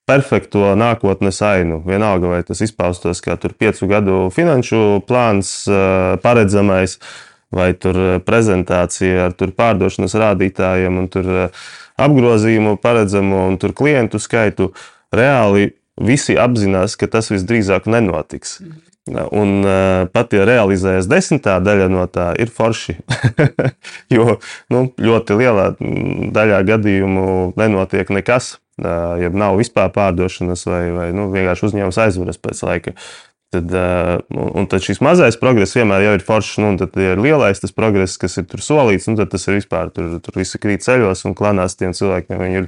perfekto 0.05 0.73
nākotnes 0.77 1.41
ainu. 1.45 1.81
Vienalga, 1.85 2.29
vai 2.29 2.41
tas 2.45 2.61
izpaustos 2.65 3.21
kā 3.25 3.37
piecu 3.37 3.89
gadu 3.89 4.17
finanšu 4.33 5.01
plāns, 5.07 5.65
paredzamais, 6.21 6.99
vai 7.55 7.73
tur 7.73 8.21
prezentācija 8.25 9.29
ar 9.29 9.53
pārdošanas 9.57 10.17
rādītājiem, 10.21 10.99
un 11.01 11.09
tur 11.09 11.31
apgrozījumu 12.01 12.77
paredzamo 12.81 13.45
un 13.49 13.57
tur 13.61 13.73
klientu 13.73 14.21
skaitu. 14.21 14.73
Reāli 15.15 15.71
visi 16.01 16.35
apzinās, 16.37 16.97
ka 16.99 17.07
tas 17.07 17.31
visdrīzāk 17.31 17.87
nenotiks. 17.87 18.59
Un 19.05 19.61
pat 20.11 20.33
ja 20.33 20.47
realizējas 20.49 21.05
desmitā 21.05 21.59
daļa 21.61 21.87
no 21.93 22.07
tā, 22.09 22.31
ir 22.41 22.49
forši. 22.49 22.97
jo 24.15 24.39
nu, 24.73 24.81
ļoti 24.97 25.39
lielā 25.39 25.67
daļā 26.35 26.61
gadījumu 26.73 27.25
nenotiek 27.57 28.09
nekas 28.17 28.55
ja 28.81 29.29
nav 29.31 29.59
vispār 29.59 29.93
pārdošanas, 29.95 30.65
vai, 30.67 30.83
vai 30.95 31.07
nu, 31.15 31.29
vienkārši 31.33 31.69
uzņēmums 31.69 32.01
aizveras 32.05 32.41
pēc 32.41 32.65
laika. 32.67 32.95
Tad, 33.55 33.71
un 34.35 34.65
tad 34.67 34.83
šis 34.83 34.99
mazais 35.05 35.37
progress 35.39 35.77
vienmēr 35.77 36.09
ir 36.09 36.23
foršs, 36.25 36.57
nu, 36.59 36.73
un 36.73 36.79
tad 36.81 36.97
ir 36.99 37.21
lielais 37.21 37.61
tas 37.61 37.71
progress, 37.75 38.17
kas 38.19 38.35
ir 38.41 38.47
tur 38.51 38.63
solīts, 38.63 39.07
nu, 39.07 39.15
tad 39.19 39.31
tas 39.31 39.47
ir 39.47 39.59
vispār 39.61 39.93
tur, 39.95 40.17
tur 40.23 40.39
visi 40.41 40.59
krīt 40.59 40.83
ceļos 40.83 41.23
un 41.29 41.37
klanās 41.37 41.77
tiem 41.79 41.95
cilvēkiem. 41.95 42.41
Viņi 42.41 42.63
ir, 42.63 42.67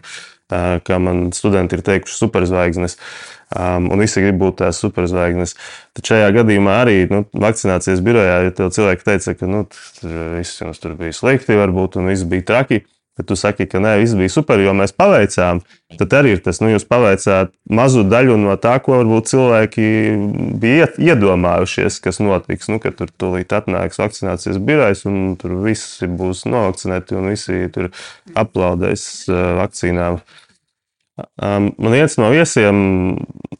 kā 0.88 0.99
man 1.03 1.34
studenti 1.36 1.76
ir 1.76 1.84
teikuši, 1.84 2.16
superzvaigznes. 2.22 2.95
Um, 3.47 3.89
un 3.95 4.03
visi 4.03 4.20
grib 4.24 4.39
būt 4.39 4.60
tās 4.62 4.80
superzvaigznes. 4.84 5.55
Tad 5.97 6.10
šajā 6.12 6.32
gadījumā 6.36 6.82
arī 6.84 6.97
nu, 7.12 7.24
vakcinācijas 7.36 8.03
birojā, 8.03 8.41
ja 8.47 8.55
tev 8.55 8.72
cilvēki 8.76 9.08
teica, 9.08 9.36
ka 9.39 9.47
nu, 9.47 9.66
tur 9.99 10.16
viss 10.36 10.62
jums 10.62 10.84
tur 10.84 10.95
bija 10.99 11.16
slikti, 11.16 11.55
varbūt, 11.55 11.99
un 11.99 12.12
viss 12.12 12.28
bija 12.28 12.47
traki. 12.47 12.84
Uh, 12.84 12.97
Kad 13.18 13.26
tu 13.26 13.36
saki, 13.39 13.65
ka 13.65 13.80
nē, 13.82 13.95
viss 13.97 14.13
bija 14.13 14.30
super, 14.30 14.61
jo 14.61 14.76
mēs 14.78 14.91
paveicām, 14.93 15.63
tad 15.97 16.13
arī 16.13 16.36
ir 16.36 16.41
tas, 16.45 16.59
nu, 16.61 16.70
jūs 16.70 16.84
paveicāt 16.86 17.49
mazu 17.65 18.03
daļu 18.05 18.36
no 18.38 18.53
tā, 18.61 18.76
ko 18.86 18.99
varbūt 18.99 19.32
cilvēki 19.32 19.86
bija 20.61 20.86
iedomājušies, 21.01 21.97
kas 22.03 22.22
notiks. 22.22 22.70
Nu, 22.70 22.78
kad 22.84 22.99
tur 22.99 23.09
tūlīt 23.09 23.55
atnāks 23.57 23.97
vakcinācijas 23.97 24.59
birojs, 24.61 25.05
un 25.09 25.34
tur 25.41 25.55
visi 25.63 26.05
būs 26.05 26.45
novakcinēti, 26.45 27.18
un 27.18 27.32
visi 27.34 27.63
tur 27.74 27.89
aplaudēs 28.38 29.07
vakcīnām. 29.63 30.22
Man 31.41 31.93
viens 31.95 32.13
no 32.22 32.28
viesiem, 32.30 32.78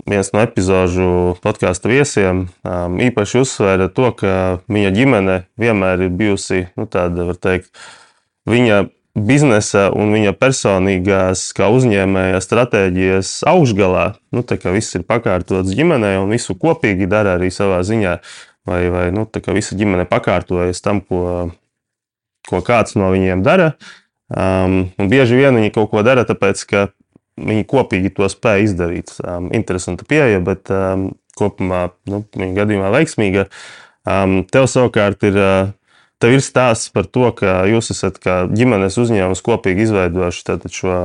viens 0.06 0.30
no 0.36 0.44
epizodu 0.46 1.08
podkāstu 1.42 1.90
viesiem, 1.90 2.44
īpaši 3.08 3.42
uzsvēra 3.42 3.88
to, 3.90 4.12
ka 4.20 4.34
viņa 4.70 4.92
ģimene 4.94 5.40
vienmēr 5.58 6.06
ir 6.06 6.14
bijusi 6.14 6.68
nu, 6.78 6.86
tāda, 6.86 7.26
var 7.32 7.42
teikt, 7.42 7.74
viņa 8.46 8.84
biznesa 9.18 9.88
un 9.96 10.12
viņa 10.14 10.34
personīgās, 10.38 11.50
kā 11.58 11.70
uzņēmēja 11.74 12.42
stratēģijas 12.44 13.32
augšgalā. 13.50 14.08
Nu, 14.36 14.44
tā 14.46 14.60
kā 14.62 14.74
viss 14.76 14.96
ir 14.98 15.06
pakārtots 15.08 15.74
ģimenei 15.76 16.18
un 16.22 16.34
visu 16.34 16.56
kopīgi 16.60 17.10
dara 17.10 17.38
arī 17.38 17.50
savā 17.54 17.80
ziņā, 17.88 18.18
vai, 18.70 18.82
vai 18.94 19.08
nu, 19.16 19.26
visa 19.56 19.78
ģimene 19.80 20.08
pakārtojas 20.10 20.84
tam, 20.86 21.02
ko, 21.02 21.50
ko 22.50 22.62
kāds 22.66 22.98
no 23.00 23.10
viņiem 23.14 23.46
dara. 23.46 23.74
Um, 24.28 24.90
bieži 25.00 25.40
vien 25.40 25.56
viņi 25.56 25.74
kaut 25.76 25.90
ko 25.94 26.04
dara, 26.04 26.28
tāpēc 26.28 26.64
ka 26.68 26.88
viņi 27.38 27.66
kopīgi 27.70 28.12
to 28.18 28.28
spēja 28.32 28.66
izdarīt. 28.68 29.16
Um, 29.24 29.50
interesanta 29.56 30.06
pieeja, 30.08 30.42
bet 30.44 30.72
um, 30.74 31.12
kopumā 31.38 31.88
nu, 32.12 32.24
viņa 32.36 32.54
gadījumā 32.62 32.92
veiksmīga. 32.94 33.48
Um, 34.08 34.42
tev 34.52 34.68
savukārt 34.72 35.24
ir 35.28 35.40
uh, 35.40 35.74
Tev 36.18 36.34
ir 36.34 36.42
stāsts 36.42 36.90
par 36.94 37.06
to, 37.06 37.28
ka 37.38 37.60
jūs 37.70 37.92
esat 37.94 38.18
kā 38.22 38.40
ģimenes 38.50 38.98
uzņēmums 38.98 39.44
kopīgi 39.46 39.86
izveidojuši 39.86 40.58
šo 40.74 40.96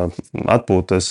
atpūtas 0.54 1.08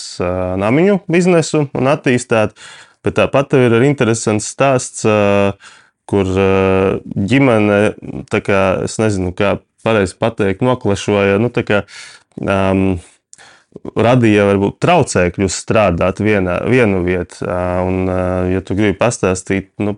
namiņu 0.61 1.03
biznesu 1.11 1.67
un 1.77 1.91
attīstāt. 1.91 2.57
Bet 3.05 3.17
tāpat 3.17 3.51
tev 3.53 3.67
ir 3.67 3.85
interesants 3.85 4.49
stāsts, 4.49 5.05
kur 6.09 6.33
ģimene, 7.05 7.79
kā, 8.33 8.61
es 8.85 8.97
nezinu, 9.01 9.35
kā 9.37 9.55
pareizi 9.85 10.17
pateikt, 10.21 10.65
noklašoja. 10.65 11.37
Nu, 11.41 11.53
kā, 11.53 11.83
um, 12.41 12.85
radīja 13.95 14.45
varbūt 14.49 14.79
traucēkļus 14.83 15.57
strādāt 15.63 16.21
vienā, 16.23 16.59
vienu 16.69 17.01
vietu. 17.05 17.45
Un, 17.85 18.05
ja 18.51 18.61
tu 18.65 18.77
gribi 18.77 18.97
pastāstīt 18.99 19.71
nu, 19.81 19.95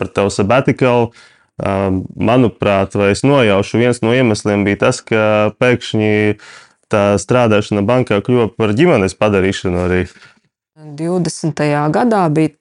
par 0.00 0.10
tavu 0.16 0.32
sabbaticalu, 0.34 1.12
Manuprāt, 1.58 2.94
vai 2.94 3.10
es 3.16 3.24
nojaušu, 3.26 3.80
viens 3.80 3.98
no 4.04 4.12
iemesliem 4.14 4.62
bija 4.66 4.84
tas, 4.86 5.00
ka 5.02 5.50
pēkšņi 5.58 6.38
tā 6.92 7.02
strādāšana 7.18 7.82
bankā 7.86 8.20
kļuva 8.24 8.52
par 8.54 8.72
ģimenes 8.78 9.16
padarīšanu 9.18 9.80
arī. 9.88 10.04
20. 10.78 11.64
gadā 11.94 12.22
bija, 12.30 12.54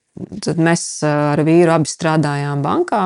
mēs 0.57 0.87
ar 1.05 1.43
vīru 1.45 1.75
abi 1.75 1.91
strādājām 1.91 2.65
bankā. 2.65 3.03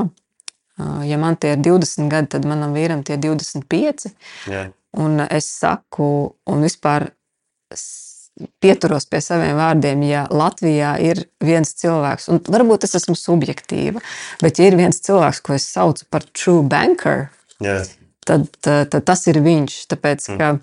Ja 1.05 1.17
man 1.21 1.35
tie 1.37 1.57
ir 1.57 1.63
20 1.67 2.07
gadi, 2.09 2.31
tad 2.37 2.47
manam 2.47 2.71
vīram 2.73 3.03
tie 3.05 3.17
ir 3.17 3.25
25. 3.27 4.13
Jā. 4.49 4.69
Un 4.97 5.21
es 5.27 5.47
saku, 5.59 6.07
un 6.49 6.63
vispār 6.65 7.11
pieturos 8.63 9.05
pie 9.09 9.21
saviem 9.23 9.55
vārdiem, 9.59 10.03
ja 10.07 10.25
Latvijā 10.31 10.95
ir 11.03 11.25
viens 11.43 11.73
cilvēks, 11.81 12.29
un 12.31 12.41
varbūt 12.45 12.85
es 12.87 12.95
esmu 13.01 13.15
subjektīva, 13.17 14.01
bet 14.41 14.59
ja 14.59 14.65
ir 14.69 14.75
viens 14.79 15.01
cilvēks, 15.03 15.41
ko 15.45 15.55
es 15.57 15.65
saucu 15.69 16.03
par 16.11 16.25
true 16.31 16.63
banker, 16.67 17.29
Jā. 17.63 17.81
tad, 18.27 18.47
tad 18.63 18.99
tas 19.05 19.27
ir 19.31 19.37
viņš. 19.43 19.73
Tāpēc, 19.93 20.27
ka 20.39 20.47
uh, 20.57 20.61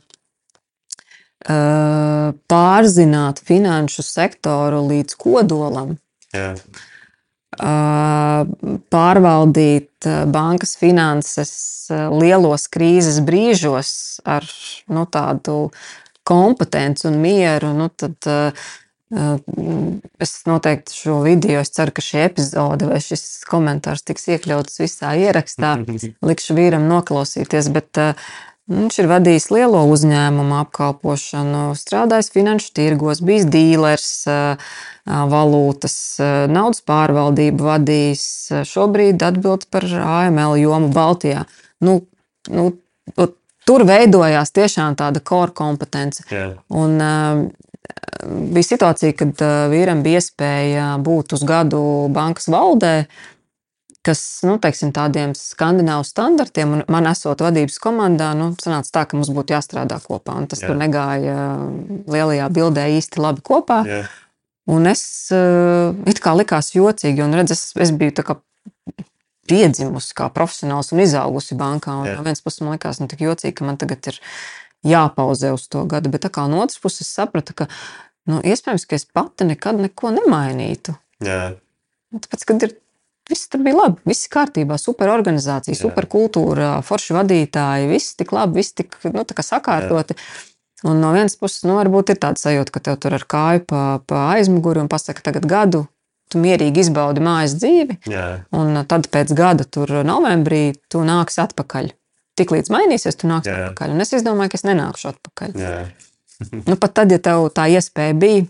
pārzināt 2.51 3.43
finanšu 3.47 4.03
sektoru 4.07 4.79
līdz 4.91 5.13
kodolam, 5.21 5.97
Jā. 6.35 6.51
uh, 6.55 8.45
pārvaldīt 8.93 10.09
bankas 10.31 10.77
finanses 10.79 11.53
lielos 11.91 12.69
krīzes 12.71 13.21
brīžos 13.25 14.21
ar 14.29 14.45
nu, 14.93 15.07
tādu 15.11 15.71
kompetenci 16.29 17.09
un 17.09 17.17
mieru, 17.23 17.73
nu, 17.77 17.89
tad 17.89 18.29
uh, 18.29 18.69
es 20.21 20.35
noteikti 20.49 20.93
šo 20.93 21.23
video, 21.25 21.63
es 21.63 21.73
ceru, 21.73 21.95
ka 21.97 22.05
šī 22.05 22.27
epizode 22.27 22.91
vai 22.91 23.01
šis 23.01 23.25
komentārs 23.49 24.05
tiks 24.05 24.29
iekļauts 24.35 24.83
visā 24.83 25.15
ierakstā. 25.17 25.79
Likšu 26.29 26.59
vīram 26.59 26.85
noklausīties, 26.91 27.73
bet 27.73 28.03
uh, 28.03 28.29
viņš 28.69 29.01
ir 29.01 29.09
vadījis 29.09 29.49
lielo 29.55 29.87
uzņēmumu 29.89 30.61
apkalpošanu, 30.67 31.65
strādājis 31.81 32.31
finanšu 32.37 32.77
tirgos, 32.77 33.25
bijis 33.25 33.49
dīlers. 33.49 34.13
Uh, 34.29 34.71
valūtas, 35.09 36.19
naudas 36.53 36.83
pārvaldību 36.85 37.65
vadījis. 37.65 38.25
Šobrīd 38.69 39.23
atbild 39.25 39.65
par 39.73 39.87
AML 39.89 40.59
jomu 40.61 40.91
Baltijā. 40.93 41.47
Nu, 41.81 42.03
nu, 42.53 42.73
tur 43.69 43.85
veidojās 43.89 44.53
tiešām 44.57 44.97
tāda 44.99 45.23
core 45.25 45.53
kompetence. 45.57 46.25
Jā. 46.33 46.51
Un, 46.73 46.97
uh, 46.97 47.47
bija 48.53 48.71
situācija, 48.73 49.17
kad 49.19 49.43
uh, 49.45 49.65
vīram 49.73 50.03
bija 50.05 50.23
iespēja 50.23 50.93
būt 51.05 51.37
uz 51.37 51.45
gadu 51.49 51.81
bankas 52.15 52.49
valdē, 52.53 52.95
kas 54.09 54.23
nu, 54.47 54.57
teiksim, 54.63 54.93
tādiem 54.97 55.35
skandināvu 55.37 56.07
standartiem, 56.07 56.79
un 56.79 56.85
man 56.89 57.11
esot 57.11 57.43
vadības 57.45 57.77
komandā, 57.83 58.31
nu, 58.39 58.53
sanāca 58.63 58.95
tā, 58.95 59.05
ka 59.09 59.19
mums 59.19 59.29
būtu 59.35 59.53
jāstrādā 59.57 59.99
kopā. 60.01 60.39
Tas 60.49 60.63
Jā. 60.63 60.71
tur 60.71 60.81
negāja 60.81 61.37
lielajā 62.09 62.49
bildē 62.55 62.89
īsti 62.97 63.21
labi 63.21 63.45
kopā. 63.45 63.83
Jā. 63.89 64.03
Un 64.69 64.85
es 64.89 65.03
uh, 65.33 65.97
it 66.09 66.21
kā 66.25 66.35
likās 66.37 66.75
jocīgi, 66.77 67.25
un 67.25 67.37
redz, 67.37 67.55
es, 67.57 67.63
es 67.81 67.93
biju 67.97 68.17
tā 68.17 68.25
kā 68.25 68.37
piedzimusi 69.49 70.15
kā 70.19 70.29
profesionāls 70.35 70.93
un 70.95 71.03
izaugusi 71.05 71.57
bankā. 71.59 71.95
Un 72.03 72.11
Jā. 72.11 72.17
no 72.19 72.27
vienas 72.27 72.43
puses 72.45 72.63
man 72.65 72.77
likās, 72.77 73.01
nu, 73.03 73.09
tik 73.11 73.25
jocīgi, 73.25 73.57
ka 73.59 73.69
man 73.69 73.81
tagad 73.81 74.11
ir 74.13 74.21
jāpauzē 74.87 75.53
uz 75.57 75.67
to 75.73 75.85
gadu, 75.91 76.13
bet 76.13 76.27
tā 76.27 76.33
kā 76.35 76.47
no 76.51 76.63
otras 76.63 76.81
puses 76.83 77.09
sapratu, 77.11 77.57
ka 77.57 77.69
nu, 78.31 78.43
iespējams, 78.45 78.87
ka 78.89 78.99
es 78.99 79.09
pati 79.09 79.49
nekad 79.49 79.81
neko 79.83 80.13
nemainītu. 80.19 80.95
Jā. 81.25 81.57
Nu, 82.13 82.23
Tāpēc, 82.25 82.45
kad 82.49 82.69
ir 82.69 82.77
viss 83.29 83.51
tur 83.51 83.65
bija 83.65 83.77
labi, 83.77 84.01
viss 84.09 84.31
kārtībā, 84.33 84.79
super 84.81 85.11
organizācija, 85.13 85.75
Jā. 85.75 85.83
super 85.83 86.09
kultūra, 86.11 86.79
forši 86.87 87.19
vadītāji, 87.19 87.91
viss 87.91 88.17
tik 88.19 88.33
labi, 88.37 88.63
viss 88.63 88.77
tik 88.79 88.97
nu, 89.13 89.27
sakārtoti. 89.27 90.17
Un 90.87 91.01
no 91.03 91.11
vienas 91.11 91.35
puses, 91.35 91.65
nu, 91.67 91.75
varbūt 91.81 92.15
ir 92.15 92.21
tāda 92.23 92.39
sajūta, 92.39 92.71
ka 92.71 92.83
tev 92.87 92.99
tur 93.03 93.17
ar 93.19 93.25
kāju 93.27 93.65
pa, 93.67 93.85
pa 94.07 94.29
aizmuguri 94.37 94.85
un 94.85 94.91
pasaka, 94.91 95.25
tagad 95.27 95.49
gadu 95.51 95.89
tu 96.31 96.41
mierīgi 96.43 96.85
izbaudi 96.85 97.23
mājas 97.25 97.57
dzīvi, 97.59 97.99
Jā. 98.11 98.27
un 98.57 98.83
tad 98.89 99.09
pēc 99.13 99.33
gada, 99.37 99.65
tur 99.65 99.93
novembrī, 100.07 100.73
tu 100.93 101.03
nāksi 101.07 101.43
atpakaļ. 101.45 101.91
Tiklīdz 102.39 102.71
mainīsies, 102.71 103.19
tu 103.19 103.31
nāksi 103.31 103.51
Jā. 103.51 103.69
atpakaļ. 103.69 103.97
Un 103.97 104.05
es 104.05 104.15
izdomāju, 104.15 104.53
ka 104.53 104.61
es 104.61 104.67
nenākšu 104.69 105.11
atpakaļ. 105.13 105.57
Nu, 106.63 106.77
pat 106.79 106.93
tad, 107.01 107.11
ja 107.11 107.19
tev 107.19 107.49
tā 107.51 107.67
iespēja 107.75 108.15
bija, 108.15 108.45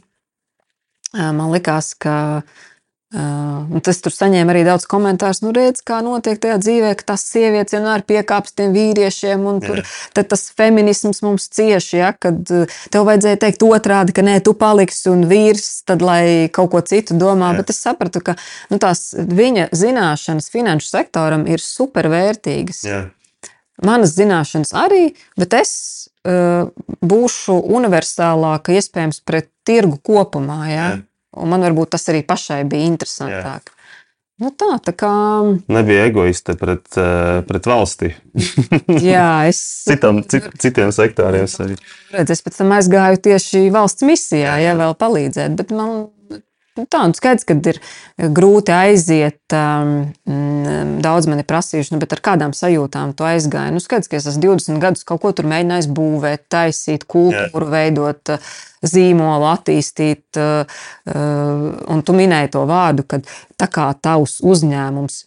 man 1.17 1.49
likās, 1.55 1.95
ka 1.97 2.17
uh, 2.43 2.67
tas 3.09 4.03
tur 4.05 4.13
saņēma 4.13 4.53
arī 4.53 4.63
daudz 4.67 4.85
komentāru. 4.89 5.47
Nu, 5.47 5.53
redz, 5.57 5.81
kā 5.87 6.03
notiek 6.05 6.37
tajā 6.43 6.59
dzīvē, 6.61 6.91
ka 6.99 7.07
tās 7.15 7.25
sievietes 7.31 7.73
vienmēr 7.73 8.05
piekāpst 8.09 8.59
tiem 8.61 8.75
vīriešiem, 8.77 9.47
un 9.49 9.63
tur, 9.65 9.81
tas 10.19 10.45
feminisms 10.59 11.23
mums 11.25 11.49
cieši, 11.57 11.97
ja, 12.03 12.13
kad 12.13 12.43
tev 12.93 13.09
vajadzēja 13.09 13.41
teikt 13.47 13.65
otrādi, 13.65 14.13
ka 14.13 14.25
nē, 14.27 14.39
tu 14.45 14.53
paliksi 14.59 15.09
un 15.13 15.25
vīrs, 15.31 15.71
tad 15.89 16.05
lai 16.05 16.51
kaut 16.53 16.75
ko 16.75 16.85
citu 16.85 17.17
domā. 17.17 17.55
Jā. 17.55 17.63
Bet 17.63 17.73
es 17.73 17.81
sapratu, 17.81 18.21
ka 18.25 18.37
nu, 18.69 18.81
tās 18.83 19.11
viņa 19.17 19.71
zināšanas 19.73 20.53
finanšu 20.53 20.93
sektoram 20.93 21.49
ir 21.49 21.65
supervērtīgas. 21.65 22.85
Jā. 22.85 23.07
Manas 23.89 24.17
zināšanas 24.19 24.75
arī, 24.77 25.05
bet 25.39 25.55
es 25.55 25.73
uh, 26.27 26.69
būšu 27.01 27.57
universālāka 27.79 28.75
iespējams 28.77 29.23
pret 29.25 29.49
tirgu 29.65 29.97
kopumā. 30.05 30.65
Ja? 30.69 30.89
Jā. 30.91 31.05
Un 31.39 31.53
man 31.53 31.65
varbūt 31.67 31.95
tas 31.97 32.09
arī 32.13 32.25
pašai 32.27 32.63
bija 32.69 32.89
interesantāk. 32.91 33.73
Nu 34.39 34.53
tā, 34.55 34.77
tā 34.87 34.93
kā 34.95 35.11
Nebija 35.67 36.05
egoiste 36.07 36.55
pret, 36.59 36.87
eh, 36.95 37.41
pret 37.49 37.65
valsti. 37.67 38.13
jā, 39.03 39.31
es, 39.51 39.59
Citam, 39.89 40.23
cit, 40.31 40.47
citiem 40.63 40.93
sektoriem 40.95 41.49
arī. 41.65 41.79
redz, 42.15 42.37
es 42.37 42.45
pēc 42.47 42.61
tam 42.61 42.77
aizgāju 42.77 43.19
tieši 43.27 43.65
valsts 43.75 44.07
misijā, 44.07 44.55
ja 44.63 44.77
vēl 44.79 44.95
palīdzēt. 45.01 45.59
Bet 45.59 45.75
man 45.75 46.07
nu 46.79 46.87
tā, 46.91 47.03
nu 47.11 47.17
skaidrs, 47.19 47.47
ka 47.49 47.57
ir 47.73 47.81
grūti 48.35 48.75
aiziet. 48.75 49.41
Um, 49.55 50.13
mm, 50.29 50.99
daudz 51.05 51.29
man 51.31 51.43
ir 51.43 51.49
prasījuši, 51.49 51.95
nu, 51.95 52.01
bet 52.03 52.15
ar 52.17 52.23
kādām 52.31 52.55
sajūtām 52.57 53.15
tu 53.19 53.27
aizgāji. 53.29 53.75
Nu, 53.75 53.83
skaidrs, 53.83 54.11
ka 54.11 54.19
es 54.21 54.29
esmu 54.31 54.55
20 54.55 54.81
gadus 54.83 55.07
kaut 55.09 55.23
ko 55.25 55.33
tur 55.37 55.49
mēģinājis 55.51 55.91
būvēt, 55.99 56.47
taisīt, 56.53 57.09
kultūru 57.11 57.69
veidot, 57.73 58.35
uh, 58.35 58.55
zīmolu 58.87 59.51
attīstīt. 59.51 60.27
uh, 60.39 60.79
uh, 61.11 61.67
Un 61.89 62.05
tu 62.07 62.15
minēji 62.17 62.55
to 62.55 62.65
vārdu, 62.69 63.05
ka 63.09 63.21
tā 63.59 63.69
kā 63.73 63.91
tavs 64.03 64.39
uzņēmums. 64.45 65.23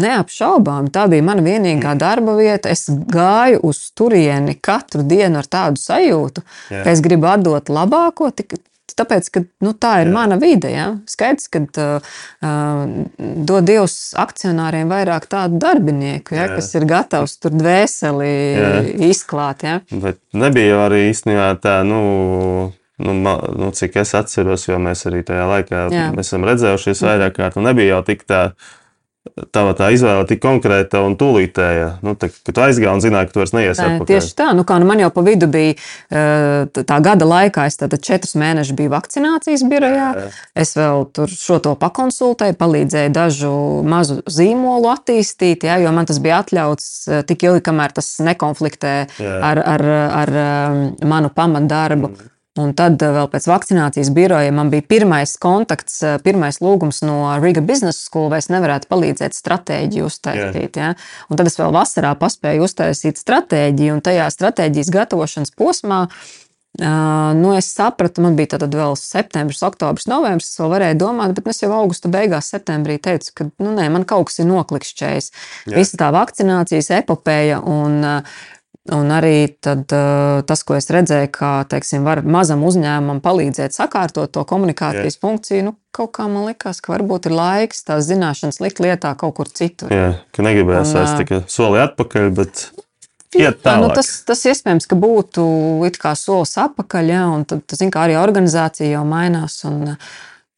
Neapšaubām, 0.00 0.86
tā 0.94 1.08
bija 1.10 1.24
mana 1.26 1.42
vienīgā 1.42 1.96
darba 1.98 2.36
vieta. 2.38 2.70
Es 2.70 2.86
gāju 2.86 3.58
uz 3.66 3.80
turieni 3.98 4.54
katru 4.62 5.02
dienu 5.02 5.40
ar 5.40 5.48
tādu 5.50 5.82
sajūtu, 5.82 6.44
Jā. 6.70 6.84
ka 6.84 6.92
es 6.92 7.02
gribu 7.02 7.26
atdot 7.26 7.72
labāko, 7.74 8.30
tik, 8.30 8.54
tāpēc, 8.98 9.28
ka 9.34 9.42
nu, 9.64 9.74
tā 9.74 10.00
ir 10.02 10.10
Jā. 10.10 10.14
Mana 10.14 10.38
vide. 10.40 10.70
Ja? 10.72 10.86
Skaidrs, 11.10 11.50
ka 11.52 11.62
uh, 11.62 12.10
uh, 12.44 12.82
dod 13.18 13.68
Dievs 13.68 13.96
akcionāriem 14.20 14.90
vairāk 14.90 15.28
tādu 15.30 15.60
darbinieku, 15.62 16.36
ja? 16.36 16.48
Jā. 16.48 16.58
kas 16.58 16.72
ir 16.78 16.88
gatavs 16.90 17.36
tur 17.42 17.54
dvēseli 17.56 18.32
Jā. 18.32 18.72
izklāt. 19.10 19.64
Ja? 19.66 19.78
Bet 19.90 20.20
nebija 20.36 20.84
arī 20.86 21.06
īstenībā 21.10 21.52
tā, 21.62 21.80
nu, 21.86 22.02
nu, 23.00 23.16
nu, 23.16 23.70
cik 23.76 24.00
es 24.02 24.14
atceros, 24.18 24.66
jo 24.68 24.80
mēs 24.82 25.06
arī 25.10 25.22
tajā 25.26 25.46
laikā 25.54 25.86
esam 26.20 26.46
redzējušies 26.48 27.04
vairāk 27.06 27.38
kārt. 27.38 27.58
un 27.60 27.68
Nebija 27.70 27.96
jau 27.96 28.04
tik 28.12 28.26
tā. 28.28 28.50
Tava 29.54 29.72
tā 29.78 29.90
izvēle 29.94 30.26
tik 30.28 30.40
konkrēta 30.42 31.02
un 31.06 31.16
tūlītēja. 31.18 31.88
Nu, 32.06 32.14
tā, 32.18 32.28
kad 32.32 32.52
tu 32.54 32.62
aizgāji 32.64 32.92
un 32.92 33.02
zināji, 33.04 33.28
ka 33.28 33.34
tu 33.34 33.42
vairs 33.42 33.54
neiesi 33.56 33.82
atpakaļ. 33.84 34.08
tieši 34.10 34.34
tā, 34.38 34.48
nu, 34.56 34.64
kā, 34.68 34.78
nu, 34.82 34.88
man 34.88 35.02
jau 35.02 35.10
pa 35.14 35.24
vidu 35.26 35.48
bija 35.50 35.74
eh, 35.76 36.80
tā 36.80 36.98
gada 37.04 37.28
laikā, 37.28 37.66
es 37.70 37.78
tātad 37.80 38.02
četrus 38.06 38.36
mēnešus 38.40 38.76
biju 38.78 38.94
vakcinācijas 38.94 39.64
birojā. 39.70 40.08
Jā. 40.18 40.26
Es 40.64 40.74
vēl 40.78 41.06
tur 41.16 41.30
šo 41.32 41.60
to 41.64 41.76
pakonsultēju, 41.80 42.58
palīdzēju 42.60 43.14
dažu 43.14 43.54
mazu 43.86 44.20
zīmolu 44.30 44.90
attīstīt, 44.94 45.68
jā, 45.68 45.80
jo 45.84 45.94
man 45.94 46.10
tas 46.10 46.20
bija 46.22 46.42
atļauts 46.44 46.90
eh, 47.08 47.22
tik 47.28 47.46
ilgi, 47.48 47.64
kamēr 47.70 47.96
tas 48.00 48.12
nekonfliktē 48.24 48.96
Jā. 49.20 49.38
ar, 49.52 49.62
ar, 49.76 49.88
ar 50.24 50.36
um, 50.40 50.84
manu 51.10 51.32
pamatdarbu. 51.34 52.14
Un 52.60 52.74
tad 52.76 53.00
eh, 53.02 53.12
vēl 53.14 53.30
pēc 53.32 53.46
vakcinācijas 53.50 54.10
biroja 54.16 54.52
man 54.54 54.72
bija 54.72 54.86
pirmais 54.90 55.36
kontakts, 55.40 56.00
eh, 56.06 56.18
pirmais 56.24 56.60
lūgums 56.64 57.02
no 57.06 57.22
Riga 57.40 57.62
Business 57.64 58.04
School, 58.06 58.28
vai 58.32 58.42
es 58.42 58.50
nevarētu 58.52 58.90
palīdzēt 58.90 59.36
stratēģiju 59.38 60.10
uztaisīt. 60.10 60.76
Ja? 60.80 60.92
Un 61.30 61.40
tad 61.40 61.50
es 61.50 61.58
vēl 61.60 61.72
vasarā 61.74 62.12
paspēju 62.20 62.68
uztaisīt 62.68 63.20
stratēģiju, 63.20 63.96
un 63.96 64.04
tajā 64.04 64.28
stratēģijas 64.36 64.94
gatavošanas 65.00 65.58
posmā 65.58 66.06
Uh, 66.78 66.86
nu, 67.34 67.50
es 67.58 67.66
sapratu, 67.74 68.22
man 68.22 68.36
bija 68.38 68.52
tad 68.52 68.70
vēl 68.78 68.94
septembris, 68.96 69.58
oktobris, 69.66 70.06
novembris. 70.06 70.52
Es 70.52 70.60
vēl 70.62 70.70
varēju 70.70 70.98
domāt, 71.00 71.32
bet 71.34 71.50
es 71.50 71.58
jau 71.64 71.72
augusta 71.74 72.08
beigās, 72.08 72.52
septembrī 72.54 72.94
teicu, 73.02 73.32
ka 73.34 73.46
nu, 73.50 73.72
nē, 73.74 73.88
man 73.90 74.06
kaut 74.08 74.28
kas 74.30 74.38
ir 74.38 74.46
noklikšķējis. 74.52 75.28
Visa 75.74 75.98
tā 75.98 76.12
vakcinācijas 76.14 76.92
epopēja 77.00 77.58
un, 77.66 77.98
uh, 78.06 78.38
un 78.88 79.12
arī 79.12 79.50
tad, 79.60 79.84
uh, 79.92 80.40
tas, 80.48 80.62
ko 80.64 80.76
es 80.78 80.88
redzēju, 80.92 81.28
kā 81.34 81.52
teiksim, 81.70 82.06
var 82.06 82.22
mazam 82.24 82.64
uzņēmumam 82.66 83.20
palīdzēt 83.24 83.76
sakārtot 83.76 84.32
to 84.32 84.44
komunikācijas 84.48 85.18
Jā. 85.18 85.20
funkciju, 85.20 85.66
nu, 85.68 85.74
kaut 85.94 86.14
kā 86.16 86.28
man 86.32 86.48
likās, 86.48 86.80
ka 86.80 86.94
varbūt 86.94 87.28
ir 87.28 87.36
laiks 87.36 87.84
tās 87.86 88.08
zināšanas 88.08 88.62
likt 88.64 88.80
lietā 88.80 89.12
kaut 89.20 89.36
kur 89.36 89.50
citur. 89.52 89.92
Jā, 89.92 90.14
ka 90.32 90.46
negribējās 90.46 90.94
vairs 90.96 91.12
ā, 91.12 91.18
tikai 91.20 91.42
soli 91.52 91.82
atpakaļ, 91.84 92.30
bet 92.40 92.70
Jā. 93.38 93.52
Nu, 93.78 93.86
tas, 93.94 94.08
tas 94.26 94.40
iespējams, 94.50 94.88
ka 94.90 94.96
būtu 94.98 95.44
solis 96.18 96.56
atpakaļ, 96.58 97.12
ja, 97.12 97.28
un 97.30 97.44
tad, 97.46 97.62
zin, 97.78 97.92
kā 97.94 98.08
arī 98.08 98.16
organizācija 98.18 98.90
jau 98.90 99.04
mainās. 99.06 99.60
Un, 99.68 99.94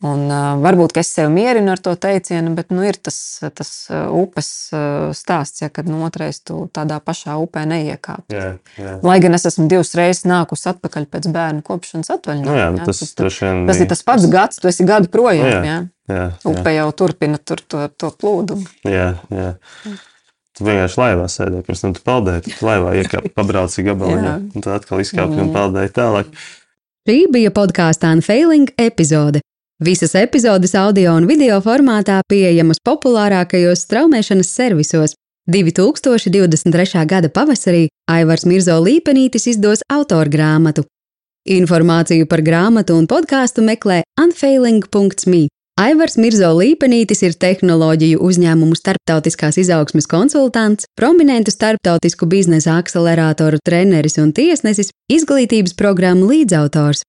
Un, 0.03 0.25
uh, 0.27 0.57
varbūt 0.59 0.97
es 0.99 1.13
sev 1.15 1.29
mierinu 1.31 1.71
ar 1.71 1.79
to 1.79 1.93
teicienu, 1.95 2.57
bet 2.59 2.73
nu, 2.75 2.83
ir 2.83 2.97
tas, 2.99 3.17
tas 3.55 3.71
upes 4.11 4.49
uh, 4.75 5.13
stāsts, 5.15 5.63
ja, 5.63 5.69
kad 5.71 5.87
no 5.87 6.01
otrais 6.09 6.41
tu 6.43 6.65
tādā 6.75 6.99
pašā 6.99 7.37
upē 7.39 7.63
neiekāp. 7.71 8.25
Jā, 8.35 8.49
jā. 8.81 8.97
Lai 9.07 9.19
gan 9.23 9.39
es 9.39 9.47
esmu 9.47 9.69
divas 9.71 9.95
reizes 9.99 10.27
nākusi 10.27 10.73
atpakaļ 10.73 11.07
pēc 11.13 11.29
bērnu 11.33 11.63
kopšanas 11.67 12.11
atvaļinājuma. 12.17 12.51
Nu, 12.51 12.59
jā, 12.59 12.69
ja, 12.83 12.87
tas, 12.91 13.03
tas, 13.05 13.13
tas, 13.21 13.41
vien 13.45 13.63
tas 13.71 13.83
ir 13.85 13.91
tas 13.95 14.03
pats 14.11 14.27
gads, 14.33 14.59
tu 14.59 14.71
esi 14.73 14.87
gadu 14.89 15.13
projām. 15.13 15.47
Nu, 15.47 15.53
jā, 15.55 15.61
Ja. 15.73 15.83
Jā, 16.11 16.17
jā, 16.35 16.51
Upe 16.51 16.73
jau 16.75 16.89
turpina 16.99 17.39
tur 17.39 17.61
to, 17.63 17.85
to 17.95 18.11
plūdumu. 18.19 18.67
jā, 18.83 19.13
jā. 19.31 19.53
Tu 20.53 20.67
vienkārši 20.67 20.99
laivā 21.01 21.29
sēdēji, 21.33 21.65
pirms 21.65 21.85
tam 21.85 21.95
tu 21.97 22.03
peldēji. 22.05 22.57
Tu 22.59 22.67
laivā 22.67 22.91
iekāpi, 23.01 23.31
pabrauci 23.39 23.85
gabaliņā, 23.87 24.27
Jā. 24.27 24.35
un 24.43 24.67
tad 24.67 24.75
atkal 24.81 25.01
izkāpi 25.01 25.39
un 25.41 25.53
peldēji 25.55 25.95
tālāk. 25.97 26.35
Šī 27.09 27.17
bija 27.33 27.55
podkāstu 27.55 28.11
Unfailing 28.11 28.75
epizode. 28.83 29.41
Visas 29.85 30.15
epizodes 30.15 30.77
audio 30.77 31.11
un 31.19 31.25
video 31.27 31.57
formātā 31.59 32.21
pieejamas 32.31 32.79
populārākajos 32.87 33.81
straumēšanas 33.83 34.53
servisos. 34.55 35.17
2023. 35.51 37.03
gada 37.11 37.27
pavasarī 37.27 37.89
Aivars 38.07 38.47
Mirzo 38.47 38.77
Līpenītis 38.79 39.49
izdos 39.51 39.83
autora 39.91 40.31
grāmatu. 40.31 40.87
Informāciju 41.51 42.31
par 42.31 42.45
grāmatu 42.47 42.95
un 42.95 43.11
podkāstu 43.11 43.67
meklē 43.67 44.05
unfailing.me. 44.23 45.49
Aivars 45.83 46.15
Mirzo 46.15 46.55
Līpenītis 46.63 47.27
ir 47.27 47.35
tehnoloģiju 47.35 48.23
uzņēmumu 48.23 48.79
starptautiskās 48.79 49.59
izaugsmes 49.59 50.07
konsultants, 50.07 50.87
prominentu 50.95 51.51
starptautisku 51.51 52.31
biznesa 52.31 52.79
akceleratoru 52.79 53.59
treneris 53.67 54.21
un 54.23 54.31
tiesnesis, 54.31 54.95
izglītības 55.11 55.75
programmu 55.75 56.31
līdzautors. 56.31 57.03